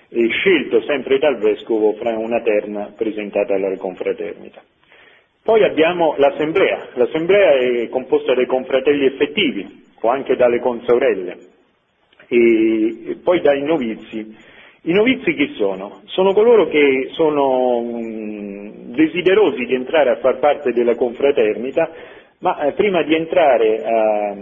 eh, 0.10 0.28
scelto 0.28 0.82
sempre 0.82 1.18
dal 1.18 1.40
vescovo 1.40 1.94
fra 1.94 2.16
una 2.16 2.42
terna 2.42 2.94
presentata 2.96 3.56
alla 3.56 3.76
confraternita. 3.76 4.62
Poi 5.42 5.64
abbiamo 5.64 6.14
l'assemblea, 6.18 6.90
l'assemblea 6.94 7.58
è 7.58 7.90
composta 7.90 8.36
dai 8.36 8.46
confratelli 8.46 9.08
effettivi 9.08 9.84
o 10.00 10.10
anche 10.10 10.36
dalle 10.36 10.60
consorelle. 10.60 11.38
E 12.28 13.18
poi 13.24 13.42
dai 13.42 13.64
novizi 13.64 14.36
i 14.86 14.92
novizi 14.92 15.34
chi 15.34 15.54
sono? 15.56 16.02
Sono 16.08 16.34
coloro 16.34 16.68
che 16.68 17.10
sono 17.12 17.80
mh, 17.82 18.94
desiderosi 18.94 19.64
di 19.66 19.76
entrare 19.76 20.10
a 20.10 20.18
far 20.18 20.40
parte 20.40 20.74
della 20.74 20.96
confraternita, 20.96 21.90
ma 22.40 22.60
eh, 22.60 22.74
prima 22.74 23.02
di 23.04 23.16
entrare 23.16 23.82
a, 23.82 24.36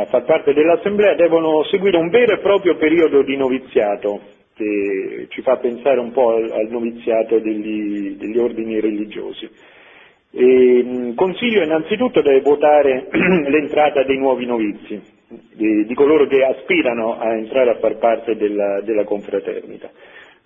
a, 0.00 0.04
far 0.06 0.24
parte 0.24 0.52
dell'assemblea 0.52 1.14
devono 1.14 1.62
seguire 1.64 1.96
un 1.96 2.10
vero 2.10 2.34
e 2.34 2.38
proprio 2.40 2.76
periodo 2.76 3.22
di 3.22 3.34
noviziato, 3.36 4.20
che 4.54 5.26
ci 5.30 5.40
fa 5.40 5.56
pensare 5.56 6.00
un 6.00 6.12
po' 6.12 6.32
al, 6.32 6.50
al 6.50 6.68
noviziato 6.68 7.38
degli, 7.38 8.16
degli 8.16 8.36
ordini 8.36 8.78
religiosi. 8.78 9.48
E, 10.32 10.82
mh, 10.84 11.14
consiglio 11.14 11.62
innanzitutto 11.62 12.20
deve 12.20 12.42
votare 12.42 13.08
l'entrata 13.48 14.02
dei 14.02 14.18
nuovi 14.18 14.44
novizi, 14.44 15.00
di, 15.52 15.84
di, 15.86 15.94
coloro 15.94 16.26
che 16.26 16.44
aspirano 16.44 17.18
a 17.18 17.34
entrare 17.36 17.70
a 17.70 17.78
far 17.78 17.98
parte 17.98 18.36
della, 18.36 18.80
della 18.82 19.04
confraternita. 19.04 19.90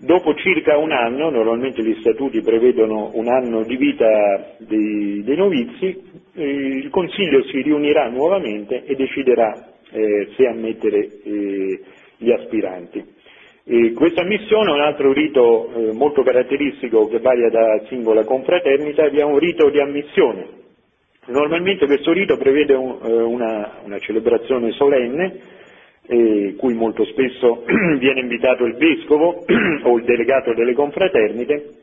Dopo 0.01 0.35
circa 0.35 0.77
un 0.77 0.93
anno, 0.93 1.29
normalmente 1.31 1.83
gli 1.83 1.97
statuti 2.01 2.41
prevedono 2.41 3.11
un 3.15 3.27
anno 3.29 3.65
di 3.65 3.77
vita 3.77 4.55
dei, 4.59 5.23
dei 5.25 5.37
novizi, 5.37 6.03
eh, 6.35 6.45
il 6.45 6.89
Consiglio 6.91 7.43
si 7.45 7.63
riunirà 7.63 8.09
nuovamente 8.09 8.85
e 8.85 8.95
deciderà 8.95 9.53
eh, 9.91 10.29
se 10.37 10.47
ammettere 10.47 11.09
eh, 11.25 11.81
gli 12.17 12.31
aspiranti. 12.31 13.17
E 13.65 13.93
questa 13.93 14.23
ammissione 14.23 14.71
è 14.71 14.75
un 14.75 14.81
altro 14.81 15.13
rito 15.13 15.71
eh, 15.75 15.93
molto 15.93 16.23
caratteristico 16.23 17.07
che 17.09 17.19
varia 17.19 17.51
da 17.51 17.85
singola 17.89 18.25
confraternita, 18.25 19.05
è 19.07 19.23
un 19.23 19.39
rito 19.39 19.69
di 19.69 19.81
ammissione. 19.81 20.58
Normalmente 21.29 21.85
questo 21.87 22.13
rito 22.13 22.39
prevede 22.39 22.73
un, 22.75 22.99
eh, 23.03 23.13
una, 23.13 23.81
una, 23.85 23.99
celebrazione 23.99 24.71
solenne, 24.73 25.41
eh, 26.07 26.55
cui 26.57 26.73
molto 26.73 27.05
spesso 27.05 27.65
viene 27.99 28.21
invitato 28.21 28.65
il 28.65 28.75
vescovo 28.77 29.45
o 29.85 29.97
il 29.99 30.05
delegato 30.05 30.55
delle 30.55 30.73
confraternite, 30.73 31.75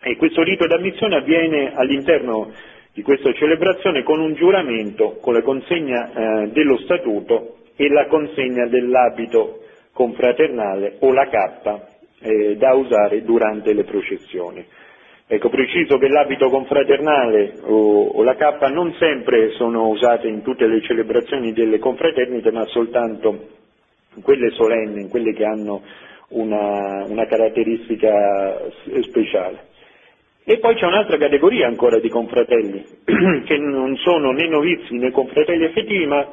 e 0.00 0.16
questo 0.16 0.42
rito 0.42 0.66
di 0.66 0.72
ammissione 0.72 1.16
avviene 1.16 1.72
all'interno 1.74 2.50
di 2.92 3.02
questa 3.02 3.32
celebrazione 3.34 4.02
con 4.02 4.18
un 4.18 4.34
giuramento, 4.34 5.18
con 5.20 5.32
la 5.34 5.42
consegna 5.42 6.10
eh, 6.42 6.48
dello 6.48 6.78
statuto 6.78 7.58
e 7.76 7.88
la 7.88 8.06
consegna 8.06 8.66
dell'abito 8.66 9.60
confraternale 9.92 10.96
o 11.00 11.12
la 11.12 11.28
cappa 11.28 11.88
eh, 12.20 12.56
da 12.56 12.74
usare 12.74 13.22
durante 13.22 13.72
le 13.72 13.84
processioni. 13.84 14.64
Ecco, 15.30 15.50
preciso 15.50 15.98
che 15.98 16.08
l'abito 16.08 16.48
confraternale 16.48 17.58
o, 17.64 18.06
o, 18.06 18.22
la 18.22 18.34
cappa 18.34 18.68
non 18.68 18.94
sempre 18.94 19.50
sono 19.50 19.88
usate 19.88 20.26
in 20.26 20.40
tutte 20.40 20.66
le 20.66 20.80
celebrazioni 20.80 21.52
delle 21.52 21.78
confraternite, 21.78 22.50
ma 22.50 22.64
soltanto 22.64 23.48
in 24.14 24.22
quelle 24.22 24.48
solenni, 24.52 25.02
in 25.02 25.10
quelle 25.10 25.34
che 25.34 25.44
hanno 25.44 25.82
una, 26.28 27.04
una 27.06 27.26
caratteristica 27.26 28.70
speciale. 29.02 29.66
E 30.44 30.58
poi 30.60 30.74
c'è 30.76 30.86
un'altra 30.86 31.18
categoria 31.18 31.66
ancora 31.66 31.98
di 31.98 32.08
confratelli, 32.08 32.82
che 33.44 33.58
non 33.58 33.96
sono 33.96 34.30
né 34.32 34.48
novizi 34.48 34.96
né 34.96 35.10
confratelli 35.10 35.64
effettivi, 35.64 36.06
ma 36.06 36.26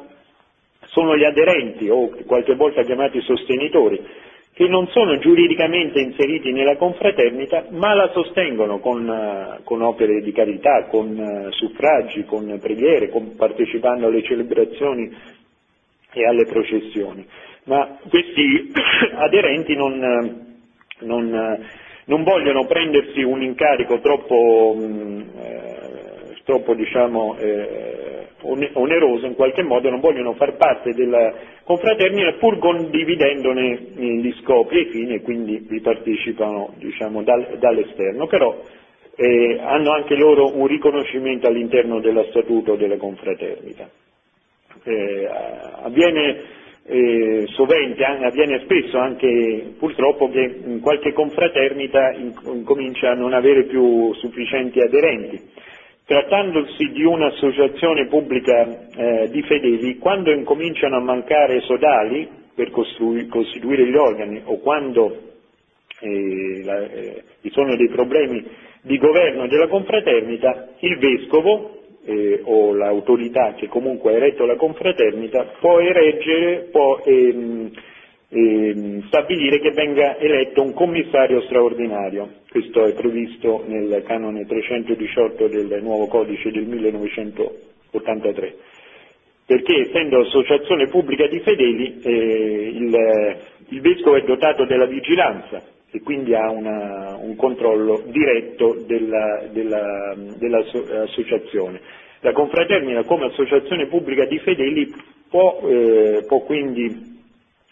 sono 0.86 1.14
gli 1.18 1.24
aderenti 1.24 1.90
o 1.90 2.08
qualche 2.24 2.54
volta 2.54 2.82
chiamati 2.82 3.20
sostenitori, 3.20 4.00
che 4.56 4.66
non 4.68 4.88
sono 4.88 5.18
giuridicamente 5.18 6.00
inseriti 6.00 6.50
nella 6.50 6.78
confraternita, 6.78 7.66
ma 7.72 7.92
la 7.92 8.08
sostengono 8.14 8.78
con, 8.78 9.06
uh, 9.06 9.62
con 9.64 9.82
opere 9.82 10.22
di 10.22 10.32
carità, 10.32 10.86
con 10.86 11.14
uh, 11.14 11.52
suffragi, 11.52 12.24
con 12.24 12.58
preghiere, 12.58 13.10
con, 13.10 13.36
partecipando 13.36 14.06
alle 14.06 14.22
celebrazioni 14.22 15.14
e 16.10 16.26
alle 16.26 16.46
processioni. 16.46 17.26
Ma 17.64 17.98
questi 18.08 18.72
aderenti 19.16 19.74
non, 19.76 19.92
uh, 20.00 21.04
non, 21.04 21.66
non, 22.06 22.22
vogliono 22.22 22.64
prendersi 22.64 23.22
un 23.22 23.42
incarico 23.42 24.00
troppo, 24.00 24.72
um, 24.74 25.24
troppo 26.44 26.72
diciamo, 26.72 27.36
eh, 27.36 28.15
oneroso 28.74 29.26
in 29.26 29.34
qualche 29.34 29.62
modo, 29.62 29.90
non 29.90 30.00
vogliono 30.00 30.34
far 30.34 30.56
parte 30.56 30.92
della 30.92 31.32
confraternita 31.64 32.34
pur 32.34 32.58
condividendone 32.58 33.78
gli 33.96 34.32
scopi 34.40 34.76
e 34.76 34.80
i 34.80 34.90
fini 34.90 35.14
e 35.14 35.22
quindi 35.22 35.64
vi 35.68 35.80
partecipano 35.80 36.74
diciamo, 36.76 37.22
dal, 37.22 37.56
dall'esterno, 37.58 38.26
però 38.26 38.56
eh, 39.16 39.58
hanno 39.60 39.92
anche 39.92 40.14
loro 40.14 40.56
un 40.56 40.66
riconoscimento 40.66 41.46
all'interno 41.46 42.00
dello 42.00 42.24
statuto 42.30 42.76
della 42.76 42.96
confraternita. 42.96 43.88
Eh, 44.84 45.28
avviene 45.82 46.42
eh, 46.88 47.44
sovente, 47.48 48.04
avviene 48.04 48.60
spesso 48.60 48.98
anche 48.98 49.74
purtroppo 49.78 50.30
che 50.30 50.60
in 50.64 50.80
qualche 50.80 51.12
confraternita 51.12 52.12
incomincia 52.12 53.10
a 53.10 53.14
non 53.14 53.32
avere 53.32 53.64
più 53.64 54.12
sufficienti 54.14 54.80
aderenti 54.80 55.40
Trattandosi 56.06 56.92
di 56.92 57.02
un'associazione 57.02 58.06
pubblica 58.06 58.62
eh, 58.96 59.28
di 59.28 59.42
fedeli, 59.42 59.98
quando 59.98 60.30
incominciano 60.30 60.98
a 60.98 61.00
mancare 61.00 61.60
sodali 61.62 62.28
per 62.54 62.70
costituire 62.70 63.84
gli 63.84 63.96
organi 63.96 64.40
o 64.44 64.58
quando 64.60 65.32
eh, 65.98 66.62
la, 66.64 66.80
eh, 66.84 67.24
ci 67.42 67.50
sono 67.50 67.74
dei 67.74 67.88
problemi 67.88 68.44
di 68.82 68.98
governo 68.98 69.48
della 69.48 69.66
confraternita, 69.66 70.74
il 70.78 70.96
vescovo 70.98 71.80
eh, 72.04 72.40
o 72.44 72.72
l'autorità 72.72 73.54
che 73.54 73.66
comunque 73.66 74.12
ha 74.12 74.16
eretto 74.16 74.46
la 74.46 74.54
confraternita 74.54 75.54
può 75.58 75.80
ereggere, 75.80 76.68
può 76.70 77.00
ehm, 77.04 77.70
eh, 78.28 79.02
stabilire 79.06 79.58
che 79.58 79.72
venga 79.72 80.16
eletto 80.18 80.62
un 80.62 80.72
commissario 80.72 81.40
straordinario. 81.42 82.44
Questo 82.56 82.86
è 82.86 82.94
previsto 82.94 83.64
nel 83.66 84.02
canone 84.06 84.46
318 84.46 85.46
del 85.48 85.78
nuovo 85.82 86.06
codice 86.06 86.50
del 86.50 86.64
1983. 86.64 88.54
Perché 89.44 89.80
essendo 89.86 90.20
associazione 90.20 90.88
pubblica 90.88 91.26
di 91.26 91.38
fedeli 91.40 92.00
eh, 92.02 92.70
il, 92.72 93.36
il 93.68 93.80
vescovo 93.82 94.16
è 94.16 94.22
dotato 94.22 94.64
della 94.64 94.86
vigilanza 94.86 95.62
e 95.90 96.00
quindi 96.00 96.34
ha 96.34 96.48
una, 96.50 97.18
un 97.20 97.36
controllo 97.36 98.04
diretto 98.06 98.82
dell'associazione. 98.86 101.78
La 102.20 102.32
confraternita 102.32 103.04
come 103.04 103.26
associazione 103.26 103.86
pubblica 103.88 104.24
di 104.24 104.38
fedeli 104.38 104.94
può, 105.28 105.60
eh, 105.68 106.24
può 106.26 106.40
quindi 106.40 107.18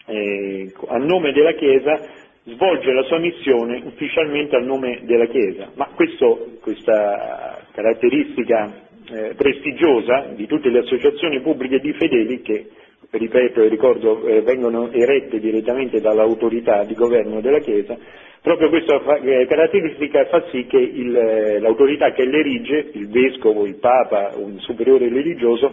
eh, 0.05 0.71
a 0.89 0.97
nome 0.97 1.31
della 1.31 1.53
Chiesa 1.53 2.21
svolge 2.45 2.91
la 2.91 3.03
sua 3.03 3.17
missione 3.17 3.81
ufficialmente 3.85 4.55
a 4.55 4.59
nome 4.59 4.99
della 5.03 5.25
Chiesa, 5.25 5.71
ma 5.75 5.89
questo, 5.95 6.57
questa 6.61 7.65
caratteristica 7.73 8.83
eh, 9.09 9.33
prestigiosa 9.35 10.27
di 10.35 10.45
tutte 10.45 10.69
le 10.69 10.79
associazioni 10.79 11.41
pubbliche 11.41 11.79
di 11.79 11.93
fedeli 11.93 12.41
che, 12.41 12.69
ripeto 13.09 13.61
e 13.61 13.67
ricordo, 13.67 14.25
eh, 14.27 14.41
vengono 14.41 14.91
erette 14.91 15.39
direttamente 15.39 15.99
dall'autorità 15.99 16.83
di 16.83 16.93
governo 16.93 17.41
della 17.41 17.59
Chiesa, 17.59 17.97
proprio 18.41 18.69
questa 18.69 18.99
fa, 18.99 19.15
eh, 19.17 19.47
caratteristica 19.47 20.25
fa 20.25 20.43
sì 20.51 20.67
che 20.67 20.77
il, 20.77 21.15
eh, 21.15 21.59
l'autorità 21.59 22.11
che 22.11 22.25
l'erige, 22.25 22.89
il 22.93 23.07
vescovo, 23.09 23.65
il 23.65 23.77
papa, 23.79 24.33
un 24.35 24.59
superiore 24.59 25.09
religioso, 25.09 25.71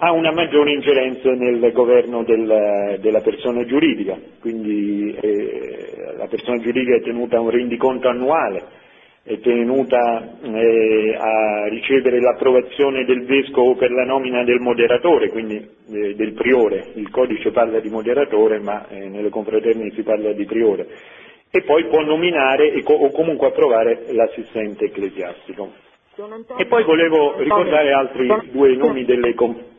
ha 0.00 0.12
una 0.12 0.30
maggiore 0.30 0.72
ingerenza 0.72 1.30
nel 1.32 1.72
governo 1.72 2.22
del, 2.22 2.98
della 3.00 3.20
persona 3.20 3.64
giuridica, 3.64 4.16
quindi 4.40 5.12
eh, 5.20 6.14
la 6.16 6.26
persona 6.28 6.58
giuridica 6.58 6.96
è 6.96 7.02
tenuta 7.02 7.38
a 7.38 7.40
un 7.40 7.50
rendiconto 7.50 8.08
annuale, 8.08 8.62
è 9.24 9.40
tenuta 9.40 10.38
eh, 10.40 11.16
a 11.18 11.68
ricevere 11.68 12.20
l'approvazione 12.20 13.04
del 13.04 13.24
vescovo 13.24 13.74
per 13.74 13.90
la 13.90 14.04
nomina 14.04 14.44
del 14.44 14.60
moderatore, 14.60 15.30
quindi 15.30 15.56
eh, 15.56 16.14
del 16.14 16.32
priore, 16.32 16.92
il 16.94 17.10
codice 17.10 17.50
parla 17.50 17.80
di 17.80 17.88
moderatore 17.90 18.60
ma 18.60 18.86
eh, 18.88 19.08
nelle 19.08 19.30
confraternite 19.30 19.96
si 19.96 20.02
parla 20.02 20.30
di 20.30 20.44
priore, 20.44 20.86
e 21.50 21.62
poi 21.62 21.86
può 21.86 22.02
nominare 22.02 22.80
co- 22.82 22.94
o 22.94 23.10
comunque 23.10 23.48
approvare 23.48 24.04
l'assistente 24.10 24.84
ecclesiastico. 24.84 25.72
E 26.56 26.66
poi 26.66 26.82
volevo 26.84 27.36
ricordare 27.38 27.92
altri 27.92 28.28
due 28.50 28.74
nomi 28.74 29.04
delle 29.04 29.34
confraternite 29.34 29.76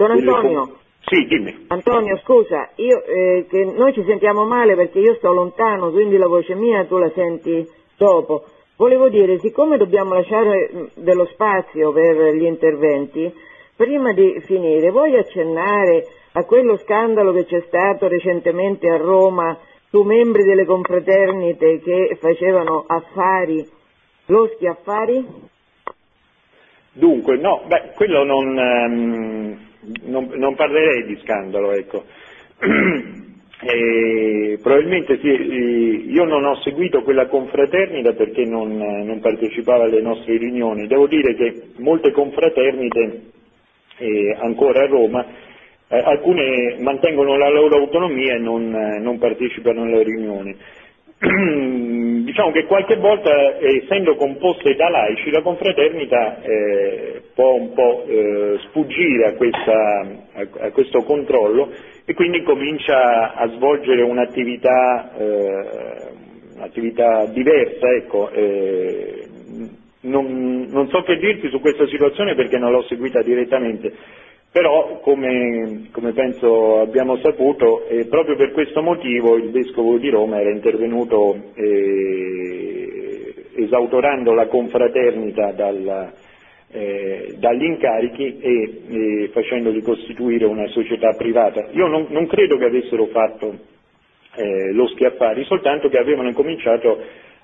Don 0.00 0.12
Antonio. 0.12 0.78
Sì, 1.00 1.26
dimmi. 1.26 1.66
Antonio, 1.68 2.16
scusa, 2.24 2.70
io, 2.76 3.04
eh, 3.04 3.46
noi 3.76 3.92
ci 3.92 4.02
sentiamo 4.06 4.46
male 4.46 4.74
perché 4.74 4.98
io 4.98 5.14
sto 5.16 5.30
lontano, 5.30 5.90
quindi 5.90 6.16
la 6.16 6.26
voce 6.26 6.54
mia 6.54 6.86
tu 6.86 6.96
la 6.96 7.10
senti 7.10 7.68
dopo. 7.98 8.44
Volevo 8.76 9.10
dire, 9.10 9.38
siccome 9.40 9.76
dobbiamo 9.76 10.14
lasciare 10.14 10.70
mm, 10.72 10.84
dello 10.94 11.26
spazio 11.26 11.92
per 11.92 12.34
gli 12.34 12.44
interventi, 12.44 13.30
prima 13.76 14.14
di 14.14 14.40
finire, 14.46 14.90
vuoi 14.90 15.18
accennare 15.18 16.06
a 16.32 16.44
quello 16.44 16.78
scandalo 16.78 17.32
che 17.32 17.44
c'è 17.44 17.60
stato 17.66 18.08
recentemente 18.08 18.88
a 18.88 18.96
Roma 18.96 19.54
su 19.90 20.00
membri 20.00 20.44
delle 20.44 20.64
confraternite 20.64 21.80
che 21.80 22.16
facevano 22.18 22.84
affari, 22.86 23.68
loschi 24.26 24.66
affari? 24.66 25.26
Dunque, 26.90 27.36
no, 27.36 27.64
beh, 27.66 27.92
quello 27.96 28.24
non... 28.24 28.56
Um 28.56 29.68
non, 30.04 30.30
non 30.34 30.54
parlerei 30.54 31.04
di 31.06 31.18
scandalo, 31.22 31.72
ecco. 31.72 32.04
E 33.62 34.58
probabilmente 34.62 35.18
sì, 35.18 36.10
io 36.10 36.24
non 36.24 36.46
ho 36.46 36.54
seguito 36.62 37.02
quella 37.02 37.26
confraternita 37.26 38.14
perché 38.14 38.46
non, 38.46 38.74
non, 38.74 39.20
partecipava 39.20 39.84
alle 39.84 40.00
nostre 40.00 40.38
riunioni. 40.38 40.86
Devo 40.86 41.06
dire 41.06 41.34
che 41.34 41.64
molte 41.76 42.10
confraternite 42.10 43.20
eh, 43.98 44.36
ancora 44.40 44.84
a 44.84 44.86
Roma, 44.86 45.26
eh, 45.88 45.98
alcune 45.98 46.76
mantengono 46.78 47.36
la 47.36 47.50
loro 47.50 47.76
autonomia 47.76 48.36
e 48.36 48.38
non, 48.38 48.70
non 48.70 49.18
partecipano 49.18 49.82
alle 49.82 50.04
riunioni. 50.04 50.56
diciamo 52.30 52.52
che 52.52 52.64
qualche 52.64 52.96
volta, 52.96 53.58
essendo 53.58 54.14
composte 54.14 54.74
da 54.74 54.88
laici, 54.88 55.30
la 55.30 55.42
confraternita 55.42 56.40
eh, 56.42 57.19
può 57.40 57.54
un 57.54 57.72
po' 57.72 58.04
eh, 58.06 58.58
sfuggire 58.68 59.28
a, 59.28 59.32
questa, 59.32 60.06
a, 60.34 60.70
questo 60.72 61.02
controllo 61.04 61.72
e 62.04 62.12
quindi 62.12 62.42
comincia 62.42 63.32
a 63.34 63.48
svolgere 63.48 64.02
un'attività, 64.02 65.10
eh, 65.16 66.08
un'attività 66.56 67.24
diversa. 67.32 67.88
Ecco, 67.94 68.28
eh, 68.30 69.26
non, 70.02 70.66
non 70.68 70.88
so 70.88 71.02
che 71.02 71.16
dirti 71.16 71.48
su 71.48 71.60
questa 71.60 71.86
situazione 71.86 72.34
perché 72.34 72.58
non 72.58 72.72
l'ho 72.72 72.82
seguita 72.82 73.22
direttamente, 73.22 73.90
però, 74.52 75.00
come, 75.00 75.88
come 75.92 76.12
penso 76.12 76.80
abbiamo 76.80 77.16
saputo, 77.18 77.86
proprio 78.10 78.36
per 78.36 78.52
questo 78.52 78.82
motivo 78.82 79.36
il 79.36 79.50
Vescovo 79.50 79.96
di 79.96 80.10
Roma 80.10 80.40
era 80.40 80.50
intervenuto 80.50 81.52
eh, 81.54 83.34
esautorando 83.54 84.34
la 84.34 84.46
confraternita 84.46 85.52
dal, 85.52 86.12
eh, 86.72 87.34
dagli 87.38 87.64
incarichi 87.64 88.38
e 88.38 89.30
facendoli 89.32 89.82
costituire 89.82 90.44
una 90.44 90.66
società 90.68 91.12
privata. 91.14 91.66
Io 91.72 91.86
non, 91.86 92.06
non 92.10 92.26
credo 92.26 92.56
che 92.56 92.64
avessero 92.64 93.06
fatto 93.06 93.54
eh, 94.36 94.72
lo 94.72 94.86
schiaffari, 94.88 95.44
soltanto 95.44 95.88
che 95.88 95.98
avevano 95.98 96.28
incominciato 96.28 97.02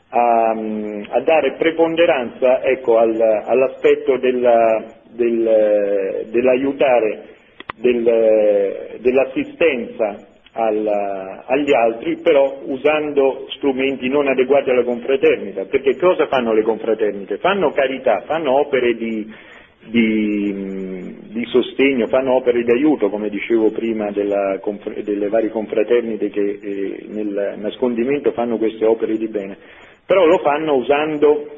a, 0.09 0.51
a 0.51 1.21
dare 1.21 1.55
preponderanza 1.59 2.63
ecco, 2.63 2.99
al, 2.99 3.21
all'aspetto 3.21 4.17
della, 4.19 4.85
del, 5.11 6.27
dell'aiutare, 6.31 7.35
del, 7.77 8.99
dell'assistenza 9.01 10.35
alla, 10.57 11.45
agli 11.47 11.73
altri, 11.73 12.17
però 12.17 12.61
usando 12.65 13.47
strumenti 13.51 14.09
non 14.09 14.27
adeguati 14.27 14.71
alla 14.71 14.85
confraternita, 14.85 15.67
perché 15.67 15.97
cosa 15.97 16.27
fanno 16.27 16.53
le 16.53 16.63
confraternite? 16.63 17.37
Fanno 17.37 17.73
carità, 17.73 18.23
fanno 18.27 18.59
opere 18.59 18.95
di, 18.95 19.31
di, 19.85 21.15
di 21.29 21.45
sostegno, 21.47 22.07
fanno 22.07 22.35
opere 22.35 22.65
di 22.65 22.71
aiuto, 22.71 23.11
come 23.11 23.29
dicevo 23.29 23.71
prima, 23.71 24.11
della, 24.11 24.59
delle 25.05 25.29
varie 25.29 25.51
confraternite 25.51 26.31
che 26.31 26.59
eh, 26.61 27.05
nel 27.09 27.55
nascondimento 27.59 28.33
fanno 28.33 28.57
queste 28.57 28.87
opere 28.87 29.17
di 29.17 29.29
bene, 29.29 29.59
però 30.07 30.25
lo 30.25 30.39
fanno 30.39 30.75
usando 30.75 31.56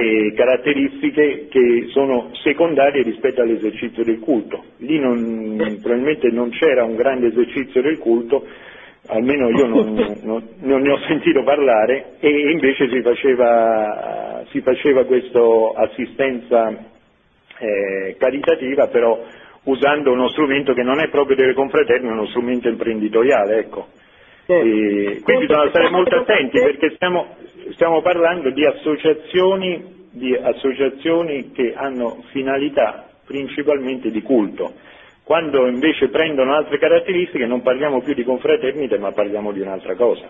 eh, 0.00 0.32
caratteristiche 0.32 1.48
che 1.50 1.86
sono 1.88 2.30
secondarie 2.44 3.02
rispetto 3.02 3.42
all'esercizio 3.42 4.04
del 4.04 4.20
culto. 4.20 4.62
Lì 4.76 4.96
non, 4.96 5.56
probabilmente 5.82 6.30
non 6.30 6.50
c'era 6.50 6.84
un 6.84 6.94
grande 6.94 7.26
esercizio 7.26 7.82
del 7.82 7.98
culto, 7.98 8.46
almeno 9.08 9.48
io 9.50 9.66
non, 9.66 9.94
non, 10.22 10.48
non, 10.60 10.82
ne 10.82 10.92
ho 10.92 10.98
sentito 11.08 11.42
parlare, 11.42 12.12
e 12.20 12.52
invece 12.52 12.88
si 12.88 13.02
faceva, 13.02 14.44
si 14.50 14.60
faceva 14.60 15.04
questa 15.04 15.40
assistenza 15.74 16.68
eh, 17.58 18.14
caritativa, 18.20 18.86
però 18.86 19.20
usando 19.64 20.12
uno 20.12 20.28
strumento 20.28 20.74
che 20.74 20.84
non 20.84 21.00
è 21.00 21.08
proprio 21.08 21.34
delle 21.34 21.54
confraternite, 21.54 22.06
è 22.06 22.12
uno 22.12 22.26
strumento 22.26 22.68
imprenditoriale. 22.68 23.58
Ecco. 23.58 23.88
E 24.46 25.20
quindi 25.24 25.44
bisogna 25.46 25.68
stare 25.68 25.90
molto 25.90 26.16
attenti 26.16 26.58
perché 26.58 26.94
stiamo, 26.94 27.36
stiamo 27.72 28.02
parlando 28.02 28.50
di 28.50 28.64
associazioni, 28.64 30.08
di 30.10 30.34
associazioni 30.34 31.52
che 31.52 31.74
hanno 31.74 32.22
finalità 32.30 33.08
principalmente 33.24 34.10
di 34.10 34.22
culto. 34.22 34.72
Quando 35.22 35.66
invece 35.66 36.08
prendono 36.08 36.54
altre 36.54 36.78
caratteristiche 36.78 37.46
non 37.46 37.60
parliamo 37.60 38.00
più 38.00 38.14
di 38.14 38.24
confraternite 38.24 38.98
ma 38.98 39.12
parliamo 39.12 39.52
di 39.52 39.60
un'altra 39.60 39.94
cosa. 39.94 40.28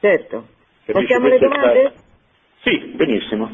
Certo. 0.00 0.46
Facciamo 0.84 1.28
le 1.28 1.38
domande? 1.38 1.92
Sì, 2.62 2.78
benissimo. 2.94 3.50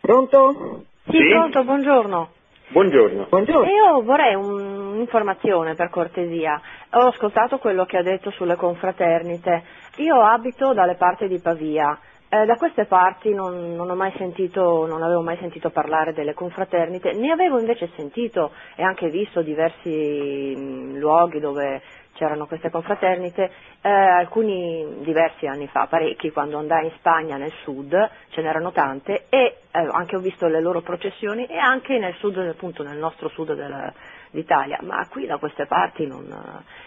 Pronto? 0.00 0.84
Sì, 1.04 1.16
sì, 1.16 1.28
pronto, 1.28 1.64
buongiorno. 1.64 2.30
Buongiorno. 2.72 3.26
buongiorno. 3.28 3.70
Io 3.70 4.02
vorrei 4.02 4.34
un'informazione 4.34 5.74
per 5.74 5.90
cortesia. 5.90 6.58
Ho 6.92 7.08
ascoltato 7.08 7.58
quello 7.58 7.84
che 7.84 7.98
ha 7.98 8.02
detto 8.02 8.30
sulle 8.30 8.56
confraternite. 8.56 9.62
Io 9.96 10.18
abito 10.22 10.72
dalle 10.72 10.94
parti 10.94 11.28
di 11.28 11.38
Pavia. 11.38 11.98
Eh, 12.34 12.46
da 12.46 12.56
queste 12.56 12.86
parti 12.86 13.34
non, 13.34 13.74
non, 13.74 14.12
sentito, 14.16 14.86
non, 14.86 15.02
avevo 15.02 15.20
mai 15.20 15.36
sentito 15.36 15.68
parlare 15.68 16.14
delle 16.14 16.32
confraternite, 16.32 17.12
ne 17.12 17.30
avevo 17.30 17.60
invece 17.60 17.90
sentito 17.94 18.52
e 18.74 18.82
anche 18.82 19.10
visto 19.10 19.42
diversi 19.42 20.54
mh, 20.56 20.96
luoghi 20.96 21.40
dove 21.40 21.82
c'erano 22.14 22.46
queste 22.46 22.70
confraternite, 22.70 23.50
eh, 23.82 23.90
alcuni 23.90 25.00
diversi 25.00 25.46
anni 25.46 25.66
fa, 25.66 25.86
parecchi, 25.86 26.30
quando 26.30 26.56
andai 26.56 26.86
in 26.86 26.92
Spagna 26.96 27.36
nel 27.36 27.52
sud, 27.64 28.10
ce 28.30 28.40
n'erano 28.40 28.72
tante 28.72 29.26
e 29.28 29.58
eh, 29.70 29.88
anche 29.90 30.16
ho 30.16 30.20
visto 30.20 30.46
le 30.46 30.62
loro 30.62 30.80
processioni 30.80 31.44
e 31.44 31.58
anche 31.58 31.98
nel 31.98 32.14
sud, 32.14 32.38
appunto 32.38 32.82
nel 32.82 32.96
nostro 32.96 33.28
sud 33.28 33.52
del, 33.52 33.92
d'Italia, 34.32 34.78
ma 34.82 35.06
qui 35.08 35.26
da 35.26 35.36
queste 35.36 35.66
parti 35.66 36.06
non... 36.06 36.24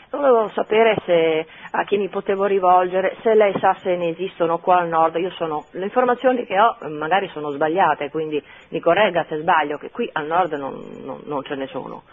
Volevo 0.10 0.50
sapere 0.54 0.96
se, 1.06 1.46
a 1.72 1.84
chi 1.84 1.98
mi 1.98 2.08
potevo 2.08 2.46
rivolgere, 2.46 3.18
se 3.22 3.34
lei 3.34 3.54
sa 3.60 3.76
se 3.82 3.96
ne 3.96 4.10
esistono 4.10 4.60
qua 4.60 4.78
al 4.78 4.88
nord, 4.88 5.16
io 5.18 5.30
sono, 5.32 5.66
le 5.72 5.84
informazioni 5.84 6.46
che 6.46 6.58
ho 6.60 6.78
magari 6.90 7.28
sono 7.30 7.52
sbagliate, 7.52 8.10
quindi 8.10 8.42
mi 8.70 8.80
corregga 8.80 9.26
se 9.28 9.40
sbaglio, 9.40 9.78
che 9.78 9.92
qui 9.92 10.10
al 10.14 10.26
nord 10.26 10.54
non, 10.54 10.74
non, 11.04 11.22
non 11.26 11.44
ce 11.44 11.56
ne 11.56 11.68
sono. 11.68 12.04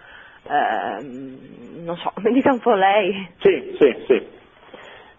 eh, 0.45 1.03
non 1.85 1.97
so, 1.97 2.13
mi 2.23 2.33
dica 2.33 2.53
un 2.53 2.61
po' 2.61 2.75
lei. 2.75 3.29
Sì, 3.39 3.77
sì, 3.79 3.97
sì. 4.07 4.27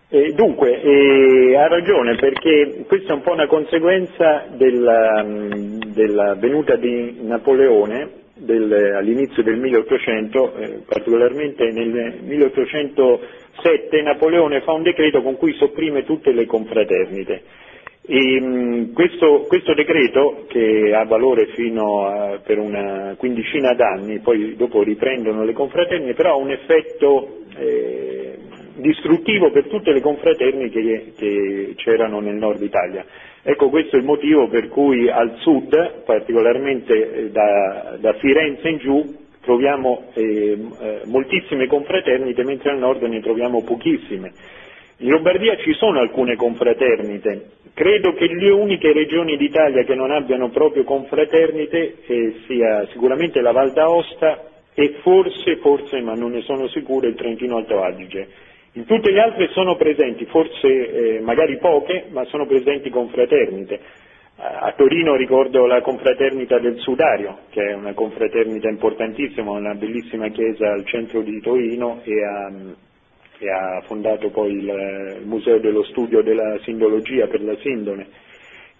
Eh, 0.09 0.33
dunque, 0.33 0.79
eh, 0.81 1.55
ha 1.55 1.67
ragione 1.67 2.15
perché 2.15 2.83
questa 2.85 3.13
è 3.13 3.15
un 3.15 3.21
po' 3.21 3.31
una 3.31 3.47
conseguenza 3.47 4.45
della, 4.49 5.23
della 5.23 6.35
venuta 6.35 6.75
di 6.75 7.19
Napoleone 7.21 8.21
del, 8.43 8.71
all'inizio 8.95 9.41
del 9.43 9.57
1800, 9.57 10.55
eh, 10.55 10.79
particolarmente 10.87 11.71
nel 11.71 12.19
1807 12.23 14.01
Napoleone 14.01 14.61
fa 14.61 14.73
un 14.73 14.83
decreto 14.83 15.21
con 15.21 15.37
cui 15.37 15.53
sopprime 15.53 16.03
tutte 16.03 16.31
le 16.31 16.45
confraternite. 16.45 17.41
E, 18.05 18.41
mh, 18.41 18.91
questo, 18.93 19.45
questo, 19.47 19.73
decreto, 19.73 20.45
che 20.47 20.93
ha 20.93 21.05
valore 21.05 21.47
fino 21.55 22.05
a, 22.05 22.39
per 22.43 22.59
una 22.59 23.15
quindicina 23.17 23.73
d'anni, 23.73 24.19
poi 24.19 24.55
dopo 24.55 24.83
riprendono 24.83 25.45
le 25.45 25.53
confraternite, 25.53 26.13
però 26.13 26.33
ha 26.33 26.35
un 26.37 26.51
effetto 26.51 27.37
eh, 27.57 28.32
distruttivo 28.83 29.49
per 29.51 29.67
tutte 29.67 29.91
le 29.91 30.01
confraternite 30.01 30.81
che, 30.81 31.13
che 31.17 31.73
c'erano 31.77 32.19
nel 32.19 32.35
nord 32.35 32.61
Italia. 32.61 33.05
Ecco 33.41 33.69
questo 33.69 33.95
è 33.95 33.99
il 33.99 34.05
motivo 34.05 34.47
per 34.49 34.67
cui 34.67 35.09
al 35.09 35.37
sud, 35.39 36.03
particolarmente 36.05 36.93
eh, 36.93 37.29
da, 37.31 37.97
da 37.99 38.13
Firenze 38.13 38.69
in 38.69 38.77
giù, 38.77 39.15
troviamo 39.41 40.09
eh, 40.13 40.57
eh, 40.79 41.01
moltissime 41.05 41.67
confraternite, 41.67 42.43
mentre 42.43 42.71
al 42.71 42.77
nord 42.77 43.01
ne 43.03 43.21
troviamo 43.21 43.63
pochissime. 43.63 44.31
In 44.97 45.09
Lombardia 45.09 45.57
ci 45.57 45.73
sono 45.73 45.99
alcune 45.99 46.35
confraternite, 46.35 47.49
credo 47.73 48.13
che 48.13 48.27
le 48.27 48.51
uniche 48.51 48.93
regioni 48.93 49.35
d'Italia 49.35 49.83
che 49.83 49.95
non 49.95 50.11
abbiano 50.11 50.49
proprio 50.49 50.83
confraternite 50.83 51.95
eh, 52.05 52.35
sia 52.47 52.85
sicuramente 52.91 53.41
la 53.41 53.51
Val 53.51 53.73
d'Aosta 53.73 54.51
e 54.73 54.99
forse, 55.01 55.57
forse, 55.57 55.99
ma 56.01 56.13
non 56.13 56.31
ne 56.31 56.41
sono 56.41 56.67
sicuro, 56.67 57.07
il 57.07 57.15
Trentino 57.15 57.57
Alto 57.57 57.81
Adige. 57.81 58.51
In 58.75 58.85
tutte 58.85 59.11
le 59.11 59.21
altre 59.21 59.49
sono 59.49 59.75
presenti, 59.75 60.25
forse 60.25 60.67
eh, 60.67 61.19
magari 61.21 61.57
poche, 61.59 62.05
ma 62.09 62.25
sono 62.25 62.47
presenti 62.47 62.89
confraternite. 62.89 63.79
A 64.35 64.73
Torino 64.75 65.15
ricordo 65.15 65.67
la 65.67 65.81
confraternita 65.81 66.57
del 66.57 66.79
Sudario, 66.79 67.41
che 67.51 67.69
è 67.69 67.73
una 67.73 67.93
confraternita 67.93 68.67
importantissima, 68.67 69.51
una 69.51 69.75
bellissima 69.75 70.29
chiesa 70.29 70.71
al 70.71 70.85
centro 70.85 71.21
di 71.21 71.39
Torino 71.39 72.01
e 72.03 72.25
ha, 72.25 72.51
e 73.37 73.49
ha 73.51 73.81
fondato 73.85 74.31
poi 74.31 74.53
il, 74.53 75.17
il, 75.19 75.27
Museo 75.27 75.59
dello 75.59 75.83
Studio 75.83 76.23
della 76.23 76.57
Sindologia 76.63 77.27
per 77.27 77.43
la 77.43 77.55
Sindone. 77.57 78.07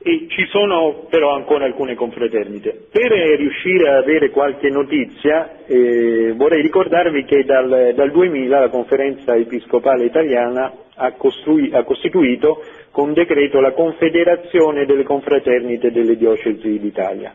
E 0.05 0.25
ci 0.27 0.45
sono 0.47 1.05
però 1.09 1.33
ancora 1.33 1.63
alcune 1.63 1.95
confraternite. 1.95 2.87
Per 2.91 3.09
riuscire 3.09 3.89
a 3.89 3.97
avere 3.99 4.31
qualche 4.31 4.69
notizia 4.69 5.63
eh, 5.65 6.33
vorrei 6.35 6.61
ricordarvi 6.61 7.23
che 7.23 7.45
dal, 7.45 7.93
dal, 7.95 8.11
2000 8.11 8.59
la 8.59 8.67
conferenza 8.67 9.33
episcopale 9.33 10.03
italiana 10.03 10.73
ha, 10.95 11.05
ha 11.05 11.83
costituito 11.83 12.63
con 12.91 13.13
decreto 13.13 13.61
la 13.61 13.71
Confederazione 13.71 14.85
delle 14.85 15.03
Confraternite 15.03 15.89
delle 15.91 16.17
Diocesi 16.17 16.79
d'Italia. 16.79 17.33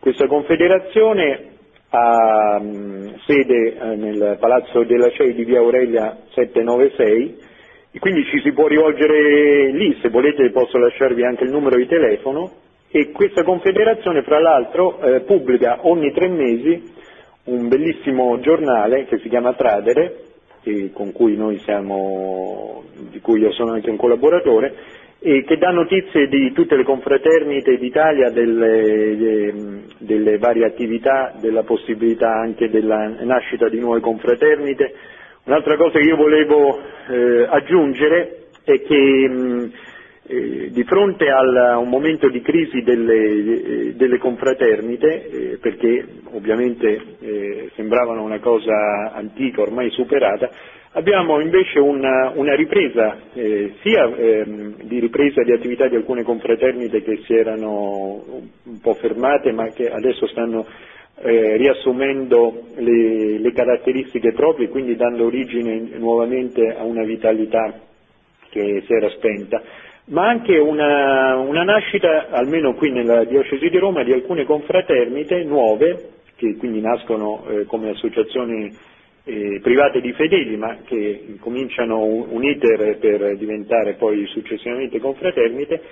Questa 0.00 0.26
confederazione 0.26 1.54
ha 1.90 2.58
mh, 2.58 3.18
sede 3.26 3.76
eh, 3.78 3.94
nel 3.96 4.36
Palazzo 4.40 4.84
della 4.84 5.10
CEI 5.10 5.34
di 5.34 5.44
via 5.44 5.58
Aurelia 5.58 6.16
796 6.30 7.45
e 7.96 7.98
quindi 7.98 8.24
ci 8.26 8.40
si 8.42 8.52
può 8.52 8.66
rivolgere 8.66 9.70
lì, 9.70 9.96
se 10.02 10.10
volete 10.10 10.50
posso 10.50 10.76
lasciarvi 10.76 11.24
anche 11.24 11.44
il 11.44 11.50
numero 11.50 11.76
di 11.76 11.86
telefono. 11.86 12.52
E 12.90 13.10
questa 13.10 13.42
confederazione 13.42 14.20
fra 14.22 14.38
l'altro 14.38 15.00
eh, 15.00 15.20
pubblica 15.20 15.78
ogni 15.88 16.12
tre 16.12 16.28
mesi 16.28 16.92
un 17.44 17.68
bellissimo 17.68 18.38
giornale 18.40 19.06
che 19.06 19.16
si 19.20 19.30
chiama 19.30 19.54
Tradere, 19.54 20.14
cui 21.14 21.58
siamo, 21.60 22.84
di 23.10 23.18
cui 23.20 23.40
io 23.40 23.50
sono 23.52 23.72
anche 23.72 23.88
un 23.88 23.96
collaboratore, 23.96 24.74
e 25.18 25.42
che 25.44 25.56
dà 25.56 25.70
notizie 25.70 26.28
di 26.28 26.52
tutte 26.52 26.76
le 26.76 26.84
confraternite 26.84 27.78
d'Italia, 27.78 28.28
delle, 28.28 29.80
delle 30.00 30.36
varie 30.36 30.66
attività, 30.66 31.32
della 31.40 31.62
possibilità 31.62 32.28
anche 32.34 32.68
della 32.68 33.08
nascita 33.22 33.70
di 33.70 33.78
nuove 33.80 34.00
confraternite, 34.00 34.92
Un'altra 35.46 35.76
cosa 35.76 35.98
che 36.00 36.04
io 36.04 36.16
volevo 36.16 36.80
eh, 37.08 37.46
aggiungere 37.48 38.46
è 38.64 38.82
che 38.82 39.28
mh, 39.28 39.72
eh, 40.26 40.70
di 40.72 40.82
fronte 40.82 41.28
a 41.30 41.78
un 41.78 41.88
momento 41.88 42.28
di 42.28 42.40
crisi 42.40 42.82
delle, 42.82 43.14
eh, 43.14 43.94
delle 43.94 44.18
confraternite, 44.18 45.28
eh, 45.52 45.58
perché 45.58 46.04
ovviamente 46.32 47.00
eh, 47.20 47.70
sembravano 47.76 48.24
una 48.24 48.40
cosa 48.40 49.12
antica, 49.14 49.60
ormai 49.62 49.88
superata, 49.90 50.50
abbiamo 50.94 51.38
invece 51.38 51.78
una, 51.78 52.32
una 52.34 52.56
ripresa, 52.56 53.16
eh, 53.32 53.74
sia 53.82 54.04
ehm, 54.16 54.82
di 54.82 54.98
ripresa 54.98 55.44
di 55.44 55.52
attività 55.52 55.86
di 55.86 55.94
alcune 55.94 56.24
confraternite 56.24 57.02
che 57.04 57.20
si 57.24 57.34
erano 57.36 58.24
un 58.64 58.80
po' 58.80 58.94
fermate 58.94 59.52
ma 59.52 59.68
che 59.68 59.88
adesso 59.92 60.26
stanno 60.26 60.66
eh, 61.22 61.56
riassumendo 61.56 62.66
le, 62.76 63.38
le, 63.38 63.52
caratteristiche 63.52 64.32
proprie 64.32 64.68
quindi 64.68 64.96
dando 64.96 65.24
origine 65.24 65.78
nuovamente 65.96 66.74
a 66.76 66.82
una 66.84 67.04
vitalità 67.04 67.80
che 68.50 68.82
si 68.86 68.92
era 68.92 69.08
spenta, 69.10 69.62
ma 70.06 70.28
anche 70.28 70.56
una, 70.58 71.36
una 71.36 71.62
nascita, 71.64 72.28
almeno 72.30 72.74
qui 72.74 72.90
nella 72.90 73.24
diocesi 73.24 73.68
di 73.68 73.78
Roma, 73.78 74.02
di 74.04 74.12
alcune 74.12 74.44
confraternite 74.44 75.42
nuove, 75.44 76.10
che 76.36 76.56
quindi 76.56 76.80
nascono 76.80 77.44
eh, 77.48 77.64
come 77.64 77.90
associazioni 77.90 78.70
eh, 79.24 79.58
private 79.60 80.00
di 80.00 80.12
fedeli, 80.12 80.56
ma 80.56 80.78
che 80.84 81.36
cominciano 81.40 82.04
un, 82.04 82.26
un 82.30 82.44
iter 82.44 82.98
per 82.98 83.36
diventare 83.36 83.94
poi 83.94 84.24
successivamente 84.26 85.00
confraternite, 85.00 85.82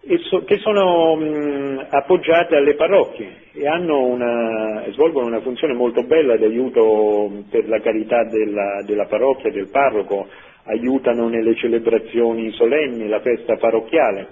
che 0.00 0.58
sono 0.58 1.16
mh, 1.16 1.86
appoggiate 1.90 2.56
alle 2.56 2.74
parrocchie 2.74 3.46
e 3.52 3.68
una, 3.68 4.84
svolgono 4.90 5.26
una 5.26 5.40
funzione 5.40 5.74
molto 5.74 6.02
bella 6.04 6.36
di 6.36 6.44
aiuto 6.44 7.42
per 7.50 7.68
la 7.68 7.80
carità 7.80 8.24
della, 8.24 8.82
della 8.86 9.06
parrocchia, 9.06 9.50
del 9.50 9.68
parroco, 9.68 10.28
aiutano 10.64 11.28
nelle 11.28 11.54
celebrazioni 11.56 12.50
solenni, 12.52 13.08
la 13.08 13.20
festa 13.20 13.56
parrocchiale. 13.56 14.28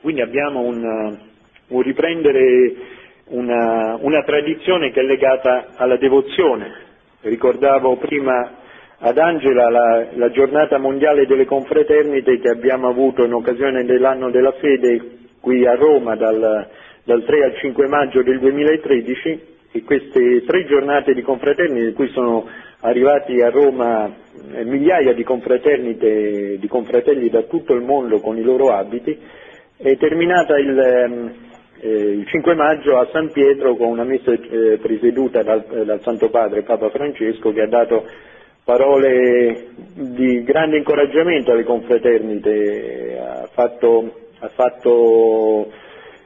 Quindi 0.00 0.22
abbiamo 0.22 0.60
un, 0.60 1.18
un 1.68 1.82
riprendere 1.82 2.74
una, 3.26 3.96
una 4.00 4.22
tradizione 4.22 4.90
che 4.90 5.00
è 5.00 5.04
legata 5.04 5.68
alla 5.76 5.96
devozione. 5.96 6.88
Ricordavo 7.20 7.96
prima 7.96 8.59
ad 9.02 9.16
Angela 9.16 9.70
la, 9.70 10.06
la, 10.12 10.30
giornata 10.30 10.78
mondiale 10.78 11.26
delle 11.26 11.46
confraternite 11.46 12.38
che 12.38 12.50
abbiamo 12.50 12.88
avuto 12.88 13.24
in 13.24 13.32
occasione 13.32 13.84
dell'anno 13.84 14.30
della 14.30 14.52
fede 14.52 15.18
qui 15.40 15.66
a 15.66 15.74
Roma 15.74 16.16
dal, 16.16 16.68
dal 17.04 17.24
3 17.24 17.44
al 17.44 17.56
5 17.56 17.88
maggio 17.88 18.22
del 18.22 18.38
2013 18.38 19.40
e 19.72 19.82
queste 19.84 20.44
tre 20.44 20.66
giornate 20.66 21.14
di 21.14 21.22
confraternite 21.22 21.88
in 21.88 21.94
cui 21.94 22.08
sono 22.08 22.46
arrivati 22.80 23.40
a 23.40 23.48
Roma 23.48 24.06
eh, 24.52 24.64
migliaia 24.64 25.14
di 25.14 25.24
confraternite, 25.24 26.58
di 26.58 26.68
confratelli 26.68 27.30
da 27.30 27.42
tutto 27.42 27.72
il 27.74 27.82
mondo 27.82 28.20
con 28.20 28.36
i 28.36 28.42
loro 28.42 28.70
abiti, 28.70 29.16
è 29.78 29.96
terminata 29.96 30.58
il, 30.58 30.78
ehm, 30.78 31.32
eh, 31.80 31.88
il 31.88 32.26
5 32.26 32.54
maggio 32.54 32.98
a 32.98 33.08
San 33.12 33.30
Pietro 33.32 33.76
con 33.76 33.88
una 33.88 34.04
messa 34.04 34.32
eh, 34.32 34.78
presieduta 34.82 35.42
dal, 35.42 35.64
dal 35.86 36.02
Santo 36.02 36.28
Padre 36.28 36.62
Papa 36.62 36.90
Francesco 36.90 37.50
che 37.52 37.62
ha 37.62 37.68
dato 37.68 38.04
parole 38.64 39.68
di 39.94 40.42
grande 40.42 40.78
incoraggiamento 40.78 41.52
alle 41.52 41.64
confraternite, 41.64 43.18
ha 43.18 43.48
fatto, 43.52 44.12
ha 44.38 44.48
fatto 44.48 45.70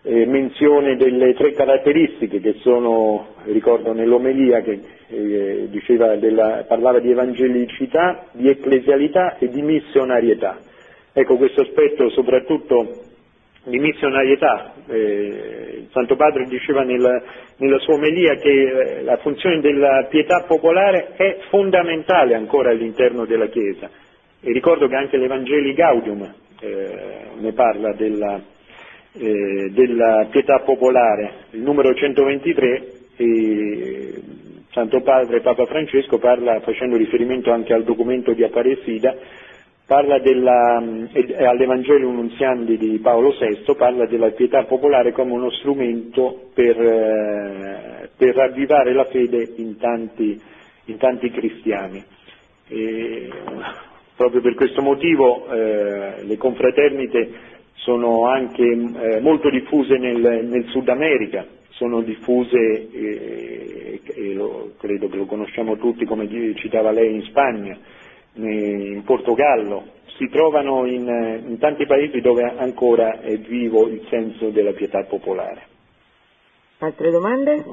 eh, 0.02 0.26
menzione 0.26 0.96
delle 0.96 1.34
tre 1.34 1.52
caratteristiche 1.52 2.40
che 2.40 2.54
sono, 2.60 3.28
ricordo 3.44 3.92
nell'omelia 3.92 4.60
che 4.60 4.80
eh, 5.08 5.68
della, 6.18 6.64
parlava 6.68 6.98
di 7.00 7.10
evangelicità, 7.10 8.26
di 8.32 8.48
ecclesialità 8.48 9.38
e 9.38 9.48
di 9.48 9.62
missionarietà. 9.62 10.58
Ecco 11.12 11.36
questo 11.36 11.62
aspetto 11.62 12.10
soprattutto 12.10 13.12
missionarietà. 13.64 14.72
Eh, 14.86 15.78
il 15.80 15.88
Santo 15.92 16.16
Padre 16.16 16.44
diceva 16.44 16.82
nella, 16.82 17.22
nella 17.58 17.78
sua 17.78 17.94
omelia 17.94 18.34
che 18.36 18.50
eh, 18.50 19.02
la 19.02 19.16
funzione 19.18 19.60
della 19.60 20.06
pietà 20.08 20.44
popolare 20.46 21.12
è 21.16 21.38
fondamentale 21.48 22.34
ancora 22.34 22.70
all'interno 22.70 23.24
della 23.24 23.46
Chiesa. 23.46 23.88
E 24.40 24.52
ricordo 24.52 24.86
che 24.88 24.96
anche 24.96 25.16
l'Evangeli 25.16 25.72
Gaudium 25.72 26.34
eh, 26.60 26.88
ne 27.38 27.52
parla 27.52 27.92
della, 27.94 28.40
eh, 29.14 29.70
della, 29.70 30.26
pietà 30.30 30.60
popolare, 30.60 31.32
il 31.52 31.60
numero 31.62 31.94
123, 31.94 32.86
e 33.16 34.12
Santo 34.70 35.00
Padre 35.02 35.40
Papa 35.40 35.66
Francesco 35.66 36.18
parla 36.18 36.60
facendo 36.60 36.96
riferimento 36.96 37.52
anche 37.52 37.72
al 37.72 37.84
documento 37.84 38.32
di 38.32 38.42
Aparecida 38.42 39.16
parla 39.86 40.18
della, 40.18 40.82
all'Evangelo 41.48 42.10
Nunziandi 42.10 42.78
di 42.78 42.98
Paolo 43.00 43.34
VI, 43.38 43.74
parla 43.76 44.06
della 44.06 44.30
pietà 44.30 44.64
popolare 44.64 45.12
come 45.12 45.32
uno 45.32 45.50
strumento 45.50 46.48
per, 46.54 46.80
eh, 46.80 48.08
per 48.16 48.34
ravvivare 48.34 48.94
la 48.94 49.04
fede 49.06 49.52
in 49.56 49.76
tanti, 49.76 50.40
in 50.86 50.96
tanti 50.96 51.30
cristiani. 51.30 52.02
E, 52.68 53.28
proprio 54.16 54.40
per 54.40 54.54
questo 54.54 54.80
motivo 54.80 55.46
eh, 55.52 56.24
le 56.24 56.36
confraternite 56.38 57.52
sono 57.74 58.26
anche 58.26 58.62
eh, 58.64 59.20
molto 59.20 59.50
diffuse 59.50 59.98
nel, 59.98 60.46
nel, 60.46 60.64
Sud 60.68 60.88
America, 60.88 61.46
sono 61.70 62.00
diffuse, 62.00 62.56
eh, 62.90 64.00
credo 64.78 65.08
che 65.08 65.16
lo 65.16 65.26
conosciamo 65.26 65.76
tutti 65.76 66.06
come 66.06 66.26
citava 66.54 66.90
lei, 66.92 67.16
in 67.16 67.22
Spagna, 67.24 67.76
in 68.34 69.02
Portogallo, 69.04 69.92
si 70.16 70.28
trovano 70.28 70.86
in, 70.86 71.06
in 71.46 71.58
tanti 71.58 71.86
paesi 71.86 72.20
dove 72.20 72.42
ancora 72.42 73.20
è 73.20 73.36
vivo 73.38 73.88
il 73.88 74.06
senso 74.08 74.50
della 74.50 74.72
pietà 74.72 75.02
popolare. 75.04 75.66
Altre 76.78 77.10
domande? 77.10 77.64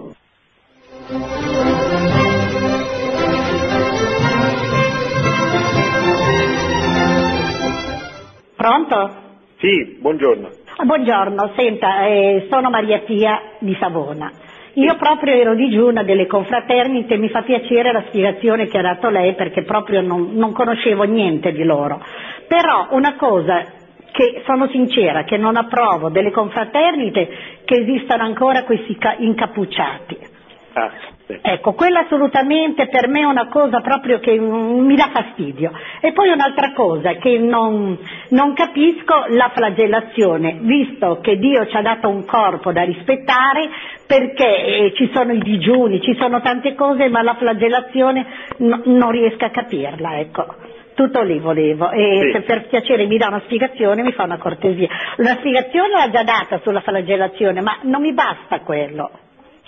Pronto? 8.55 9.29
Sì, 9.57 9.97
buongiorno. 9.99 10.49
Buongiorno, 10.83 11.53
senta, 11.55 12.07
eh, 12.07 12.47
sono 12.49 12.69
Maria 12.69 12.99
Pia 12.99 13.55
di 13.59 13.75
Savona. 13.79 14.31
Io 14.75 14.95
proprio 14.95 15.33
ero 15.33 15.53
digiuna 15.53 16.03
delle 16.03 16.27
confraternite, 16.27 17.17
mi 17.17 17.29
fa 17.29 17.41
piacere 17.41 17.91
la 17.91 18.03
spiegazione 18.07 18.67
che 18.67 18.77
ha 18.77 18.81
dato 18.81 19.09
lei 19.09 19.35
perché 19.35 19.63
proprio 19.63 20.01
non, 20.01 20.31
non 20.33 20.53
conoscevo 20.53 21.03
niente 21.03 21.51
di 21.51 21.63
loro. 21.63 22.01
Però 22.47 22.87
una 22.91 23.15
cosa 23.15 23.65
che 24.11 24.43
sono 24.45 24.67
sincera, 24.69 25.23
che 25.23 25.37
non 25.37 25.57
approvo 25.57 26.09
delle 26.09 26.31
confraternite 26.31 27.29
che 27.65 27.79
esistano 27.79 28.23
ancora 28.23 28.63
questi 28.63 28.97
incappucciati. 29.19 30.17
Ah, 30.73 30.91
Ecco, 31.41 31.73
quella 31.73 32.01
assolutamente 32.01 32.87
per 32.87 33.07
me 33.07 33.21
è 33.21 33.25
una 33.25 33.47
cosa 33.47 33.79
proprio 33.81 34.19
che 34.19 34.37
mi 34.39 34.95
dà 34.95 35.09
fastidio. 35.11 35.71
E 36.01 36.11
poi 36.11 36.29
un'altra 36.29 36.73
cosa 36.73 37.13
che 37.13 37.37
non, 37.37 37.97
non 38.29 38.53
capisco, 38.53 39.25
la 39.29 39.51
flagellazione, 39.53 40.57
visto 40.61 41.19
che 41.21 41.37
Dio 41.37 41.65
ci 41.67 41.75
ha 41.77 41.81
dato 41.81 42.09
un 42.09 42.25
corpo 42.25 42.71
da 42.71 42.83
rispettare, 42.83 43.69
perché 44.05 44.65
eh, 44.65 44.93
ci 44.95 45.09
sono 45.13 45.31
i 45.31 45.39
digiuni, 45.39 46.01
ci 46.01 46.15
sono 46.19 46.41
tante 46.41 46.75
cose, 46.75 47.07
ma 47.09 47.21
la 47.21 47.35
flagellazione 47.35 48.25
no, 48.57 48.81
non 48.85 49.11
riesco 49.11 49.45
a 49.45 49.49
capirla, 49.49 50.19
ecco. 50.19 50.45
Tutto 50.93 51.21
lì 51.21 51.39
volevo 51.39 51.89
e 51.91 52.19
Sì. 52.25 52.31
se 52.33 52.41
per 52.41 52.67
piacere 52.67 53.05
mi 53.05 53.17
dà 53.17 53.27
una 53.27 53.39
spiegazione 53.45 54.03
mi 54.03 54.11
fa 54.11 54.23
una 54.23 54.37
cortesia. 54.37 54.89
Una 55.17 55.35
spiegazione 55.35 55.89
l'ha 55.93 56.09
già 56.11 56.23
data 56.23 56.59
sulla 56.63 56.81
flagellazione, 56.81 57.61
ma 57.61 57.77
non 57.83 58.01
mi 58.01 58.13
basta 58.13 58.59
quello. 58.59 59.09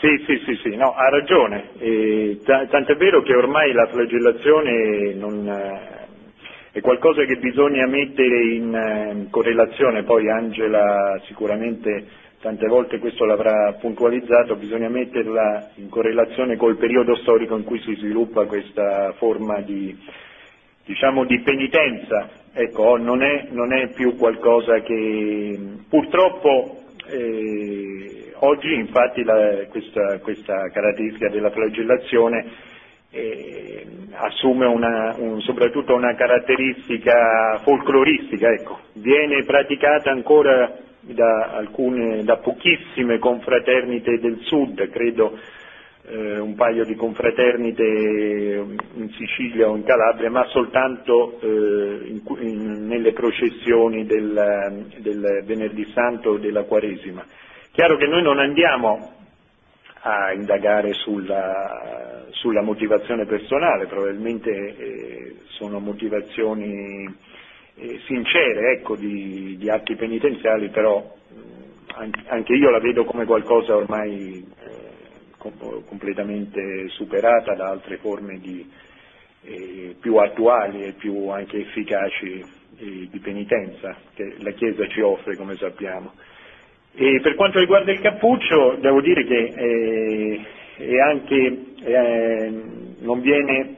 Sì, 0.04 0.22
sì, 0.26 0.38
sì, 0.44 0.56
sì, 0.62 0.76
no, 0.76 0.94
ha 0.96 1.08
ragione. 1.08 1.70
E 1.78 2.42
ta- 2.44 2.66
tant'è 2.68 2.98
vero 2.98 3.22
che 3.22 3.34
ormai 3.34 3.72
la 3.72 3.88
flagellazione 3.88 5.14
non, 5.14 5.48
eh, 5.48 6.78
è 6.78 6.82
qualcosa 6.82 7.24
che 7.24 7.38
bisogna 7.38 7.88
mettere 7.88 8.44
in, 8.54 8.76
eh, 8.76 9.28
correlazione, 9.30 10.04
poi 10.04 10.30
Angela 10.30 11.22
sicuramente 11.24 12.06
tante 12.42 12.68
volte 12.68 13.00
questo 13.00 13.24
l'avrà 13.24 13.78
puntualizzato, 13.80 14.58
bisogna 14.58 14.90
metterla 14.90 15.70
in 15.76 15.88
correlazione 15.88 16.58
col 16.58 16.76
periodo 16.76 17.16
storico 17.16 17.56
in 17.56 17.64
cui 17.64 17.80
si 17.80 17.96
sviluppa 17.96 18.44
questa 18.46 19.14
forma 19.14 19.62
di, 19.62 19.98
diciamo, 20.86 21.24
di 21.24 21.40
penitenza. 21.40 22.30
Ecco, 22.52 22.98
non 22.98 23.24
è, 23.24 23.48
non 23.52 23.72
è 23.72 23.88
più 23.94 24.18
qualcosa 24.18 24.82
che 24.82 25.58
purtroppo 25.88 26.82
eh, 27.10 28.23
oggi 28.40 28.74
infatti 28.74 29.24
la- 29.24 29.66
questa, 29.70 30.20
questa 30.20 30.70
caratteristica 30.72 31.30
della 31.30 31.52
flagellazione 31.52 32.46
eh, 33.12 33.86
assume 34.14 34.66
una, 34.66 35.16
un- 35.18 35.40
soprattutto 35.42 35.94
una 35.94 36.16
caratteristica 36.16 37.60
folcloristica, 37.64 38.50
ecco. 38.52 38.80
viene 38.94 39.44
praticata 39.44 40.10
ancora 40.10 40.76
da, 41.02 41.52
alcune, 41.54 42.24
da 42.24 42.38
pochissime 42.38 43.20
confraternite 43.20 44.20
del 44.20 44.40
sud, 44.44 44.90
credo 44.90 45.38
eh, 46.08 46.40
un 46.40 46.56
paio 46.56 46.86
di 46.86 46.96
confraternite 46.96 47.84
in 47.84 49.10
Sicilia 49.18 49.70
o 49.70 49.76
in 49.76 49.84
Calabria, 49.84 50.30
ma 50.32 50.46
soltanto 50.48 51.40
eh, 51.42 52.08
in 52.08 52.22
in- 52.40 52.88
nelle 52.88 53.14
processioni 53.14 54.06
del, 54.06 54.86
del 54.98 55.44
venerdì 55.46 55.86
santo 55.94 56.32
o 56.32 56.38
della 56.38 56.64
Quaresima. 56.64 57.26
Chiaro 57.74 57.98
che 57.98 58.06
noi 58.06 58.22
non 58.22 58.38
andiamo 58.38 59.14
a 60.02 60.32
indagare 60.32 60.94
sulla, 60.94 62.28
sulla 62.30 62.62
motivazione 62.62 63.26
personale, 63.26 63.88
probabilmente 63.88 64.52
eh, 64.52 65.36
sono 65.48 65.80
motivazioni 65.80 67.04
eh, 67.74 68.00
sincere 68.06 68.74
ecco, 68.74 68.96
di, 68.96 69.58
di 69.58 69.70
atti 69.72 69.96
penitenziali, 69.96 70.70
però 70.70 71.16
anche 72.28 72.54
io 72.54 72.70
la 72.70 72.80
vedo 72.80 73.06
come 73.06 73.26
qualcosa 73.26 73.76
ormai 73.76 74.46
eh, 74.66 75.32
com- 75.40 75.84
completamente 75.88 76.90
superata 76.90 77.56
da 77.56 77.70
altre 77.70 77.98
forme 77.98 78.38
di, 78.38 78.72
eh, 79.46 79.96
più 80.00 80.18
attuali 80.18 80.84
e 80.84 80.92
più 80.92 81.30
anche 81.30 81.58
efficaci 81.58 82.46
eh, 82.78 83.08
di 83.10 83.20
penitenza 83.20 83.96
che 84.14 84.36
la 84.42 84.52
Chiesa 84.52 84.88
ci 84.90 85.02
offre, 85.02 85.36
come 85.36 85.56
sappiamo. 85.56 86.14
E 86.96 87.20
per 87.22 87.34
quanto 87.36 87.60
riguarda 87.60 87.92
il 87.92 88.00
cappuccio, 88.00 88.78
devo 88.80 89.02
dire 89.02 89.26
che 89.26 90.42
eh, 90.78 91.00
anche, 91.02 91.58
eh, 91.84 92.52
non 93.00 93.20
viene, 93.20 93.76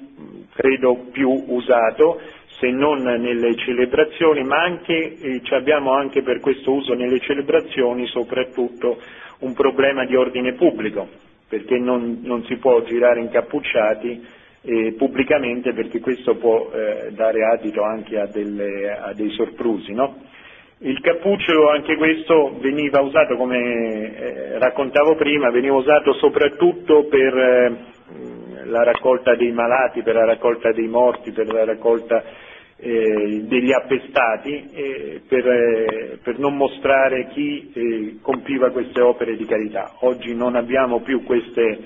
credo, 0.53 1.07
più 1.11 1.29
usato 1.47 2.19
se 2.59 2.69
non 2.71 3.03
nelle 3.03 3.55
celebrazioni, 3.55 4.43
ma 4.43 4.61
anche, 4.61 5.17
eh, 5.17 5.41
abbiamo 5.51 5.93
anche 5.93 6.23
per 6.23 6.41
questo 6.41 6.73
uso 6.73 6.93
nelle 6.93 7.19
celebrazioni 7.19 8.05
soprattutto 8.07 9.01
un 9.39 9.53
problema 9.53 10.05
di 10.05 10.15
ordine 10.15 10.53
pubblico, 10.53 11.07
perché 11.47 11.77
non, 11.77 12.19
non 12.21 12.43
si 12.45 12.57
può 12.57 12.81
girare 12.83 13.21
incappucciati 13.21 14.25
eh, 14.65 14.93
pubblicamente 14.97 15.73
perché 15.73 15.99
questo 15.99 16.35
può 16.35 16.71
eh, 16.73 17.11
dare 17.11 17.45
adito 17.45 17.83
anche 17.83 18.19
a, 18.19 18.25
delle, 18.25 18.97
a 18.97 19.13
dei 19.13 19.29
sorprusi. 19.29 19.93
No? 19.93 20.17
Il 20.85 21.01
cappuccio, 21.01 21.67
anche 21.71 21.95
questo, 21.95 22.59
veniva 22.59 23.01
usato, 23.01 23.35
come 23.37 23.57
eh, 23.57 24.59
raccontavo 24.59 25.15
prima, 25.15 25.49
veniva 25.49 25.73
usato 25.77 26.13
soprattutto 26.13 27.05
per 27.05 27.35
eh, 27.35 27.77
la 28.65 28.83
raccolta 28.83 29.33
dei 29.33 29.51
malati, 29.51 30.03
per 30.03 30.13
la 30.13 30.25
raccolta 30.25 30.71
dei 30.71 30.85
morti, 30.87 31.31
per 31.31 31.51
la 31.51 31.65
raccolta 31.65 32.23
eh, 32.77 33.45
degli 33.47 33.71
appestati, 33.71 35.21
per, 35.27 35.47
eh, 35.47 36.19
per 36.21 36.37
non 36.37 36.55
mostrare 36.55 37.29
chi 37.29 37.71
eh, 37.73 38.17
compiva 38.21 38.69
queste 38.69 39.01
opere 39.01 39.35
di 39.37 39.45
carità. 39.45 39.91
Oggi 40.01 40.35
non 40.35 40.55
abbiamo 40.55 40.99
più 41.01 41.23
queste, 41.23 41.79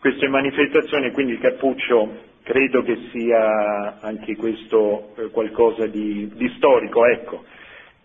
queste 0.00 0.28
manifestazioni, 0.28 1.10
quindi 1.10 1.32
il 1.32 1.40
cappuccio 1.40 2.10
credo 2.42 2.80
che 2.80 2.96
sia 3.12 4.00
anche 4.00 4.34
questo 4.34 5.12
eh, 5.18 5.28
qualcosa 5.28 5.86
di, 5.86 6.30
di 6.34 6.48
storico. 6.56 7.04
Ecco. 7.04 7.44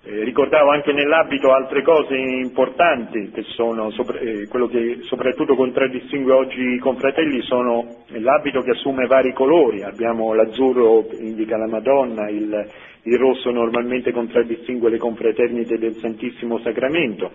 Eh, 0.04 0.24
ricordavo 0.24 0.72
anche 0.72 0.94
nell'abito 0.94 1.54
altre 1.54 1.84
cose 1.84 2.16
importanti 2.16 3.30
che 3.30 3.44
sono 3.44 3.92
eh, 4.20 4.48
quello 4.48 4.66
che 4.66 5.02
soprattutto 5.02 5.54
contraddistingue 5.54 6.34
oggi 6.34 6.74
i 6.74 6.80
confratelli 6.80 7.40
sono 7.44 7.98
l'abito 8.08 8.62
che 8.62 8.72
assume 8.72 9.06
vari 9.06 9.32
colori, 9.32 9.84
abbiamo 9.84 10.34
l'azzurro 10.34 11.06
indica 11.20 11.56
la 11.56 11.68
Madonna, 11.68 12.30
il, 12.32 12.68
il 13.04 13.18
rosso 13.20 13.52
normalmente 13.52 14.12
contraddistingue 14.12 14.90
le 14.90 14.98
confraternite 14.98 15.78
del 15.78 15.94
Santissimo 15.98 16.58
Sacramento, 16.62 17.32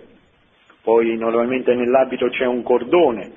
poi 0.82 1.16
normalmente 1.16 1.72
nell'abito 1.72 2.26
c'è 2.30 2.46
un 2.46 2.64
cordone, 2.64 3.30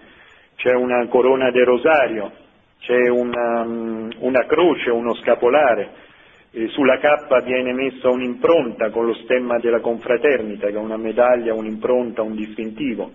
c'è 0.56 0.74
una 0.74 1.06
corona 1.06 1.52
del 1.52 1.66
rosario, 1.66 2.32
c'è 2.80 3.08
una, 3.10 3.64
mm, 3.64 4.10
una 4.22 4.46
croce, 4.48 4.90
uno 4.90 5.14
scapolare, 5.14 6.08
sulla 6.70 6.98
cappa 6.98 7.42
viene 7.42 7.74
messa 7.74 8.10
un'impronta 8.10 8.90
con 8.90 9.06
lo 9.06 9.14
stemma 9.14 9.60
della 9.60 9.80
confraternita, 9.80 10.68
che 10.68 10.74
è 10.74 10.80
una 10.80 10.98
medaglia, 10.98 11.54
un'impronta, 11.54 12.22
un 12.22 12.36
distintivo. 12.36 13.12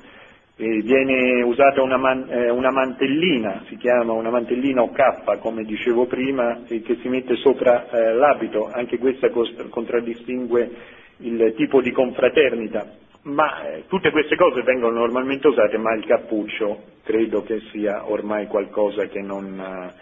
Eh, 0.56 0.82
viene 0.82 1.42
usata 1.42 1.82
una, 1.82 1.96
man- 1.96 2.28
eh, 2.30 2.48
una 2.48 2.70
mantellina, 2.70 3.64
si 3.66 3.76
chiama 3.76 4.12
una 4.12 4.30
mantellina 4.30 4.82
o 4.82 4.92
cappa, 4.92 5.38
come 5.38 5.64
dicevo 5.64 6.06
prima, 6.06 6.60
eh, 6.68 6.80
che 6.80 6.96
si 7.02 7.08
mette 7.08 7.34
sopra 7.36 7.90
eh, 7.90 8.14
l'abito, 8.14 8.70
anche 8.72 8.98
questa 8.98 9.30
contraddistingue 9.30 10.70
il 11.18 11.54
tipo 11.56 11.80
di 11.80 11.90
confraternita. 11.90 12.86
Ma 13.22 13.66
eh, 13.68 13.84
tutte 13.88 14.10
queste 14.12 14.36
cose 14.36 14.62
vengono 14.62 14.98
normalmente 15.00 15.48
usate, 15.48 15.76
ma 15.76 15.92
il 15.94 16.04
cappuccio 16.04 16.82
credo 17.02 17.42
che 17.42 17.60
sia 17.72 18.08
ormai 18.08 18.46
qualcosa 18.46 19.06
che 19.06 19.20
non, 19.22 19.58
eh, 19.58 19.92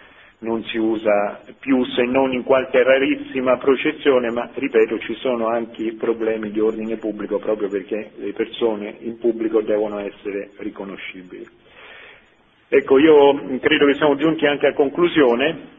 non 0.43 0.63
si 0.65 0.77
usa 0.77 1.41
più 1.59 1.83
se 1.85 2.03
non 2.03 2.33
in 2.33 2.43
qualche 2.43 2.83
rarissima 2.83 3.57
processione, 3.57 4.29
ma 4.29 4.49
ripeto 4.53 4.99
ci 4.99 5.15
sono 5.15 5.47
anche 5.47 5.93
problemi 5.97 6.51
di 6.51 6.59
ordine 6.59 6.97
pubblico 6.97 7.39
proprio 7.39 7.69
perché 7.69 8.11
le 8.17 8.33
persone 8.33 8.95
in 8.99 9.17
pubblico 9.17 9.61
devono 9.61 9.99
essere 9.99 10.51
riconoscibili. 10.57 11.47
Ecco, 12.67 12.97
io 12.97 13.59
credo 13.59 13.85
che 13.85 13.93
siamo 13.95 14.15
giunti 14.15 14.45
anche 14.45 14.67
a 14.67 14.73
conclusione. 14.73 15.71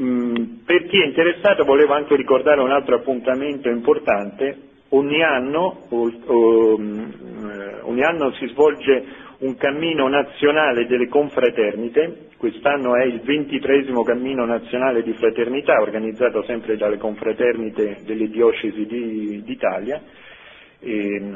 Mm, 0.00 0.34
per 0.64 0.86
chi 0.86 1.00
è 1.02 1.04
interessato 1.06 1.64
volevo 1.64 1.92
anche 1.92 2.16
ricordare 2.16 2.60
un 2.62 2.70
altro 2.70 2.96
appuntamento 2.96 3.68
importante. 3.68 4.56
Ogni 4.90 5.22
anno, 5.22 5.86
mm, 5.92 7.04
eh, 7.50 7.80
ogni 7.82 8.02
anno 8.04 8.30
si 8.32 8.46
svolge 8.46 9.04
un 9.38 9.56
cammino 9.56 10.08
nazionale 10.08 10.86
delle 10.86 11.08
confraternite, 11.08 12.25
quest'anno 12.36 12.96
è 12.96 13.04
il 13.04 13.20
ventitresimo 13.20 14.02
cammino 14.02 14.44
nazionale 14.44 15.02
di 15.02 15.12
fraternità 15.14 15.80
organizzato 15.80 16.42
sempre 16.44 16.76
dalle 16.76 16.98
confraternite 16.98 17.98
delle 18.04 18.28
diocesi 18.28 18.86
di, 18.86 19.42
d'Italia, 19.44 20.00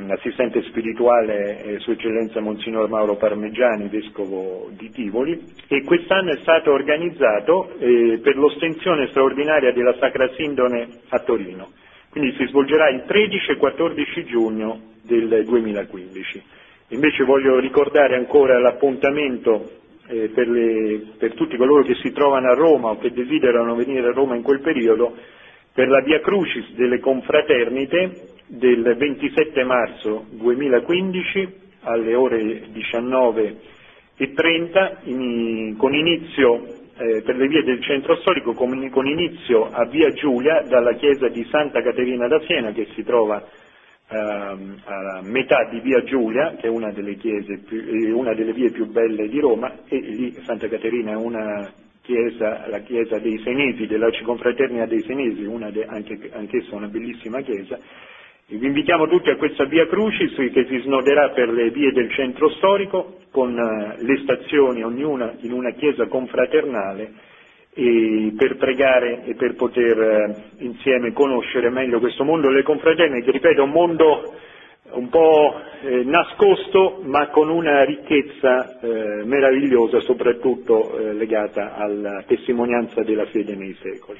l'assistente 0.06 0.62
spirituale 0.64 1.56
è 1.56 1.78
Sua 1.78 1.94
Eccellenza 1.94 2.40
Monsignor 2.40 2.89
Mauro 2.89 3.16
Parmeggiani, 3.16 3.89
Vescovo 3.89 4.68
di 4.77 4.90
Tivoli, 4.90 5.40
e 5.66 5.82
quest'anno 5.82 6.32
è 6.32 6.39
stato 6.43 6.72
organizzato 6.72 7.74
eh, 7.78 8.20
per 8.22 8.36
l'ostensione 8.36 9.09
straordinaria 9.09 9.72
della 9.72 9.97
Sacra 9.98 10.28
Sindone 10.36 10.86
a 11.09 11.18
Torino. 11.20 11.70
Quindi 12.10 12.35
si 12.36 12.47
svolgerà 12.47 12.90
il 12.90 13.05
13 13.06 13.52
e 13.52 13.56
14 13.56 14.24
giugno 14.24 14.81
del 15.02 15.44
2015. 15.44 16.43
Invece 16.89 17.24
voglio 17.24 17.59
ricordare 17.60 18.16
ancora 18.16 18.59
l'appuntamento 18.59 19.80
eh, 20.11 20.28
per, 20.35 20.49
le, 20.49 21.03
per, 21.16 21.35
tutti 21.35 21.57
coloro 21.57 21.85
che 21.85 21.95
si 22.03 22.11
trovano 22.12 22.51
a 22.51 22.55
Roma 22.55 22.91
o 22.91 22.99
che 22.99 23.12
desiderano 23.12 23.74
venire 23.77 24.09
a 24.09 24.12
Roma 24.12 24.35
in 24.35 24.43
quel 24.43 24.61
periodo 24.61 25.16
per 25.73 25.89
la 25.89 26.01
Via 26.03 26.19
Crucis 26.20 26.73
delle 26.74 26.99
Confraternite 26.99 28.28
del 28.49 28.95
27 28.97 29.62
marzo 29.65 30.27
2015 30.31 31.49
alle 31.82 32.15
ore 32.15 32.65
19.30 32.74 34.97
in, 35.05 35.77
con 35.78 35.95
inizio 35.95 36.66
eh, 36.99 37.23
per 37.23 37.37
le 37.37 37.47
vie 37.47 37.62
del 37.62 37.81
centro 37.82 38.16
storico 38.16 38.53
con, 38.53 38.91
con 38.91 39.07
inizio 39.07 39.70
a 39.70 39.85
Via 39.87 40.11
Giulia 40.11 40.62
dalla 40.69 40.95
chiesa 40.95 41.28
di 41.28 41.47
Santa 41.51 41.81
Caterina 41.82 42.27
da 42.27 42.41
Siena 42.41 42.73
che 42.73 42.89
si 42.95 43.05
trova 43.05 43.43
a 44.12 45.20
metà 45.23 45.69
di 45.70 45.81
via 45.81 46.03
Giulia, 46.03 46.57
che 46.57 46.66
è 46.66 46.70
una 46.70 46.91
delle, 46.91 47.15
più, 47.15 47.31
eh, 47.31 48.11
una 48.11 48.35
delle, 48.35 48.53
vie 48.53 48.70
più 48.70 48.87
belle 48.87 49.28
di 49.28 49.39
Roma, 49.39 49.73
e 49.89 49.99
lì 49.99 50.32
Santa 50.43 50.69
Caterina 50.69 51.12
è 51.12 51.16
una 51.16 51.73
chiesa, 52.03 52.66
la 52.69 52.81
chiesa 52.81 53.19
dei 53.19 53.39
Senesi, 53.45 53.87
dell'Arciconfraternita 53.87 54.87
dei 54.87 55.03
Senesi, 55.03 55.43
de, 55.43 55.85
anche, 55.87 56.31
anch'essa 56.32 56.74
una 56.74 56.89
bellissima 56.89 57.41
chiesa. 57.43 57.78
E 58.49 58.57
vi 58.57 58.66
invitiamo 58.66 59.07
tutti 59.07 59.31
a 59.31 59.37
questa 59.37 59.65
via 59.66 59.87
Crucis 59.87 60.35
che 60.53 60.66
si 60.66 60.78
snoderà 60.78 61.31
per 61.31 61.51
le 61.51 61.70
vie 61.70 61.93
del 61.93 62.11
centro 62.11 62.51
storico, 62.51 63.19
con 63.31 63.53
uh, 63.53 64.03
le 64.05 64.19
stazioni 64.23 64.82
ognuna 64.82 65.35
in 65.43 65.53
una 65.53 65.70
chiesa 65.70 66.09
confraternale 66.09 67.28
per 67.72 68.56
pregare 68.56 69.24
e 69.24 69.34
per 69.34 69.55
poter 69.55 69.98
eh, 69.98 70.64
insieme 70.64 71.12
conoscere 71.12 71.70
meglio 71.70 72.01
questo 72.01 72.24
mondo 72.24 72.48
delle 72.48 72.62
confraternite, 72.62 73.24
che 73.24 73.30
ripeto 73.30 73.60
è 73.60 73.64
un 73.64 73.70
mondo 73.70 74.34
un 74.92 75.09
po' 75.09 75.55
eh, 75.82 76.02
nascosto 76.02 77.01
ma 77.05 77.28
con 77.28 77.48
una 77.48 77.84
ricchezza 77.84 78.80
eh, 78.80 79.22
meravigliosa, 79.24 80.01
soprattutto 80.01 80.98
eh, 80.98 81.12
legata 81.12 81.76
alla 81.76 82.24
testimonianza 82.26 83.02
della 83.02 83.26
fede 83.26 83.55
nei 83.55 83.76
secoli. 83.80 84.18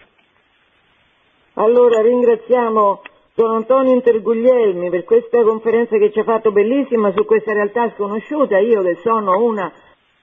Allora 1.55 2.01
ringraziamo 2.01 3.03
Don 3.35 3.55
Antonio 3.55 3.95
Interguglielmi 3.95 4.91
per 4.91 5.05
questa 5.05 5.43
conferenza 5.43 5.97
che 5.99 6.13
ci 6.13 6.21
ha 6.21 6.25
fatto 6.25 6.53
bellissima 6.53 7.13
su 7.13 7.25
questa 7.25 7.53
realtà 7.53 7.91
sconosciuta, 7.97 8.59
io 8.59 8.83
che 8.83 8.97
sono 9.03 9.43
una 9.43 9.73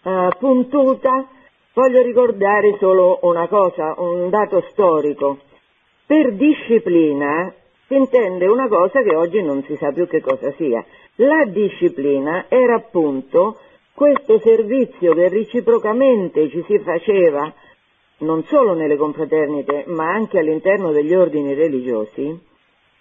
uh, 0.03 0.29
puntuta 0.39 1.27
Voglio 1.77 2.01
ricordare 2.01 2.75
solo 2.79 3.19
una 3.21 3.47
cosa, 3.47 3.93
un 3.97 4.31
dato 4.31 4.61
storico. 4.71 5.37
Per 6.07 6.33
disciplina 6.33 7.53
si 7.85 7.93
intende 7.93 8.47
una 8.47 8.67
cosa 8.67 9.03
che 9.03 9.15
oggi 9.15 9.43
non 9.43 9.61
si 9.61 9.75
sa 9.75 9.91
più 9.91 10.07
che 10.07 10.19
cosa 10.19 10.51
sia. 10.53 10.83
La 11.17 11.45
disciplina 11.45 12.45
era 12.47 12.77
appunto 12.77 13.59
questo 13.93 14.39
servizio 14.39 15.13
che 15.13 15.29
reciprocamente 15.29 16.49
ci 16.49 16.63
si 16.65 16.79
faceva 16.79 17.53
non 18.21 18.43
solo 18.45 18.73
nelle 18.73 18.97
confraternite 18.97 19.83
ma 19.85 20.11
anche 20.11 20.39
all'interno 20.39 20.91
degli 20.91 21.13
ordini 21.13 21.53
religiosi 21.53 22.39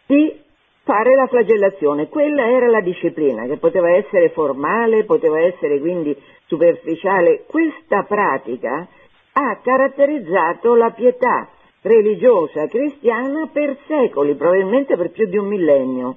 di 0.05 0.39
fare 0.83 1.15
la 1.15 1.27
flagellazione. 1.29 2.09
Quella 2.09 2.47
era 2.51 2.69
la 2.69 2.83
disciplina 2.83 3.47
che 3.47 3.57
poteva 3.57 3.91
essere 3.93 4.29
formale, 4.29 5.05
poteva 5.05 5.41
essere 5.41 5.81
quindi 5.81 6.15
superficiale, 6.47 7.45
questa 7.47 8.03
pratica 8.03 8.87
ha 9.33 9.61
caratterizzato 9.63 10.75
la 10.75 10.91
pietà 10.91 11.49
religiosa 11.83 12.67
cristiana 12.67 13.49
per 13.53 13.77
secoli, 13.87 14.35
probabilmente 14.35 14.97
per 14.97 15.11
più 15.11 15.27
di 15.27 15.37
un 15.37 15.47
millennio. 15.47 16.17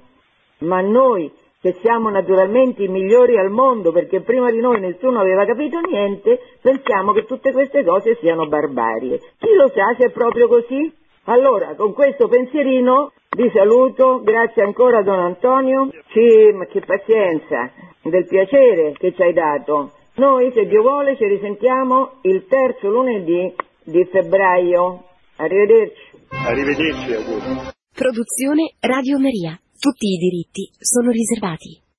Ma 0.60 0.80
noi, 0.80 1.30
che 1.60 1.76
siamo 1.82 2.08
naturalmente 2.10 2.82
i 2.82 2.88
migliori 2.88 3.38
al 3.38 3.50
mondo 3.50 3.92
perché 3.92 4.20
prima 4.22 4.50
di 4.50 4.60
noi 4.60 4.80
nessuno 4.80 5.20
aveva 5.20 5.44
capito 5.44 5.78
niente, 5.80 6.40
pensiamo 6.60 7.12
che 7.12 7.24
tutte 7.24 7.52
queste 7.52 7.84
cose 7.84 8.16
siano 8.20 8.46
barbarie. 8.46 9.18
Chi 9.38 9.54
lo 9.54 9.68
sa 9.68 9.94
se 9.98 10.06
è 10.06 10.10
proprio 10.10 10.48
così? 10.48 10.92
Allora, 11.24 11.74
con 11.76 11.92
questo 11.92 12.28
pensierino 12.28 13.12
vi 13.36 13.48
saluto, 13.54 14.22
grazie 14.22 14.62
ancora 14.62 15.02
Don 15.02 15.20
Antonio, 15.20 15.90
sì, 16.08 16.50
ma 16.52 16.64
che 16.64 16.80
pazienza, 16.80 17.70
del 18.02 18.26
piacere 18.26 18.92
che 18.92 19.12
ci 19.12 19.22
hai 19.22 19.32
dato. 19.32 19.92
Noi, 20.20 20.52
se 20.52 20.66
Dio 20.66 20.82
vuole, 20.82 21.16
ci 21.16 21.24
risentiamo 21.24 22.20
il 22.24 22.44
terzo 22.46 22.90
lunedì 22.90 23.54
di 23.84 24.04
febbraio. 24.04 25.04
Arrivederci. 25.36 26.10
Arrivederci, 26.28 27.12
auguri. 27.14 27.72
Produzione 27.94 28.74
Radio 28.80 29.18
Maria. 29.18 29.58
Tutti 29.78 30.08
i 30.08 30.18
diritti 30.18 30.68
sono 30.76 31.10
riservati. 31.10 31.89